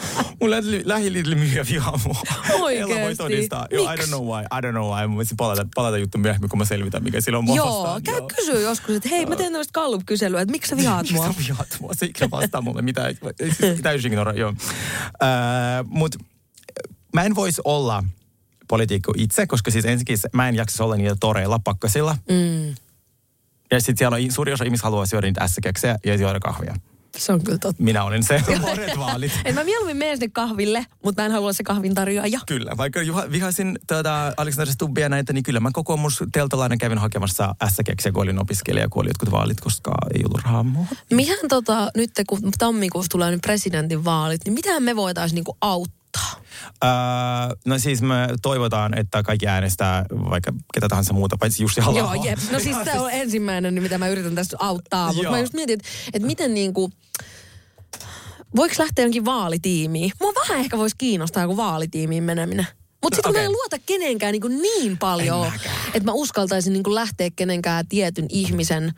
Mun 0.40 0.50
lähi, 0.50 0.82
lähi 0.84 1.12
Lidli 1.12 1.34
myyjä 1.34 1.66
vihaa 1.70 2.00
mua. 2.04 2.20
Oikeesti? 2.60 2.92
Ella 2.92 3.02
voi 3.04 3.16
todistaa. 3.16 3.66
Joo, 3.70 3.92
I 3.92 3.96
don't 3.96 4.06
know 4.06 4.24
why. 4.26 4.42
I 4.44 4.60
don't 4.62 4.70
know 4.70 4.94
why. 4.96 5.06
Mä 5.08 5.14
voisin 5.14 5.36
palata, 5.36 5.66
palata 5.74 5.98
juttu 5.98 6.18
myöhemmin, 6.18 6.50
kun 6.50 6.58
mä 6.58 6.64
selvitän, 6.64 7.02
mikä 7.02 7.20
sillä 7.20 7.38
on 7.38 7.44
mua 7.44 7.56
joo, 7.56 7.82
vastaan. 7.82 8.02
käy 8.02 8.20
kysyä 8.36 8.60
joskus, 8.60 8.94
että 8.96 9.08
hei, 9.08 9.26
mä 9.26 9.36
teen 9.36 9.52
tämmöistä 9.52 9.72
Gallup-kyselyä, 9.72 10.40
että 10.40 10.52
miksi 10.52 10.70
sä 10.70 10.76
vihaat 10.76 11.06
mua? 11.10 11.26
Miksi 11.28 11.42
sä 11.42 11.48
vihaat 11.48 11.76
mua? 11.80 11.94
Se 11.94 12.06
ikinä 12.06 12.30
vastaa 12.30 12.60
mulle 12.60 12.82
mitään. 12.82 13.14
Siis 13.60 13.80
Täysin 13.82 14.12
ignora, 14.12 14.32
joo. 14.32 14.54
Öö, 15.22 15.28
Mutta 15.86 16.18
mä 17.14 17.22
en 17.24 17.34
voisi 17.34 17.60
olla 17.64 18.04
poliitikko 18.68 19.12
itse, 19.16 19.46
koska 19.46 19.70
siis 19.70 19.84
ensinnäkin 19.84 20.18
mä 20.32 20.48
en 20.48 20.54
jaksa 20.54 20.84
olla 20.84 20.96
niillä 20.96 21.16
toreilla 21.20 21.58
pakkasilla. 21.58 22.16
Mm, 22.30 22.74
Ja 23.70 23.80
sitten 23.80 23.96
siellä 23.98 24.14
on 24.16 24.32
suuri 24.32 24.52
osa 24.52 24.64
ihmistä 24.64 24.86
haluaa 24.86 25.06
syödä 25.06 25.26
niitä 25.26 25.44
ässäkeksejä 25.44 25.98
ja 26.04 26.14
juoda 26.14 26.40
kahvia. 26.40 26.74
Se 27.16 27.32
on 27.32 27.44
kyllä 27.44 27.58
totta. 27.58 27.82
Minä 27.82 28.04
olen 28.04 28.22
se. 28.22 28.42
Monet 28.60 28.98
vaalit. 28.98 29.32
Et 29.44 29.54
mä 29.54 29.64
mieluummin 29.64 29.96
menen 29.96 30.16
sinne 30.16 30.28
kahville, 30.32 30.86
mutta 31.04 31.22
mä 31.22 31.26
en 31.26 31.32
halua 31.32 31.52
se 31.52 31.64
kahvin 31.64 31.94
tarjoaja. 31.94 32.40
Kyllä, 32.46 32.76
vaikka 32.76 33.02
juha, 33.02 33.24
vihasin 33.30 33.78
tuota, 33.86 34.32
Alexander 34.36 34.72
Stubbia 34.72 35.08
näitä, 35.08 35.32
niin 35.32 35.44
kyllä 35.44 35.60
mä 35.60 35.70
kokoomus 35.72 36.24
teltalainen 36.32 36.78
kävin 36.78 36.98
hakemassa 36.98 37.54
ässäkeksiä, 37.62 38.12
kun 38.12 38.22
olin 38.22 38.40
opiskelija, 38.40 38.88
kun 38.88 39.02
oli 39.02 39.10
jotkut 39.10 39.30
vaalit, 39.30 39.60
koska 39.60 39.92
ei 40.14 40.22
ollut 40.24 40.42
rahaa 40.44 40.62
muuhun. 40.62 40.96
Mihän 41.10 41.38
tota, 41.48 41.90
nyt 41.96 42.10
kun 42.26 42.52
tammikuussa 42.58 43.10
tulee 43.10 43.30
nyt 43.30 43.40
presidentin 43.40 44.04
vaalit, 44.04 44.40
niin 44.44 44.54
mitähän 44.54 44.82
me 44.82 44.96
voitaisiin 44.96 45.34
niinku 45.34 45.56
auttaa? 45.60 46.01
Öö, 46.84 46.90
no 47.66 47.78
siis 47.78 48.02
me 48.02 48.28
toivotaan, 48.42 48.98
että 48.98 49.22
kaikki 49.22 49.46
äänestää 49.46 50.04
vaikka 50.30 50.52
ketä 50.74 50.88
tahansa 50.88 51.12
muuta, 51.12 51.36
paitsi 51.36 51.62
Jussi 51.62 51.80
halla 51.80 51.98
Joo, 51.98 52.14
jep. 52.14 52.38
No 52.52 52.58
siis 52.58 52.76
se 52.84 53.00
on 53.00 53.10
ensimmäinen, 53.10 53.82
mitä 53.82 53.98
mä 53.98 54.08
yritän 54.08 54.34
tässä 54.34 54.56
auttaa. 54.60 55.12
Mutta 55.12 55.30
mä 55.30 55.40
just 55.40 55.54
mietin, 55.54 55.74
että, 55.74 55.88
että 56.12 56.26
miten 56.26 56.54
niinku... 56.54 56.90
Voiko 58.56 58.74
lähteä 58.78 59.04
jonkin 59.04 59.24
vaalitiimiin? 59.24 60.12
Mua 60.20 60.32
vähän 60.34 60.60
ehkä 60.60 60.78
voisi 60.78 60.96
kiinnostaa 60.98 61.42
joku 61.42 61.56
vaalitiimiin 61.56 62.24
meneminen. 62.24 62.66
Mutta 63.02 63.16
sitten 63.16 63.30
okay. 63.30 63.42
mä 63.42 63.46
en 63.46 63.52
luota 63.52 63.76
kenenkään 63.86 64.32
niin, 64.32 64.62
niin 64.62 64.98
paljon, 64.98 65.52
että 65.86 66.04
mä 66.04 66.12
uskaltaisin 66.12 66.72
niin 66.72 66.94
lähteä 66.94 67.30
kenenkään 67.36 67.88
tietyn 67.88 68.26
ihmisen... 68.28 68.92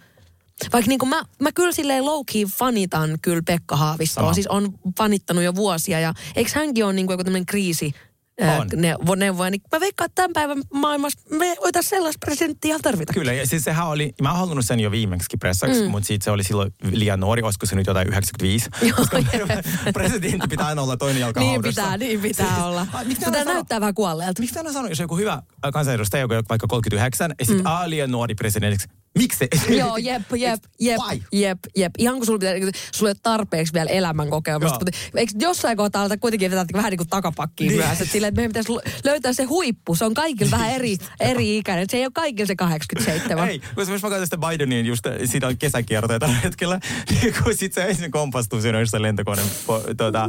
Vaikka 0.73 0.89
niin 0.89 1.09
mä, 1.09 1.23
mä 1.41 1.53
kyllä 1.53 1.73
silleen 1.73 2.05
low-key 2.05 2.51
fanitan 2.57 3.19
kyllä 3.23 3.43
Pekka 3.47 3.77
Haavistoa. 3.77 4.23
Sama. 4.23 4.35
Siis 4.35 4.47
on 4.47 4.73
fanittanut 4.99 5.45
jo 5.45 5.55
vuosia 5.55 6.01
ja 6.01 6.15
eikö 6.37 6.51
hänkin 6.55 6.85
ole 6.85 6.93
niin 6.93 7.07
joku 7.11 7.25
tämmöinen 7.25 7.47
kriisi 7.47 7.95
On. 8.41 8.69
neuvo, 8.77 9.15
neuvoja, 9.15 9.51
niin 9.51 9.63
mä 9.73 9.81
veikkaan, 9.81 10.07
että 10.07 10.23
tämän 10.23 10.33
päivän 10.33 10.63
maailmassa 10.73 11.21
me 11.31 11.57
voitaisiin 11.61 11.91
sellaista 11.91 12.27
presidenttiä 12.27 12.79
tarvita. 12.83 13.13
Kyllä, 13.13 13.33
ja 13.33 13.47
siis 13.47 13.65
sehän 13.65 13.87
oli, 13.87 14.15
mä 14.23 14.31
oon 14.31 14.39
halunnut 14.39 14.67
sen 14.67 14.81
jo 14.81 14.91
viimeksi 14.91 15.37
pressaksi, 15.37 15.83
mm. 15.83 15.91
mutta 15.91 16.07
siitä 16.07 16.25
se 16.25 16.31
oli 16.31 16.45
silloin 16.45 16.75
liian 16.91 17.21
nuori, 17.21 17.43
olisiko 17.43 17.67
se 17.67 17.77
nyt 17.77 17.87
jotain 17.87 18.09
95. 18.09 18.71
Joo, 18.83 18.97
koska 18.97 19.19
presidentti 19.93 20.49
pitää 20.49 20.67
aina 20.67 20.83
olla 20.83 20.97
toinen 20.97 21.21
jalka 21.21 21.41
Niin 21.41 21.51
haudassa. 21.51 21.83
pitää, 21.83 21.97
niin 21.97 22.21
pitää 22.21 22.67
olla. 22.67 22.87
Ah, 22.93 23.07
miksi 23.07 23.25
Mutta 23.25 23.39
tämä 23.39 23.53
näyttää 23.55 23.81
vähän 23.81 23.95
kuolleelta. 23.95 24.41
Miksi 24.41 24.59
aina 24.59 24.73
sanoo, 24.73 24.89
jos 24.89 25.01
on 25.01 25.05
joku 25.05 25.17
hyvä 25.17 25.43
kansanedustaja, 25.73 26.21
joka 26.21 26.37
on 26.37 26.45
vaikka 26.49 26.67
39, 26.67 27.35
ja 27.39 27.47
sitten 27.47 27.65
mm. 27.65 27.91
liian 27.91 28.11
nuori 28.11 28.35
presidentiksi, 28.35 28.89
miksi? 29.19 29.49
Joo, 29.69 29.97
jep, 29.97 30.23
jep, 30.37 30.61
jep, 30.81 31.01
Why? 31.11 31.23
jep, 31.33 31.59
jep. 31.77 31.93
Ihan 31.99 32.17
kun 32.17 32.27
sulla, 32.27 32.39
pitää, 32.39 32.55
sulla 32.93 33.11
ei 33.11 33.13
ole 33.13 33.21
tarpeeksi 33.23 33.73
vielä 33.73 33.91
elämän 33.91 34.31
kokemusta. 34.31 34.79
Mutta 34.79 34.99
eikö 35.15 35.33
jossain 35.39 35.77
kohtaa 35.77 36.03
aleta 36.03 36.17
kuitenkin 36.17 36.51
vetää 36.51 36.65
vähän 36.73 36.91
niin 36.91 36.99
kuin 36.99 37.09
takapakkiin 37.09 37.69
Niin. 37.69 37.79
niin. 37.79 37.89
myös? 37.89 38.01
Että 38.01 38.13
silleen, 38.13 38.29
että 38.29 38.39
meidän 38.39 38.51
pitäisi 38.51 39.01
löytää 39.05 39.33
se 39.33 39.45
huippu. 39.45 39.95
Se 39.95 40.05
on 40.05 40.15
kaikilla 40.15 40.51
vähän 40.51 40.71
eri, 40.71 40.97
eri 41.21 41.59
ikäinen. 41.59 41.87
Se 41.91 41.97
ei 41.97 42.05
ole 42.05 42.13
kaikilla 42.15 42.47
se 42.47 42.57
87. 42.57 43.49
Ei, 43.49 43.61
jos 43.77 43.89
mä 43.89 44.11
katson 44.11 44.27
sitä 44.27 44.39
Bidenin, 44.39 44.87
just 44.87 45.05
siitä 45.25 45.47
on 45.47 45.59
kesäkiertoja 45.59 46.19
tällä 46.19 46.37
hetkellä, 46.45 46.81
niin 47.11 47.35
kun 47.45 47.55
sit 47.57 47.73
se 47.73 47.83
ensin 47.85 48.11
kompastuu 48.11 48.61
siinä 48.61 48.81
jossain 48.81 49.03
lentokoneen 49.03 49.49
po, 49.67 49.83
tuota, 49.97 50.29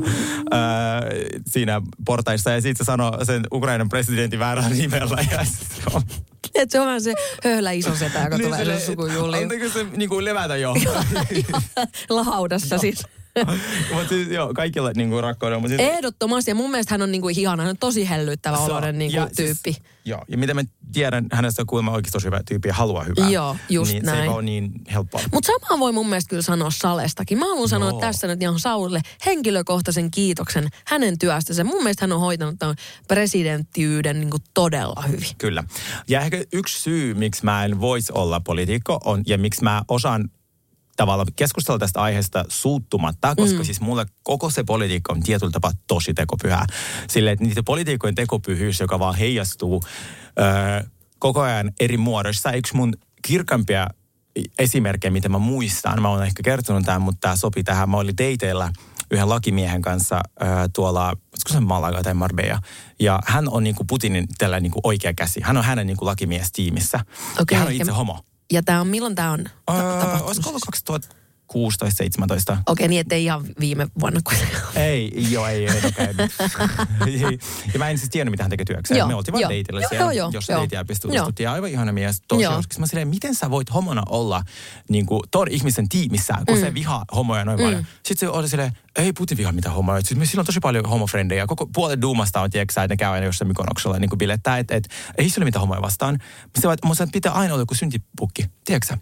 ää, 0.51 1.01
siinä 1.49 1.81
portaissa 2.05 2.51
ja 2.51 2.61
sitten 2.61 2.85
se 2.85 2.87
sanoo 2.87 3.25
sen 3.25 3.43
Ukrainan 3.53 3.89
presidentin 3.89 4.39
väärällä 4.39 4.69
nimellä. 4.69 5.25
Ja 5.31 5.45
sit 5.45 5.77
Että 6.61 6.71
se 6.71 6.79
on 6.79 7.01
se 7.01 7.13
höhlä 7.43 7.71
iso 7.71 7.95
setä, 7.95 8.19
joka 8.19 8.37
tulee 8.37 8.59
silleen, 8.59 8.79
sen 8.79 8.87
sukujuhliin. 8.87 9.43
Antaako 9.43 9.73
se 9.73 9.85
niin 9.95 10.09
kuin 10.09 10.25
levätä 10.25 10.55
jo? 10.57 10.73
Lahaudassa 12.09 12.77
siis. 12.77 13.03
Mutta 13.93 14.09
siis 14.09 14.27
joo, 14.27 14.53
kaikilla 14.53 14.91
niin 14.95 15.09
kuin 15.09 15.23
rakkaudella. 15.23 15.61
Mutta 15.61 15.77
siis, 15.77 15.89
Ehdottomasti. 15.89 16.51
Ja 16.51 16.55
mun 16.55 16.71
mielestä 16.71 16.93
hän 16.93 17.01
on 17.01 17.11
niinku 17.11 17.29
ihana. 17.29 17.63
Hän 17.63 17.69
on 17.69 17.77
tosi 17.77 18.09
hellyttävä 18.09 18.57
Se 18.57 18.63
oloinen 18.63 18.97
niinku 18.97 19.17
Ja 19.17 19.27
tyyppi. 19.35 19.73
Siis, 19.73 19.85
joo, 20.05 20.21
ja 20.27 20.37
mitä 20.37 20.53
mä 20.53 20.61
tiedän, 20.93 21.27
hänestä 21.31 21.61
on 21.61 21.65
kuulemma 21.65 21.91
oikeasti 21.91 22.11
tosi 22.11 22.25
hyvä 22.25 22.41
tyyppi 22.47 22.67
ja 22.67 22.73
haluaa 22.73 23.03
hyvää. 23.03 23.29
Joo, 23.29 23.55
just 23.69 23.91
niin 23.91 24.05
Se 24.05 24.11
näin. 24.11 24.23
ei 24.23 24.29
ole 24.29 24.41
niin 24.41 24.71
helppoa. 24.93 25.21
Mutta 25.33 25.51
samaa 25.61 25.79
voi 25.79 25.91
mun 25.91 26.09
mielestä 26.09 26.29
kyllä 26.29 26.41
sanoa 26.41 26.71
Salestakin. 26.71 27.37
Mä 27.39 27.45
haluan 27.45 27.69
sanoa 27.69 27.99
tässä 27.99 28.27
nyt 28.27 28.41
ihan 28.41 28.59
Saulille 28.59 29.01
henkilökohtaisen 29.25 30.11
kiitoksen 30.11 30.67
hänen 30.87 31.19
työstänsä. 31.19 31.63
Mun 31.63 31.83
mielestä 31.83 32.03
hän 32.03 32.11
on 32.11 32.19
hoitanut 32.19 32.55
tämän 32.59 32.75
presidenttiyden 33.07 34.19
niin 34.19 34.29
todella 34.53 35.01
hyvin. 35.01 35.27
Kyllä. 35.37 35.63
Ja 36.07 36.21
ehkä 36.21 36.43
yksi 36.53 36.81
syy, 36.81 37.13
miksi 37.13 37.45
mä 37.45 37.65
en 37.65 37.79
voisi 37.79 38.13
olla 38.15 38.39
poliitikko, 38.39 38.99
on, 39.05 39.23
ja 39.27 39.37
miksi 39.37 39.63
mä 39.63 39.83
osaan 39.87 40.29
tavallaan 40.95 41.27
keskustella 41.35 41.79
tästä 41.79 42.01
aiheesta 42.01 42.45
suuttumatta, 42.47 43.35
koska 43.35 43.57
mm. 43.57 43.65
siis 43.65 43.81
mulle 43.81 44.05
koko 44.23 44.49
se 44.49 44.63
politiikka 44.63 45.13
on 45.13 45.23
tietyllä 45.23 45.51
tapaa 45.51 45.71
tosi 45.87 46.13
tekopyhää. 46.13 46.65
Sille, 47.09 47.31
että 47.31 47.45
niitä 47.45 47.63
poliitikkojen 47.63 48.15
tekopyhyys, 48.15 48.79
joka 48.79 48.99
vaan 48.99 49.15
heijastuu 49.15 49.83
öö, 50.39 50.83
koko 51.19 51.41
ajan 51.41 51.71
eri 51.79 51.97
muodoissa. 51.97 52.51
Yksi 52.51 52.75
mun 52.75 52.93
kirkampia 53.21 53.87
esimerkkejä, 54.59 55.11
mitä 55.11 55.29
mä 55.29 55.37
muistan, 55.37 56.01
mä 56.01 56.09
oon 56.09 56.23
ehkä 56.23 56.43
kertonut 56.43 56.85
tämän, 56.85 57.01
mutta 57.01 57.19
tämä 57.21 57.35
sopi 57.35 57.63
tähän. 57.63 57.89
Mä 57.89 57.97
olin 57.97 58.17
dateilla 58.17 58.71
yhden 59.11 59.29
lakimiehen 59.29 59.81
kanssa 59.81 60.15
äh, 60.15 60.49
tuolla, 60.73 61.07
olisiko 61.07 61.49
se 61.53 61.59
Malaga 61.59 62.03
tai 62.03 62.13
Marbella. 62.13 62.59
Ja 62.99 63.19
hän 63.25 63.49
on 63.49 63.63
niinku 63.63 63.83
Putinin 63.83 64.27
tällä 64.37 64.59
niinku 64.59 64.79
oikea 64.83 65.13
käsi. 65.13 65.41
Hän 65.43 65.57
on 65.57 65.63
hänen 65.63 65.87
niinku 65.87 66.05
lakimiestiimissä. 66.05 66.99
Okei, 67.41 67.55
ja 67.55 67.59
hän 67.59 67.67
on 67.67 67.73
itse 67.73 67.91
ja- 67.91 67.95
homo. 67.95 68.19
Ja 68.51 68.63
tämä 68.63 68.81
on, 68.81 68.87
milloin 68.87 69.15
tämä 69.15 69.31
on 69.31 69.43
ta- 69.65 69.73
Öö, 69.73 70.19
olisiko 70.23 70.49
ollut 70.49 70.63
2016-17? 71.53 72.57
Okei, 72.65 72.87
niin 72.87 73.01
ettei 73.01 73.23
ihan 73.23 73.45
viime 73.59 73.87
vuonna 73.99 74.19
kuitenkaan. 74.23 74.63
Ei, 74.75 75.13
joo, 75.31 75.47
ei 75.47 75.65
edelläkäin. 75.65 76.15
ja 77.73 77.79
mä 77.79 77.89
en 77.89 77.97
siis 77.97 78.09
tiennyt, 78.09 78.31
mitä 78.31 78.43
hän 78.43 78.49
tekee 78.49 78.65
työkseen. 78.65 78.97
Joo, 78.97 79.07
Me 79.07 79.15
oltiin 79.15 79.33
vaan 79.33 79.41
Joo, 79.41 79.49
siellä, 79.89 80.33
jos 80.33 80.99
tutustuttiin. 80.99 81.45
Ja 81.45 81.53
aivan 81.53 81.69
ihana 81.69 81.91
mies, 81.91 82.21
tosi 82.27 82.43
hauska. 82.43 82.79
Mä 82.79 82.87
silleen, 82.87 83.07
miten 83.07 83.35
sä 83.35 83.49
voit 83.49 83.73
homona 83.73 84.03
olla 84.09 84.43
niin 84.89 85.05
kuin, 85.05 85.21
ton 85.31 85.47
ihmisen 85.51 85.89
tiimissä, 85.89 86.33
kun 86.47 86.57
mm. 86.57 86.61
se 86.61 86.73
vihaa 86.73 87.05
homoja 87.15 87.45
noin 87.45 87.59
mm. 87.59 87.63
paljon. 87.65 87.85
Sitten 88.03 88.17
se 88.17 88.29
oli 88.29 88.49
silleen, 88.49 88.71
ei 88.95 89.13
Putin 89.13 89.37
vihaa 89.37 89.51
mitään 89.51 89.75
homoja. 89.75 90.01
Sitten 90.01 90.19
me- 90.19 90.25
sillä 90.25 90.41
on 90.41 90.45
tosi 90.45 90.59
paljon 90.59 90.85
homofrendejä. 90.85 91.47
Koko 91.47 91.69
puolet 91.73 92.01
duumasta 92.01 92.41
on, 92.41 92.49
tiedätkö 92.49 92.81
että 92.81 92.93
ne 92.93 92.97
käy 92.97 93.11
aina 93.11 93.25
jossain 93.25 93.47
Mykonoksella 93.47 93.99
niin 93.99 94.09
kuin 94.09 94.19
bilettää, 94.19 94.57
että 94.57 94.75
et, 94.75 94.89
ei 95.17 95.29
sillä 95.29 95.43
ole 95.43 95.45
mitään 95.45 95.61
homoja 95.61 95.81
vastaan. 95.81 96.19
Se 96.59 96.67
vaan, 96.67 96.77
että 96.93 97.07
pitää 97.11 97.31
aina 97.31 97.53
olla 97.53 97.61
joku 97.61 97.73
syntipukki, 97.73 98.45
tiedätkö 98.65 98.97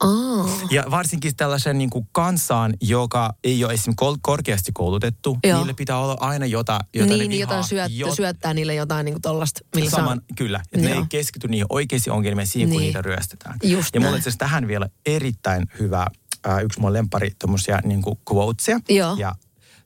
Aa, 0.00 0.48
Ja 0.70 0.84
varsinkin 0.90 1.36
tällaisen 1.36 1.78
niin 1.78 1.90
kuin 1.90 2.08
kansaan, 2.12 2.74
joka 2.80 3.34
ei 3.44 3.64
ole 3.64 3.72
esimerkiksi 3.72 3.96
kol- 3.96 4.16
korkeasti 4.22 4.72
koulutettu, 4.74 5.38
Joo. 5.44 5.58
niille 5.58 5.74
pitää 5.74 5.98
olla 5.98 6.16
aina 6.20 6.46
jota, 6.46 6.78
jota 6.94 7.10
ne 7.12 7.16
niin, 7.18 7.30
vihaa. 7.30 7.40
jotain 7.40 7.64
syöttää, 7.64 8.06
Jot- 8.06 8.14
syöttää 8.14 8.54
niille 8.54 8.74
jotain 8.74 9.04
niin 9.04 9.20
tollasta, 9.22 9.60
millä 9.74 9.90
Saman, 9.90 10.18
saa... 10.18 10.36
kyllä. 10.36 10.60
Että 10.72 10.88
ne 10.88 10.94
ei 10.94 11.02
keskity 11.08 11.48
niihin 11.48 11.66
oikeisiin 11.68 12.12
ongelmiin 12.14 12.46
siihen, 12.48 12.68
kun 12.68 12.78
Niin. 12.78 12.86
niitä 12.86 13.02
ryöstetään. 13.02 13.56
Just 13.62 13.94
ja 13.94 14.00
mulla 14.00 14.10
näin. 14.10 14.14
on 14.14 14.28
itse 14.28 14.38
tähän 14.38 14.68
vielä 14.68 14.88
erittäin 15.06 15.66
hyvä, 15.80 16.06
äh, 16.48 16.62
yksi 16.64 16.80
mun 16.80 16.92
lempari 16.92 17.30
tommosia 17.38 17.80
niin 17.84 18.02
quotesia. 18.32 18.80
Joo. 18.88 19.16
Ja 19.18 19.34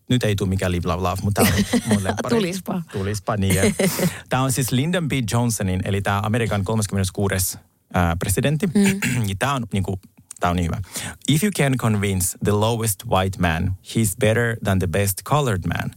nyt 0.08 0.24
ei 0.24 0.36
tule 0.36 0.48
mikään 0.48 0.72
live 0.72 0.88
love 0.88 1.02
love, 1.02 1.22
mutta 1.22 1.42
tämä 1.42 1.54
on 1.74 1.80
mun 1.86 2.04
lemppari. 2.08 2.36
Tulispa. 2.36 2.82
Tulispa, 2.92 3.36
niin. 3.36 3.76
Tämä 4.28 4.42
on 4.42 4.52
siis 4.52 4.72
Lyndon 4.72 5.08
B. 5.08 5.12
Johnsonin, 5.32 5.80
eli 5.84 6.02
tämä 6.02 6.20
Amerikan 6.24 6.64
36. 6.64 7.58
Äh, 7.96 8.18
presidentti. 8.18 8.66
Mm. 8.66 9.00
tämä 9.38 9.54
on 9.54 9.66
niin 9.72 9.82
kuin, 9.82 10.00
Tämä 10.42 10.50
on 10.50 10.56
niin 10.56 10.66
hyvä. 10.66 10.80
If 11.28 11.42
you 11.44 11.50
can 11.56 11.76
convince 11.76 12.38
the 12.44 12.52
lowest 12.52 13.04
white 13.06 13.38
man 13.38 13.76
he's 13.82 14.16
better 14.20 14.56
than 14.64 14.78
the 14.78 14.86
best 14.86 15.22
colored 15.24 15.62
man, 15.66 15.90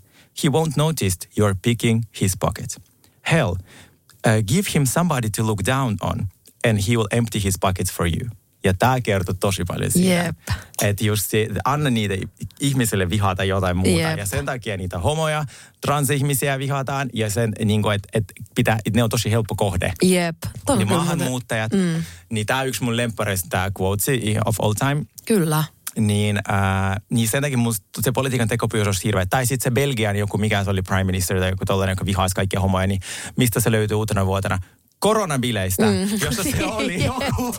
he 0.43 0.49
won't 0.49 0.73
notice 0.77 1.17
you're 1.39 1.55
picking 1.61 2.03
his 2.21 2.37
pocket. 2.37 2.81
Hell, 3.21 3.49
uh, 3.49 4.43
give 4.47 4.69
him 4.75 4.85
somebody 4.85 5.29
to 5.29 5.43
look 5.43 5.65
down 5.65 5.97
on 6.01 6.27
and 6.63 6.79
he 6.79 6.97
will 6.97 7.07
empty 7.11 7.39
his 7.39 7.57
pockets 7.57 7.91
for 7.91 8.07
you. 8.07 8.29
Ja 8.65 8.73
tämä 8.73 9.01
kertoo 9.01 9.35
tosi 9.39 9.63
paljon 9.67 9.91
siitä. 9.91 10.13
Jep. 10.13 10.37
Että 10.81 11.03
just 11.03 11.29
se, 11.29 11.47
anna 11.65 11.89
niitä 11.89 12.13
ihmisille 12.59 13.09
vihata 13.09 13.43
jotain 13.43 13.77
muuta. 13.77 14.01
Jep. 14.01 14.17
Ja 14.17 14.25
sen 14.25 14.45
takia 14.45 14.77
niitä 14.77 14.99
homoja, 14.99 15.45
transihmisiä 15.81 16.59
vihataan. 16.59 17.09
Ja 17.13 17.29
sen, 17.29 17.53
niin 17.65 17.81
kuin, 17.81 17.95
että, 17.95 18.09
että, 18.13 18.33
pitää, 18.55 18.75
että 18.85 18.99
ne 18.99 19.03
on 19.03 19.09
tosi 19.09 19.31
helppo 19.31 19.55
kohde. 19.55 19.93
Jep. 20.03 20.35
Toi 20.65 20.77
Niin 20.77 20.89
maahanmuuttajat. 20.89 21.73
Mm. 21.73 22.03
Niin 22.29 22.45
tämä 22.45 22.63
yksi 22.63 22.83
mun 22.83 22.97
lemppareista, 22.97 23.47
tämä 23.49 23.71
quote 23.81 24.11
of 24.45 24.55
all 24.61 24.73
time 24.73 25.05
Kyllä. 25.25 25.63
niin, 25.97 26.39
ää, 26.47 27.01
niin 27.09 27.27
sen 27.27 27.41
takia 27.41 27.57
musta 27.57 27.85
se 28.01 28.11
politiikan 28.11 28.47
tekopyys 28.47 28.87
olisi 28.87 29.03
hirveä. 29.03 29.25
Tai 29.25 29.45
sitten 29.45 29.63
se 29.63 29.71
Belgian 29.71 30.15
joku, 30.15 30.37
mikä 30.37 30.63
se 30.63 30.69
oli 30.69 30.81
prime 30.81 31.03
minister 31.03 31.39
tai 31.39 31.49
joku 31.49 31.65
tollainen, 31.65 31.91
joka 31.91 32.05
vihaisi 32.05 32.35
kaikkia 32.35 32.59
homoja, 32.59 32.87
niin 32.87 33.01
mistä 33.37 33.59
se 33.59 33.71
löytyy 33.71 33.97
uutena 33.97 34.25
vuotena? 34.25 34.59
Koronabileistä, 34.99 35.85
mm. 35.85 36.09
jossa 36.21 36.43
se 36.43 36.65
oli 36.65 37.03
joku 37.05 37.55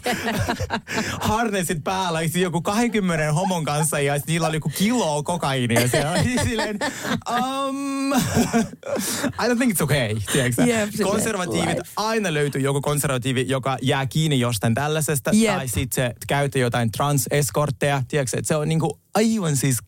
harnessit 1.21 1.85
päällä, 1.85 2.21
siis 2.21 2.37
joku 2.37 2.63
20 2.63 3.33
homon 3.33 3.65
kanssa 3.65 4.01
ja 4.01 4.21
niillä 4.27 4.47
oli 4.47 4.57
joku 4.57 4.73
kilo 4.79 5.23
kokainia 5.23 5.89
siellä. 5.89 6.11
Oli 6.11 6.37
Silleen, 6.49 6.79
um, 7.31 8.13
I 9.27 9.49
don't 9.49 9.59
think 9.59 9.73
it's 9.75 9.83
okay, 9.83 10.17
tiedätkö? 10.33 10.63
silleen, 10.63 10.91
Konservatiivit, 11.03 11.69
life. 11.69 11.91
aina 11.97 12.35
löytyy 12.35 12.61
joku 12.61 12.81
konservatiivi, 12.81 13.45
joka 13.49 13.79
jää 13.83 14.07
kiinni 14.07 14.41
jostain 14.41 14.75
tällaisesta. 14.75 15.31
Jep. 15.35 15.55
Tai 15.55 15.69
sitten 15.69 16.05
se 16.05 16.15
käyttää 16.27 16.63
jotain 16.63 16.91
trans-eskortteja. 16.91 18.03
Tiedätkö, 18.09 18.41
se 18.43 18.57
on 18.57 18.69
niinku 18.69 19.01
aivan 19.17 19.57
siis, 19.57 19.79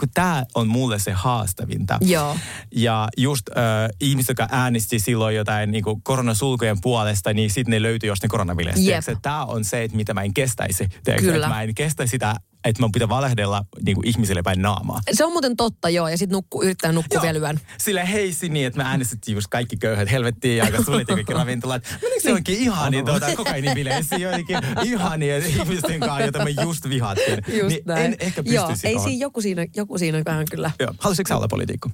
kun 0.00 0.08
tämä 0.14 0.44
on 0.54 0.68
mulle 0.68 0.98
se 0.98 1.12
haastavinta. 1.12 1.98
Joo. 2.00 2.36
Ja 2.74 3.08
just 3.16 3.48
äh, 3.48 3.88
ihmiset, 4.00 4.28
jotka 4.28 4.48
äänesti 4.50 4.98
silloin 4.98 5.36
jotain 5.36 5.70
niinku 5.70 6.00
koronasulkujen 6.02 6.80
puolesta, 6.80 7.32
niin 7.32 7.50
sitten 7.50 7.70
ne 7.70 7.82
löytyy 7.82 8.06
jostain 8.06 8.30
koronavilestä. 8.30 8.80
Jep. 8.80 9.04
Tämä 9.22 9.44
on 9.44 9.64
se, 9.64 9.82
että 9.82 9.96
mitä 9.96 10.14
mä 10.14 10.22
en 10.22 10.34
kestäisi. 10.34 10.88
Tiedätkö, 11.04 11.32
Kyllä. 11.32 11.48
Mä 11.48 11.62
en 11.62 11.74
kestä 11.74 12.06
sitä, 12.06 12.36
että 12.64 12.82
mä 12.82 12.88
pitää 12.92 13.08
valehdella 13.08 13.64
niinku 13.84 14.02
ihmisille 14.04 14.42
päin 14.42 14.62
naamaa. 14.62 15.00
Se 15.12 15.24
on 15.24 15.32
muuten 15.32 15.56
totta, 15.56 15.88
joo. 15.90 16.08
Ja 16.08 16.18
sitten 16.18 16.34
nukku, 16.36 16.62
yrittää 16.62 16.92
nukkua 16.92 17.22
vielä 17.22 17.38
yön. 17.38 17.60
Sille 17.78 18.12
heisi 18.12 18.48
niin, 18.48 18.66
että 18.66 18.78
me 18.78 18.84
äänestettiin 18.84 19.34
just 19.34 19.46
kaikki 19.50 19.76
köyhät 19.76 20.10
helvettiin 20.10 20.56
ja 20.56 20.64
aika 20.64 20.82
suljettiin 20.82 21.16
kaikki 21.16 21.32
ravintolat. 21.32 21.82
Menikö 22.02 22.20
se 22.20 22.32
onkin 22.32 22.58
ihani 22.58 23.02
tuota 23.02 23.26
kokainibileissä 23.36 24.16
jotenkin 24.16 24.58
ihania 24.84 25.36
ihmisten 25.46 26.00
kanssa, 26.00 26.20
joita 26.20 26.44
me 26.44 26.50
just 26.50 26.88
vihattiin. 26.88 27.38
Just 27.48 27.68
niin 27.68 27.82
näin. 27.86 28.04
en 28.04 28.16
ehkä 28.18 28.42
pysty 28.42 28.54
Joo, 28.54 28.68
ei 28.84 28.98
siinä 28.98 29.24
joku 29.24 29.40
siinä, 29.40 29.66
joku 29.76 29.98
siinä 29.98 30.22
vähän 30.24 30.46
kyllä. 30.50 30.70
Joo. 30.80 30.94
Haluaisitko 30.98 31.28
sä 31.28 31.36
olla 31.36 31.48
poliitikko? 31.48 31.90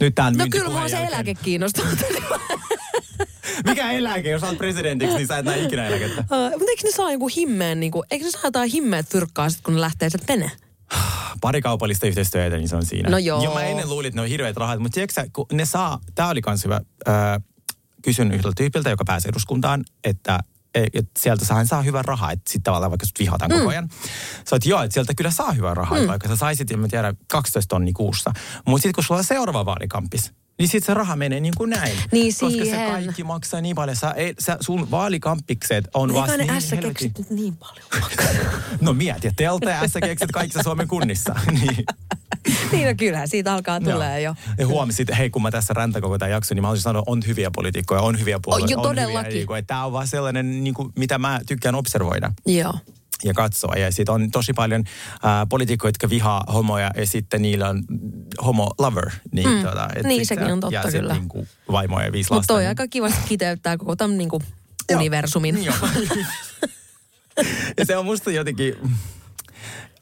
Nyt 0.00 0.14
tämän 0.14 0.34
No 0.34 0.46
kyllä 0.50 0.70
mua 0.70 0.88
se 0.88 0.96
jälkeen. 0.96 1.14
eläke 1.14 1.34
kiinnostaa. 1.34 1.86
Mikä 3.66 3.90
eläke? 3.90 4.30
Jos 4.30 4.42
olet 4.42 4.58
presidentiksi, 4.58 5.16
niin 5.16 5.26
sä 5.26 5.38
et 5.38 5.44
näe 5.44 5.64
ikinä 5.64 5.86
eläkettä. 5.86 6.20
Uh, 6.20 6.50
mutta 6.50 6.70
eikö 6.70 6.82
ne 6.84 6.90
saa 6.90 7.12
joku 7.12 7.28
himmeen, 7.36 7.80
niin 7.80 7.92
kuin, 7.92 8.02
eikö 8.10 8.24
ne 8.24 8.30
saa 8.30 8.40
jotain 8.44 8.70
himmeet 8.70 9.06
fyrkkaa 9.10 9.50
sit, 9.50 9.60
kun 9.60 9.74
ne 9.74 9.80
lähtee 9.80 10.10
sieltä 10.10 10.32
menee? 10.32 10.50
Pari 11.40 11.62
kaupallista 11.62 12.06
yhteistyötä, 12.06 12.56
niin 12.56 12.68
se 12.68 12.76
on 12.76 12.86
siinä. 12.86 13.10
No 13.10 13.18
joo. 13.18 13.42
Ja 13.42 13.50
mä 13.50 13.62
ennen 13.62 13.88
luulin, 13.88 14.08
että 14.08 14.16
ne 14.18 14.22
on 14.22 14.28
hirveät 14.28 14.56
rahat, 14.56 14.78
mutta 14.78 14.94
tiedätkö 14.94 15.26
kun 15.32 15.46
ne 15.52 15.64
saa, 15.64 16.00
tää 16.14 16.28
oli 16.28 16.42
kans 16.42 16.64
hyvä, 16.64 16.80
äh, 17.08 17.14
kysyn 18.02 18.32
yhdeltä 18.32 18.54
tyypiltä, 18.56 18.90
joka 18.90 19.04
pääsee 19.04 19.28
eduskuntaan, 19.28 19.84
että 20.04 20.40
että 20.84 21.20
sieltä 21.20 21.44
saa, 21.44 21.56
hän 21.56 21.66
saa 21.66 21.82
hyvän 21.82 22.04
rahaa, 22.04 22.32
että 22.32 22.52
sitten 22.52 22.62
tavallaan 22.62 22.90
vaikka 22.90 23.06
sut 23.06 23.18
vihataan 23.18 23.50
mm. 23.50 23.58
koko 23.58 23.70
ajan. 23.70 23.88
Sä 24.48 24.56
oot, 24.56 24.66
joo, 24.66 24.82
että 24.82 24.94
sieltä 24.94 25.14
kyllä 25.14 25.30
saa 25.30 25.52
hyvän 25.52 25.76
rahaa, 25.76 26.00
mm. 26.00 26.06
vaikka 26.06 26.28
sä 26.28 26.36
saisit, 26.36 26.70
en 26.70 26.78
mä 26.78 26.88
tiedä, 26.88 27.14
12 27.28 27.68
tonni 27.68 27.92
kuussa. 27.92 28.32
Mutta 28.66 28.82
sitten 28.82 28.94
kun 28.94 29.04
sulla 29.04 29.18
on 29.18 29.24
seuraava 29.24 29.64
vaalikampis, 29.66 30.32
niin 30.58 30.68
sitten 30.68 30.86
se 30.86 30.94
raha 30.94 31.16
menee 31.16 31.40
niin 31.40 31.54
kuin 31.56 31.70
näin. 31.70 31.98
Niin 32.12 32.34
Koska 32.40 32.58
se 32.58 32.64
siihen. 32.64 32.90
kaikki 32.90 33.24
maksaa 33.24 33.60
niin 33.60 33.76
paljon. 33.76 33.96
Sä, 33.96 34.10
ei, 34.10 34.34
sä, 34.38 34.56
sun 34.60 34.90
vaalikampikset 34.90 35.88
on 35.94 36.14
vasta 36.14 36.32
Eikä 36.32 36.52
ne 36.52 36.52
niin 36.52 36.82
helvetin- 36.84 37.26
niin 37.30 37.56
paljon. 37.56 37.86
No 38.80 38.92
mieti, 38.92 39.30
Telta 39.36 39.70
ja 39.70 39.88
S-keksit 39.88 40.30
kaikissa 40.32 40.62
Suomen 40.62 40.88
kunnissa. 40.88 41.34
niin. 41.60 41.84
niin 42.72 42.88
no 42.88 42.94
kyllähän 42.96 43.28
siitä 43.28 43.52
alkaa 43.54 43.80
tulee 43.80 44.20
jo. 44.22 44.34
Ja 44.58 44.66
huomasit, 44.66 45.08
hei 45.18 45.30
kun 45.30 45.42
mä 45.42 45.50
tässä 45.50 45.74
räntä 45.74 46.00
koko 46.00 46.18
tämän 46.18 46.30
jakson, 46.32 46.56
niin 46.56 46.62
mä 46.62 46.68
olisin 46.68 46.82
sanoa, 46.82 47.02
on 47.06 47.20
hyviä 47.26 47.50
poliitikkoja, 47.54 48.00
on 48.00 48.20
hyviä 48.20 48.38
puolueita. 48.44 48.72
jo 48.72 48.78
on 48.78 48.82
todellakin. 48.82 49.32
Hyviä, 49.32 49.46
niin 49.46 49.58
että 49.58 49.66
tämä 49.74 49.84
on 49.84 49.92
vaan 49.92 50.06
sellainen, 50.06 50.64
niin 50.64 50.74
kuin, 50.74 50.92
mitä 50.96 51.18
mä 51.18 51.40
tykkään 51.46 51.74
observoida 51.74 52.32
Joo. 52.46 52.74
ja 53.24 53.34
katsoa. 53.34 53.74
Ja 53.74 53.92
sitten 53.92 54.14
on 54.14 54.30
tosi 54.30 54.52
paljon 54.52 54.84
ää, 55.22 55.46
poliitikkoja, 55.46 55.88
jotka 55.88 56.10
vihaa 56.10 56.44
homoja 56.52 56.90
ja 56.96 57.06
sitten 57.06 57.42
niillä 57.42 57.68
on 57.68 57.84
homo 58.44 58.70
lover. 58.78 59.10
Niin, 59.32 59.48
Mm. 59.48 59.62
tota, 59.62 59.88
et 59.96 60.06
Niin, 60.06 60.26
sekin 60.26 60.46
se- 60.46 60.52
on 60.52 60.60
totta 60.60 60.88
kyllä. 60.92 61.12
Niin 61.14 61.28
kuin 61.28 61.48
vaimoja 61.72 62.06
ja 62.06 62.12
viisi 62.12 62.32
Mutta 62.32 62.46
toi 62.46 62.60
niin- 62.60 62.68
aika 62.68 62.86
kivasti 62.88 63.18
kiteyttää 63.28 63.76
koko 63.76 63.96
tämän 63.96 64.18
niin 64.18 64.28
kuin 64.28 64.42
universumin. 64.96 65.64
Joo. 65.64 65.74
ja 67.78 67.84
se 67.86 67.96
on 67.96 68.04
musta 68.04 68.30
jotenkin, 68.30 68.74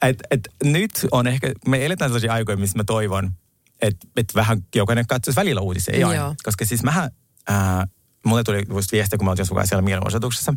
että 0.02 0.24
et 0.30 0.48
nyt 0.64 0.90
on 1.10 1.26
ehkä, 1.26 1.52
me 1.66 1.86
eletään 1.86 2.08
sellaisia 2.08 2.32
aikoja, 2.32 2.56
missä 2.56 2.78
mä 2.78 2.84
toivon, 2.84 3.30
että 3.82 4.06
et 4.16 4.32
vähän 4.34 4.58
jokainen 4.74 5.06
katsoisi 5.06 5.40
välillä 5.40 5.60
uutisia, 5.60 5.94
ei 5.94 6.04
aina. 6.04 6.34
Koska 6.42 6.64
siis 6.64 6.82
mähän, 6.82 7.10
ää, 7.48 7.86
mulle 8.26 8.44
tuli 8.44 8.62
just 8.68 8.92
viestiä, 8.92 9.18
kun 9.18 9.24
mä 9.24 9.30
olin 9.30 9.66
siellä 9.66 9.82
mielenosoituksessa, 9.82 10.54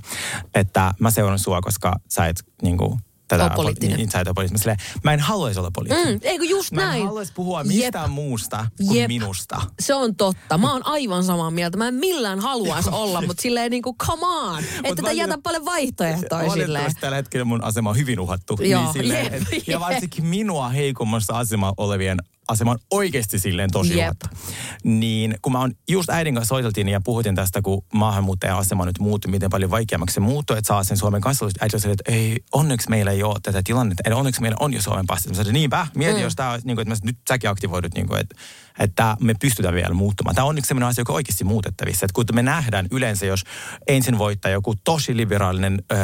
että 0.56 0.94
mä 1.00 1.12
seuraan 1.12 1.40
sua, 1.40 1.62
koska 1.62 1.96
sä 2.10 2.26
et 2.26 2.44
niinku, 2.62 3.00
tätä, 3.30 3.44
Ole 3.44 3.56
poliittinen. 3.56 3.98
Niin, 3.98 4.10
et 4.10 4.28
ole 4.28 4.34
poliittinen. 4.34 4.54
Mä, 4.54 4.58
silleen, 4.58 4.78
mä 5.04 5.14
en 5.14 5.20
haluaisi 5.20 5.60
olla 5.60 5.72
poliittinen. 5.72 6.14
Mm, 6.14 6.20
eikö 6.24 6.46
just 6.46 6.72
Mä 6.72 6.82
en 6.82 6.88
näin? 6.88 7.06
haluaisi 7.06 7.34
puhua 7.34 7.64
mistään 7.64 8.04
Jep. 8.04 8.14
muusta 8.14 8.66
kuin 8.88 8.96
Jep. 9.00 9.08
minusta. 9.08 9.62
Se 9.80 9.94
on 9.94 10.16
totta. 10.16 10.58
Mä 10.58 10.72
oon 10.72 10.86
aivan 10.86 11.24
samaa 11.24 11.52
mieltä. 11.52 11.78
Mä 11.78 11.88
en 11.88 11.94
millään 11.94 12.40
haluaisi 12.40 12.90
olla, 12.90 13.22
mutta 13.22 13.42
silleen 13.42 13.72
niin 13.72 13.84
kuin 13.84 13.96
come 13.98 14.26
on. 14.26 14.64
Että 14.84 14.96
tätä 14.96 15.12
jätä 15.12 15.38
paljon 15.44 15.66
vaihtoehtoja 15.66 16.50
silleen. 16.50 16.92
Tällä 17.00 17.16
hetkellä 17.16 17.46
mun 17.46 17.64
asema 17.64 17.90
on 17.90 17.98
hyvin 17.98 18.20
uhattu. 18.20 18.58
Joo, 18.62 18.82
niin 18.84 18.94
silleen, 18.94 19.34
jep, 19.34 19.54
et, 19.54 19.68
ja 19.68 19.80
varsinkin 19.80 20.26
minua 20.26 20.70
heikommassa 20.70 21.38
asemassa 21.38 21.74
olevien 21.78 22.18
asema 22.50 22.72
on 22.72 22.78
oikeasti 22.91 23.39
silleen 23.39 23.72
tosi 23.72 23.97
Jep. 23.97 24.06
uhattu. 24.06 24.26
Niin 24.84 25.38
kun 25.41 25.52
mä 25.52 25.60
oon 25.60 25.72
just 25.89 26.10
äidin 26.10 26.36
kanssa 26.36 26.50
soiteltiin 26.50 26.89
ja 26.89 27.02
puhuttiin 27.02 27.36
tästä, 27.36 27.62
kun 27.62 27.86
maahanmuuttajan 27.93 28.58
asema 28.58 28.86
nyt 28.86 29.00
muuttui, 29.00 29.32
miten 29.32 29.50
paljon 29.50 29.72
vaikeammaksi 29.72 30.14
se 30.14 30.20
muuttui, 30.20 30.58
että 30.58 30.68
saa 30.68 30.84
sen 30.84 30.97
Suomen 30.97 31.22
kansalaisuuden. 31.22 31.64
Äiti 31.64 31.80
silleen, 31.80 31.97
että 32.00 32.12
ei, 32.12 32.38
onneksi 32.52 32.89
meillä 32.89 33.12
ei 33.12 33.24
ole 33.24 33.36
tätä 33.43 33.62
tilannetta. 33.64 34.04
Eli 34.06 34.16
onneksi 34.16 34.41
meillä 34.41 34.58
on 34.60 34.74
jo 34.74 34.82
Suomen 34.82 35.08
passi. 35.08 35.30
Mä 35.30 35.36
sanoin, 35.36 35.54
niinpä, 35.54 35.88
mieti, 35.95 36.18
mm. 36.18 36.24
jos 36.24 36.36
tämä 36.36 36.52
olisi, 36.52 36.68
niin 36.68 36.76
kuin, 36.76 36.91
että 36.91 37.06
mä, 37.06 37.10
nyt 37.12 37.18
säkin 37.28 37.50
aktivoidut, 37.50 37.93
niin 37.93 38.08
kuin, 38.08 38.20
että, 38.20 38.36
että 38.80 39.18
me 39.20 39.34
pystytään 39.41 39.76
vielä 39.76 39.93
muuttumaan. 39.93 40.36
Tämä 40.36 40.45
on 40.45 40.50
onneksi 40.50 40.68
sellainen 40.68 40.89
asia, 40.89 41.02
joka 41.02 41.14
on 41.14 41.16
oikeasti 41.16 41.43
muutettavissa. 41.43 42.06
Että 42.06 42.14
kun 42.14 42.26
me 42.34 42.43
nähdään 42.43 42.88
yleensä, 42.91 43.26
jos 43.26 43.43
ensin 43.88 44.18
voittaa 44.18 44.52
joku 44.52 44.76
tosi 44.84 45.18
liberaalinen 45.18 45.84
äh, 45.91 46.00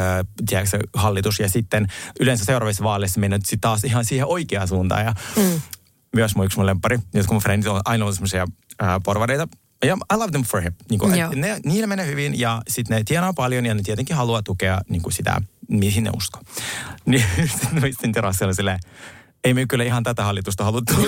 tiedätkö, 0.48 0.78
hallitus 0.94 1.40
ja 1.40 1.48
sitten 1.48 1.86
yleensä 2.20 2.44
seuraavissa 2.44 2.84
vaaleissa 2.84 3.20
mennään 3.20 3.40
sitten 3.40 3.60
taas 3.60 3.84
ihan 3.84 4.04
siihen 4.04 4.26
oikeaan 4.26 4.68
suuntaan. 4.68 5.04
Ja 5.04 5.14
mm. 5.36 5.60
Myös 6.16 6.36
mun 6.36 6.44
yksi 6.46 6.58
mun 6.58 6.66
lemppari, 6.66 6.98
jotka 7.14 7.32
mun 7.32 7.42
frendit 7.42 7.68
on 7.68 7.80
aina 7.84 8.04
ollut 8.04 8.14
semmoisia 8.14 8.46
äh, 8.82 8.88
porvareita. 9.04 9.48
Ja 9.84 9.96
I 10.14 10.16
love 10.16 10.30
them 10.30 10.44
for 10.44 10.60
him. 10.60 10.72
Niin 10.90 10.98
kuin, 10.98 11.12
ne, 11.34 11.60
niillä 11.64 11.86
menee 11.86 12.06
hyvin 12.06 12.40
ja 12.40 12.62
sitten 12.68 12.96
ne 12.96 13.04
tienaa 13.04 13.32
paljon 13.32 13.66
ja 13.66 13.74
ne 13.74 13.82
tietenkin 13.82 14.16
haluaa 14.16 14.42
tukea 14.42 14.80
niin 14.88 15.02
kuin 15.02 15.12
sitä, 15.12 15.42
mihin 15.68 16.04
ne 16.04 16.10
usko. 16.16 16.40
Niin 17.06 17.24
sitten 17.46 17.80
mä 17.80 17.86
istin 17.86 18.12
terassilla 18.12 18.52
silleen, 18.52 18.78
ei 19.46 19.54
me 19.54 19.66
kyllä 19.66 19.84
ihan 19.84 20.02
tätä 20.02 20.24
hallitusta 20.24 20.64
haluttu. 20.64 20.92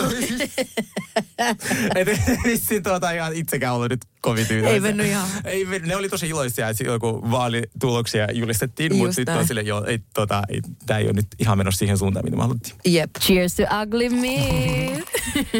Vissiin 2.44 2.82
tuota 2.82 3.10
ihan 3.10 3.34
itsekään 3.34 3.74
ollut 3.74 3.90
nyt 3.90 4.00
kovin 4.20 4.46
tyytyväisiä. 4.46 4.74
Ei 4.74 4.80
mennyt 4.80 5.06
ihan. 5.06 5.28
Ei, 5.44 5.64
mennyt. 5.64 5.88
ne 5.88 5.96
oli 5.96 6.08
tosi 6.08 6.28
iloisia, 6.28 6.68
että 6.68 6.78
silloin 6.78 7.00
kun 7.00 7.30
vaalituloksia 7.30 8.32
julistettiin, 8.32 8.92
Just 8.92 8.98
mutta 8.98 9.12
sitten 9.12 9.32
näin. 9.32 9.40
on 9.40 9.46
silleen, 9.46 9.66
joo, 9.66 9.84
ei, 9.84 9.98
tota, 10.14 10.42
ei, 10.48 10.60
tämä 10.86 10.98
ei 10.98 11.04
ole 11.04 11.12
nyt 11.12 11.26
ihan 11.38 11.58
menossa 11.58 11.78
siihen 11.78 11.98
suuntaan, 11.98 12.24
mitä 12.24 12.36
me 12.36 12.42
haluttiin. 12.42 12.74
Jep. 12.84 13.10
Cheers 13.20 13.54
to 13.54 13.62
ugly 13.82 14.08
me. 14.08 14.36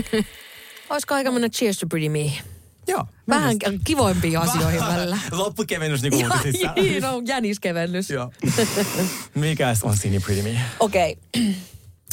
Olisiko 0.90 1.14
aika 1.14 1.30
mennä 1.30 1.48
cheers 1.48 1.78
to 1.78 1.86
pretty 1.86 2.08
me? 2.08 2.32
Joo. 2.86 3.06
Vähän 3.28 3.56
kivoimpiin 3.84 4.38
asioihin 4.38 4.80
välillä. 4.80 5.18
Loppukevennys 5.32 6.02
niin 6.02 6.12
kuin 6.12 6.32
uutisissa. 6.32 6.72
Niin 6.76 7.04
on 7.04 7.26
jäniskevennys. 7.26 8.10
Joo. 8.10 8.32
Mikäs 9.34 9.82
on 9.82 9.96
Skinny 9.96 10.20
Pretty 10.20 10.42
Me? 10.42 10.60
Okei. 10.80 11.18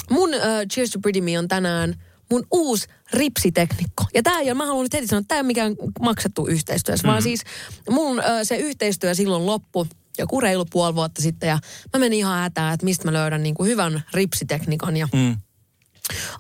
Mun 0.10 0.30
uh, 0.30 0.68
Cheers 0.74 0.89
to 0.89 0.99
Pretty 0.99 1.22
Me 1.22 1.39
on 1.39 1.47
tänään 1.47 2.01
mun 2.32 2.47
uusi 2.51 2.88
ripsiteknikko. 3.14 4.03
Ja 4.14 4.24
tää 4.24 4.39
ei 4.39 4.45
ole, 4.45 4.53
mä 4.53 4.66
haluan 4.66 4.84
nyt 4.84 4.93
heti 4.93 5.08
sanoa, 5.08 5.20
että 5.20 5.28
tää 5.28 5.36
ei 5.36 5.41
ole 5.41 5.47
mikään 5.47 5.76
maksettu 6.01 6.47
yhteistyössä, 6.47 7.08
mm. 7.08 7.12
vaan 7.12 7.22
siis 7.22 7.41
mun 7.89 8.20
uh, 8.20 8.24
se 8.43 8.56
yhteistyö 8.56 9.16
silloin 9.16 9.45
loppu 9.45 9.88
joku 10.18 10.41
reilu 10.41 10.66
puoli 10.66 10.95
vuotta 10.95 11.22
sitten 11.22 11.49
ja 11.49 11.60
mä 11.93 11.99
menin 11.99 12.20
ihan 12.20 12.39
hätään, 12.39 12.74
että 12.74 12.86
mistä 12.86 13.06
mä 13.06 13.14
löydän 13.14 13.43
niin 13.43 13.56
kuin 13.56 13.70
hyvän 13.70 14.03
ripsiteknikan 14.14 14.97
ja 14.97 15.08
Mm. 15.14 15.38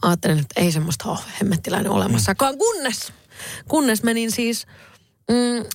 ajattelin, 0.01 0.39
että 0.39 0.61
ei 0.61 0.71
semmoista 0.71 1.09
ole 1.09 1.19
hemmettiläinen 1.41 1.91
olemassakaan, 1.91 2.57
kunnes, 2.57 3.13
kunnes 3.67 4.03
menin 4.03 4.31
siis 4.31 4.65
mm, 5.29 5.65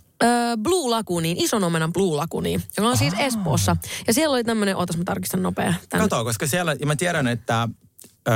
Blue 0.62 0.90
Lagooniin, 0.90 1.36
ison 1.40 1.64
omenan 1.64 1.92
Blue 1.92 2.16
Lagooniin, 2.16 2.62
joka 2.76 2.88
on 2.88 2.96
siis 2.96 3.14
Espoossa. 3.18 3.76
Ja 4.06 4.14
siellä 4.14 4.34
oli 4.34 4.44
tämmöinen, 4.44 4.76
ootas 4.76 4.96
mä 4.96 5.04
tarkistan 5.04 5.42
nopea. 5.42 5.74
Tän. 5.88 6.00
Kato, 6.00 6.24
koska 6.24 6.46
siellä, 6.46 6.76
ja 6.80 6.86
mä 6.86 6.96
tiedän, 6.96 7.26
että 7.28 7.68
Öö, 8.28 8.34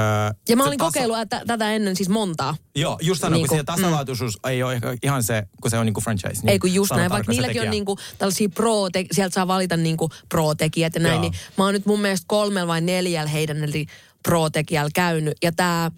Ja 0.48 0.56
mä 0.56 0.64
olin 0.64 0.78
taso- 0.78 0.86
kokeillut 0.88 1.18
että 1.18 1.42
tätä 1.46 1.70
ennen 1.72 1.96
siis 1.96 2.08
montaa. 2.08 2.56
Joo, 2.74 2.98
just 3.02 3.20
sanoin, 3.20 3.38
Niinku, 3.38 3.48
kun 3.48 3.58
se 3.58 3.64
tasalaatuisuus 3.64 4.38
ei 4.48 4.62
ole 4.62 4.74
ehkä 4.74 4.96
ihan 5.02 5.22
se, 5.22 5.42
kun 5.62 5.70
se 5.70 5.78
on 5.78 5.86
niinku 5.86 6.00
franchise. 6.00 6.42
Niin 6.42 6.48
Ei 6.48 6.58
kun 6.58 6.74
just 6.74 6.90
näin, 6.92 7.10
vaikka 7.10 7.32
niilläkin 7.32 7.50
on 7.60 7.64
tekijä. 7.64 7.70
niinku 7.70 7.96
tällaisia 8.18 8.48
pro, 8.48 8.74
sieltä 9.12 9.34
saa 9.34 9.46
valita 9.48 9.76
niinku 9.76 10.10
pro-tekijät 10.28 10.94
ja 10.94 11.00
näin, 11.00 11.12
Joo. 11.14 11.20
niin 11.22 11.32
mä 11.58 11.64
oon 11.64 11.74
nyt 11.74 11.86
mun 11.86 12.00
mielestä 12.00 12.24
kolmella 12.28 12.66
vai 12.68 12.80
neljällä 12.80 13.30
heidän 13.30 13.64
eli 13.64 13.86
pro-tekijällä 14.22 14.90
käynyt. 14.94 15.34
Ja 15.42 15.52
tää 15.52 15.90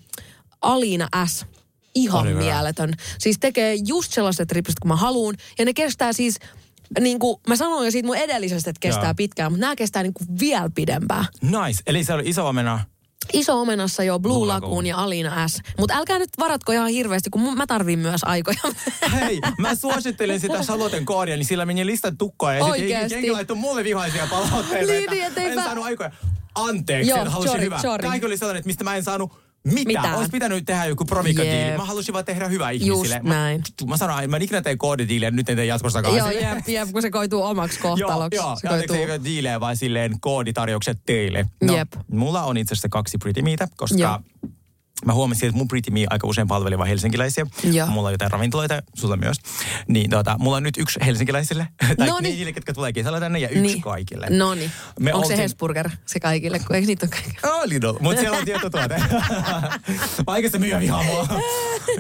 Alina 0.61 1.09
S, 1.27 1.47
ihan 1.97 2.21
Oli 2.23 2.31
hyvä. 2.31 2.41
mieletön. 2.41 2.93
Siis 3.19 3.37
tekee 3.41 3.75
just 3.87 4.13
sellaiset 4.13 4.53
ripsit 4.53 4.79
kuin 4.81 4.89
mä 4.89 4.97
haluun. 4.97 5.35
Ja 5.59 5.65
ne 5.65 5.75
kestää 5.75 6.13
siis, 6.13 6.39
niin 7.01 7.19
kuin 7.19 7.37
mä 7.49 7.57
sanoin 7.57 7.85
jo 7.85 7.91
siitä 7.91 8.07
mun 8.07 8.17
edellisestä, 8.17 8.71
että 8.71 8.81
kestää 8.81 9.05
Joo. 9.05 9.15
pitkään, 9.15 9.53
mutta 9.53 9.61
nämä 9.61 9.77
kestää 9.77 10.03
niin 10.03 10.15
kuin 10.15 10.29
vielä 10.41 10.71
pidempään. 10.75 11.25
Nice. 11.43 11.83
Eli 11.87 12.05
se 12.05 12.13
oli 12.13 12.23
iso 12.27 12.49
omena. 12.49 12.85
Iso 13.33 13.61
omenassa 13.61 14.03
jo 14.05 14.19
Blue, 14.19 14.35
Blue 14.35 14.47
Lagoon. 14.47 14.71
Lagoon 14.71 14.87
ja 14.87 14.97
Alina 14.97 15.49
S. 15.49 15.59
Mutta 15.79 15.95
älkää 15.95 16.19
nyt 16.19 16.31
varatko 16.39 16.73
ihan 16.73 16.89
hirveästi, 16.89 17.31
kun 17.31 17.57
mä 17.57 17.67
tarviin 17.67 17.99
myös 17.99 18.21
aikoja. 18.25 18.59
Hei, 19.13 19.41
mä 19.59 19.75
suosittelen 19.75 20.41
sitä 20.41 20.63
Saloten 20.63 21.05
koodia, 21.07 21.37
niin 21.37 21.47
sillä 21.47 21.67
meni 21.67 21.87
listan 21.87 22.19
tukkoa 22.19 22.55
ja 22.55 22.65
sitten 22.65 23.11
jengi, 23.11 23.31
laittoi 23.31 23.57
mulle 23.57 23.85
vihaisia 23.85 24.27
palautteita. 24.31 24.93
Niin, 24.93 25.23
että 25.25 25.41
niin, 25.41 25.49
en 25.51 25.55
mä- 25.55 25.65
saanut 25.65 25.85
aikoja. 25.85 26.11
Anteeksi, 26.55 27.11
Joo, 27.11 27.19
että 27.19 27.31
halusin 27.31 27.51
sorry, 27.51 27.65
hyvää. 27.65 27.83
sorry. 27.83 28.09
Kaikki 28.09 28.27
oli 28.27 28.37
sellainen, 28.37 28.59
että 28.59 28.67
mistä 28.67 28.85
mä 28.85 28.97
en 28.97 29.05
saanut 29.05 29.33
mitään. 29.75 29.87
Mitään. 29.87 30.15
Olisi 30.17 30.31
pitänyt 30.31 30.65
tehdä 30.65 30.85
joku 30.85 31.05
provika-diili. 31.05 31.69
Jep. 31.69 31.77
Mä 31.77 31.85
halusin 31.85 32.13
vaan 32.13 32.25
tehdä 32.25 32.49
hyvää 32.49 32.71
ihmisille. 32.71 33.15
Just 33.15 33.23
mä, 33.23 33.35
näin. 33.35 33.63
Mä 33.87 33.97
sanoin, 33.97 34.31
mä 34.31 34.37
en 34.37 34.43
ikinä 34.43 34.63
tee 34.63 34.77
koodidiiliä, 34.77 35.31
nyt 35.31 35.49
en 35.49 35.57
tee 35.57 35.65
jatkossakaan. 35.67 36.17
Joo, 36.17 36.31
jep, 36.31 36.69
jep, 36.69 36.89
kun 36.93 37.03
se 37.03 37.11
koituu 37.11 37.43
omaksi 37.43 37.79
Joo, 37.85 37.97
kohtaloksi. 37.97 38.37
joo. 38.37 38.57
se 38.57 38.67
Ja 38.69 38.73
anteeksi, 38.73 38.97
ei 38.97 39.25
diilejä, 39.25 39.61
vaan 39.61 39.77
silleen 39.77 40.21
kooditarjoukset 40.21 40.99
teille. 41.07 41.47
No, 41.63 41.77
Jep. 41.77 41.93
Mulla 42.11 42.43
on 42.43 42.57
itse 42.57 42.75
asiassa 42.75 42.89
kaksi 42.89 43.19
Pretty 43.19 43.43
Meitä, 43.43 43.69
koska 43.77 43.99
Joo. 43.99 44.21
Mä 45.05 45.13
huomasin, 45.13 45.49
että 45.49 45.59
mun 45.59 45.69
Pretty 45.69 45.91
Me 45.91 46.07
aika 46.11 46.27
usein 46.27 46.49
palveli 46.49 46.79
vain 46.79 46.89
helsinkiläisiä. 46.89 47.47
Joo. 47.73 47.87
Mulla 47.87 48.09
on 48.09 48.13
jotain 48.15 48.31
ravintoloita, 48.31 48.83
sulla 48.95 49.17
myös. 49.17 49.37
Niin 49.89 50.11
tota, 50.11 50.37
mulla 50.39 50.57
on 50.57 50.63
nyt 50.63 50.77
yksi 50.79 51.01
helsinkiläisille, 51.07 51.69
tai 51.99 52.07
Noniin. 52.09 52.35
niille, 52.35 52.53
ketkä 52.53 52.73
tulee 52.75 52.93
kesällä 52.93 53.21
tänne, 53.21 53.39
ja 53.39 53.49
yksi 53.49 53.61
Niin. 53.63 53.81
kaikille. 53.83 54.27
No 54.31 54.55
niin. 54.55 54.71
Onko 54.99 55.11
se 55.11 55.15
oltiin- 55.15 55.39
Hesburger 55.39 55.91
se 56.07 56.21
kaikille? 56.21 56.59
Kun 56.59 56.77
eikö 56.77 56.87
niitä 56.87 57.07
ole 57.07 57.11
kaikille? 57.11 57.55
Oh, 57.55 57.63
Lidl. 57.65 57.95
Mutta 58.01 58.21
siellä 58.21 58.39
on 58.39 58.45
tietotuote. 58.45 59.03
Vaikka 60.27 60.51
se 60.51 60.59
myyjä 60.59 60.81
vihaa 60.81 61.03
mua. 61.03 61.29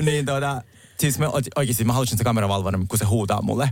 niin 0.03 0.27
tota, 0.27 0.63
siis 1.01 1.19
me 1.19 1.27
oikeasti 1.57 1.85
mä 1.85 1.93
halusin 1.93 2.11
sitä 2.19 2.25
kameravalvonnan, 2.25 2.89
kun 2.89 2.99
se 2.99 3.05
huutaa 3.05 3.43
mulle. 3.43 3.71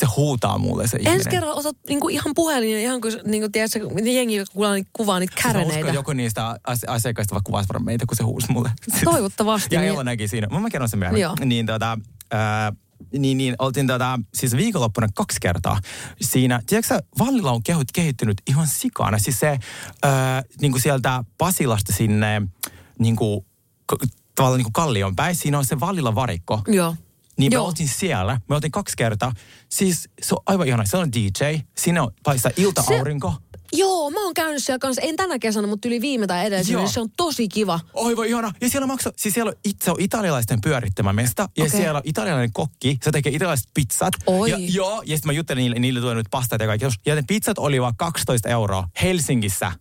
Se 0.00 0.06
huutaa 0.16 0.58
mulle 0.58 0.86
se 0.88 0.96
ihminen. 0.96 1.14
Ensi 1.18 1.30
kerralla 1.30 1.54
otat 1.54 1.76
niinku 1.88 2.08
ihan 2.08 2.32
puhelin, 2.34 2.78
ihan 2.78 3.00
kuin 3.00 3.14
niinku, 3.26 3.48
tiedätkö, 3.52 3.78
jengi 4.12 4.36
joka 4.36 4.52
kuvaa, 4.54 4.74
niitä- 4.74 4.90
kuvaa 4.92 5.18
niitä 5.20 5.34
uskon, 5.38 5.52
käreneitä. 5.52 5.90
joku 5.92 6.12
niistä 6.12 6.60
ase- 6.66 6.86
asiakkaista 6.86 7.34
vaikka 7.34 7.46
kuvasi 7.48 7.68
varmaan 7.68 7.84
meitä, 7.84 8.06
kun 8.06 8.16
se 8.16 8.22
huusi 8.22 8.52
mulle. 8.52 8.70
Toivottavasti. 9.04 9.74
Ja 9.74 9.80
niin- 9.80 9.90
Ella 9.90 10.04
näki 10.04 10.28
siinä. 10.28 10.46
Mä, 10.46 10.60
mä 10.60 10.70
kerron 10.70 10.88
sen 10.88 10.98
myöhemmin. 10.98 11.20
Joo. 11.22 11.34
Niin, 11.44 11.66
tota, 11.66 11.98
ää, 12.30 12.72
niin, 13.18 13.38
niin 13.38 13.54
oltiin 13.58 13.86
tota, 13.86 14.20
siis 14.34 14.56
viikonloppuna 14.56 15.08
kaksi 15.14 15.38
kertaa 15.40 15.80
siinä. 16.20 16.60
Tiedätkö 16.66 16.98
Vallilla 17.18 17.50
on 17.52 17.62
kehut, 17.62 17.92
kehittynyt 17.92 18.42
ihan 18.48 18.66
sikana. 18.66 19.18
Siis 19.18 19.40
se 19.40 19.58
ää, 20.02 20.42
niin 20.60 20.72
kuin 20.72 20.82
sieltä 20.82 21.24
Pasilasta 21.38 21.92
sinne 21.92 22.42
niin 22.98 23.16
kuin, 23.16 23.40
k- 23.86 24.04
tavallaan 24.34 24.58
niin 24.58 24.64
kuin 24.64 24.72
Kallion 24.72 25.16
päin. 25.16 25.34
Siinä 25.36 25.58
on 25.58 25.64
se 25.64 25.80
Vallilla 25.80 26.14
varikko. 26.14 26.62
Joo. 26.68 26.94
Niin 27.38 27.52
Joo. 27.52 27.66
oltiin 27.66 27.88
siellä. 27.88 28.40
Me 28.48 28.54
oltiin 28.54 28.70
kaksi 28.70 28.94
kertaa. 28.96 29.32
Siis 29.68 30.08
se 30.22 30.34
on 30.34 30.42
aivan 30.46 30.66
ihana. 30.68 30.84
Se 30.86 30.96
on 30.96 31.12
DJ. 31.12 31.58
Siinä 31.76 32.02
on 32.02 32.10
paistaa 32.22 32.50
ilta-aurinko. 32.56 33.34
Joo, 33.72 34.10
mä 34.10 34.24
oon 34.24 34.34
käynyt 34.34 34.64
siellä 34.64 34.78
kanssa, 34.78 35.02
en 35.02 35.16
tänä 35.16 35.38
kesänä, 35.38 35.66
mutta 35.66 35.88
yli 35.88 36.00
viime 36.00 36.26
tai 36.26 36.46
edellisenä, 36.46 36.78
niin 36.78 36.88
se 36.88 37.00
on 37.00 37.08
tosi 37.16 37.48
kiva. 37.48 37.80
Oi 37.94 38.28
ihana. 38.28 38.52
Ja 38.60 38.68
siellä 38.68 38.86
maksaa, 38.86 39.12
siis 39.16 39.34
siellä 39.34 39.48
on, 39.48 39.54
itse 39.64 39.90
on 39.90 39.96
italialaisten 40.00 40.60
pyörittämä 40.60 41.12
mesta. 41.12 41.48
Ja 41.56 41.64
Okei. 41.64 41.80
siellä 41.80 41.96
on 41.98 42.02
italialainen 42.04 42.52
kokki. 42.52 42.98
Se 43.02 43.10
tekee 43.10 43.32
italialaiset 43.32 43.68
pizzat. 43.74 44.14
Oi. 44.26 44.50
Ja, 44.50 44.56
joo, 44.60 45.02
ja 45.06 45.16
sitten 45.16 45.28
mä 45.28 45.32
juttelin 45.32 45.62
niille, 45.62 45.78
niille 45.78 46.00
tulee 46.00 46.14
nyt 46.14 46.26
pastat 46.30 46.60
ja 46.60 46.66
kaikki. 46.66 46.86
Ja 47.06 47.14
ne 47.14 47.22
pizzat 47.28 47.58
oli 47.58 47.80
vaan 47.80 47.96
12 47.96 48.48
euroa 48.48 48.88
Helsingissä. 49.02 49.72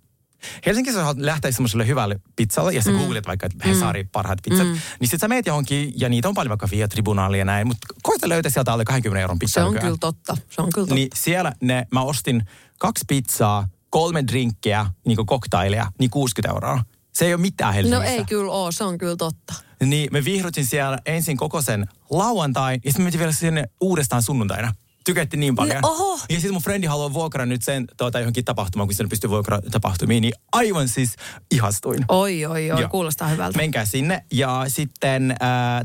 Helsingissä 0.66 1.00
sä 1.00 1.04
haluat 1.04 1.18
lähteä 1.18 1.52
semmoiselle 1.52 1.88
hyvälle 1.88 2.20
pizzalle, 2.36 2.74
ja 2.74 2.82
sä 2.82 2.91
mm. 2.91 2.98
googlet 2.98 3.28
vaikka, 3.28 3.46
että 3.46 3.68
Hesari 3.68 4.04
parhaat 4.04 4.39
pizzat, 4.50 4.68
mm. 4.68 4.78
niin 5.00 5.10
sit 5.10 5.20
sä 5.20 5.28
meet 5.28 5.46
johonkin, 5.46 5.94
ja 5.96 6.10
niitä 6.10 6.28
on 6.28 6.34
paljon 6.34 6.50
vaikka 6.50 6.68
Via 6.72 6.88
Tribunaali 6.88 7.39
ja 7.39 7.46
näin, 7.46 7.68
mutta 7.68 7.88
koita 8.04 8.30
löytää 8.30 8.52
sieltä 8.52 8.74
alle 8.74 8.86
20 8.86 9.22
euron 9.22 9.39
pizza 9.39 9.54
Se 9.54 9.64
on 9.64 9.80
kyllä 9.80 9.98
totta. 10.00 10.38
Se 10.50 10.62
on 10.62 10.70
kyllä 10.74 10.86
totta. 10.86 10.96
Niin 10.96 11.10
siellä 11.16 11.54
ne, 11.62 11.88
mä 11.91 12.02
ostin 12.02 12.46
kaksi 12.80 13.06
pizzaa, 13.08 13.68
kolme 13.89 14.24
drinkkiä, 14.28 14.86
niin 15.08 15.16
kuin 15.16 15.26
koktaileja, 15.26 15.91
niin 16.00 16.10
60 16.10 16.54
euroa. 16.54 16.84
Se 17.14 17.26
ei 17.26 17.34
ole 17.34 17.41
mitään 17.41 17.70
no 17.70 17.76
Helsingissä. 17.76 18.06
ei 18.06 18.26
kyllä 18.26 18.52
oo, 18.52 18.72
se 18.72 18.84
on 18.84 18.98
kyllä 18.98 19.16
totta. 19.16 19.54
Niin 19.86 20.10
me 20.12 20.26
vihrutin 20.26 20.66
siellä 20.66 20.98
ensin 21.06 21.38
koko 21.38 21.62
sen 21.62 21.86
lauantai, 22.10 22.74
ja 22.74 22.80
sitten 22.91 23.02
me 23.02 23.04
mentiin 23.04 23.20
vielä 23.20 23.32
sinne 23.32 23.70
uudestaan 23.82 24.22
sunnuntaina. 24.22 24.74
Tykättiin 25.06 25.39
niin 25.39 25.56
paljon. 25.56 25.82
No, 25.82 25.88
oho. 25.89 26.20
Ja 26.30 26.36
sitten 26.36 26.54
mun 26.54 26.62
frendi 26.62 26.88
haluaa 26.88 27.14
vuokraa 27.14 27.45
nyt 27.45 27.64
sen 27.64 27.86
tuota, 27.97 28.20
johonkin 28.20 28.45
tapahtumaan, 28.45 28.88
kun 28.88 28.95
sinne 28.95 29.10
pystyy 29.10 29.30
vuokraa 29.30 29.62
tapahtumiin, 29.72 30.22
niin 30.22 30.34
aivan 30.51 30.88
siis 30.88 31.16
ihastuin. 31.51 32.06
Oi, 32.08 32.45
oi, 32.45 32.72
oi, 32.72 32.82
Joo. 32.82 32.89
kuulostaa 32.89 33.28
hyvältä. 33.28 33.58
Menkää 33.58 33.86
sinne. 33.86 34.26
Ja 34.32 34.66
sitten 34.68 35.32
äh, 35.32 35.38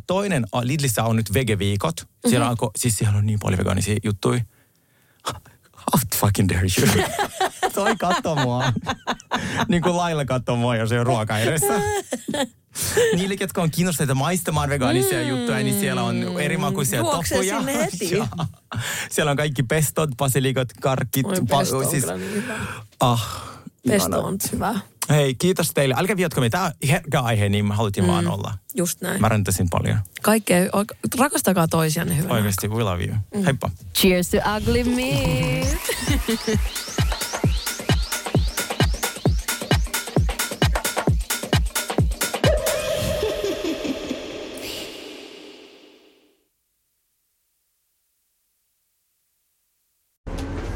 toinen, 0.06 0.46
Lidlissä 0.62 1.04
on 1.04 1.16
nyt 1.16 1.34
vegeviikot. 1.34 1.94
Siellä, 2.28 2.44
Mhm. 2.46 2.52
mm-hmm. 2.52 2.64
on, 2.66 2.70
siis 2.76 2.98
siellä 2.98 3.18
on 3.18 3.26
niin 3.26 3.38
paljon 3.42 3.58
vegaanisia 3.58 3.96
juttuja. 4.04 4.40
How 5.92 6.00
fucking 6.16 6.48
dare 6.48 6.66
you? 6.78 7.04
Toi 7.74 7.96
katso 7.96 8.34
mua. 8.34 8.72
niin 9.68 9.82
kuin 9.82 9.96
Laila 9.96 10.24
katsoo 10.24 10.56
mua, 10.56 10.76
jos 10.76 10.92
ei 10.92 10.98
ole 10.98 11.04
ruoka 11.04 11.38
edessä. 11.38 11.74
Niille, 13.16 13.36
jotka 13.40 13.62
on 13.62 13.70
kiinnostuneita 13.70 14.14
maistamaan 14.14 14.68
vegaanisia 14.68 15.22
mm. 15.22 15.28
juttuja, 15.28 15.58
niin 15.58 15.80
siellä 15.80 16.02
on 16.02 16.40
erimakuisia 16.40 17.02
sinne 17.32 17.78
heti. 17.84 18.16
Joo. 18.16 18.26
siellä 19.10 19.30
on 19.30 19.36
kaikki 19.36 19.62
pestot, 19.62 20.10
basilikot, 20.16 20.68
karkkit. 20.80 21.26
Oi, 21.26 21.34
pesto 21.48 21.78
on 21.78 21.90
kyllä 21.90 22.16
niin 22.16 22.34
hyvä. 22.34 22.54
ah, 23.00 23.42
Pesto 23.88 24.20
on 24.24 24.38
hyvä. 24.52 24.74
Hei, 25.10 25.34
kiitos 25.34 25.70
teille. 25.74 25.94
Älkää 25.98 26.16
viatko 26.16 26.40
me. 26.40 26.50
Tämä 26.50 26.64
on 26.64 26.72
herkkä 26.88 27.20
aihe, 27.20 27.48
niin 27.48 27.66
me 27.66 27.74
haluttiin 27.74 28.04
mm. 28.04 28.10
vaan 28.10 28.26
olla. 28.26 28.54
Just 28.74 29.00
näin. 29.00 29.20
Mä 29.20 29.28
räntäsin 29.28 29.70
paljon. 29.70 29.98
Kaikkea, 30.22 30.62
rakastakaa 31.18 31.68
toisianne 31.68 32.16
hyvänä. 32.16 32.34
Oikeasti, 32.34 32.68
we 32.68 32.82
love 32.82 33.04
you. 33.04 33.16
Mm. 33.34 33.44
Heippa. 33.44 33.70
Cheers 33.94 34.28
to 34.28 34.36
ugly 34.56 34.84
me. 34.84 35.66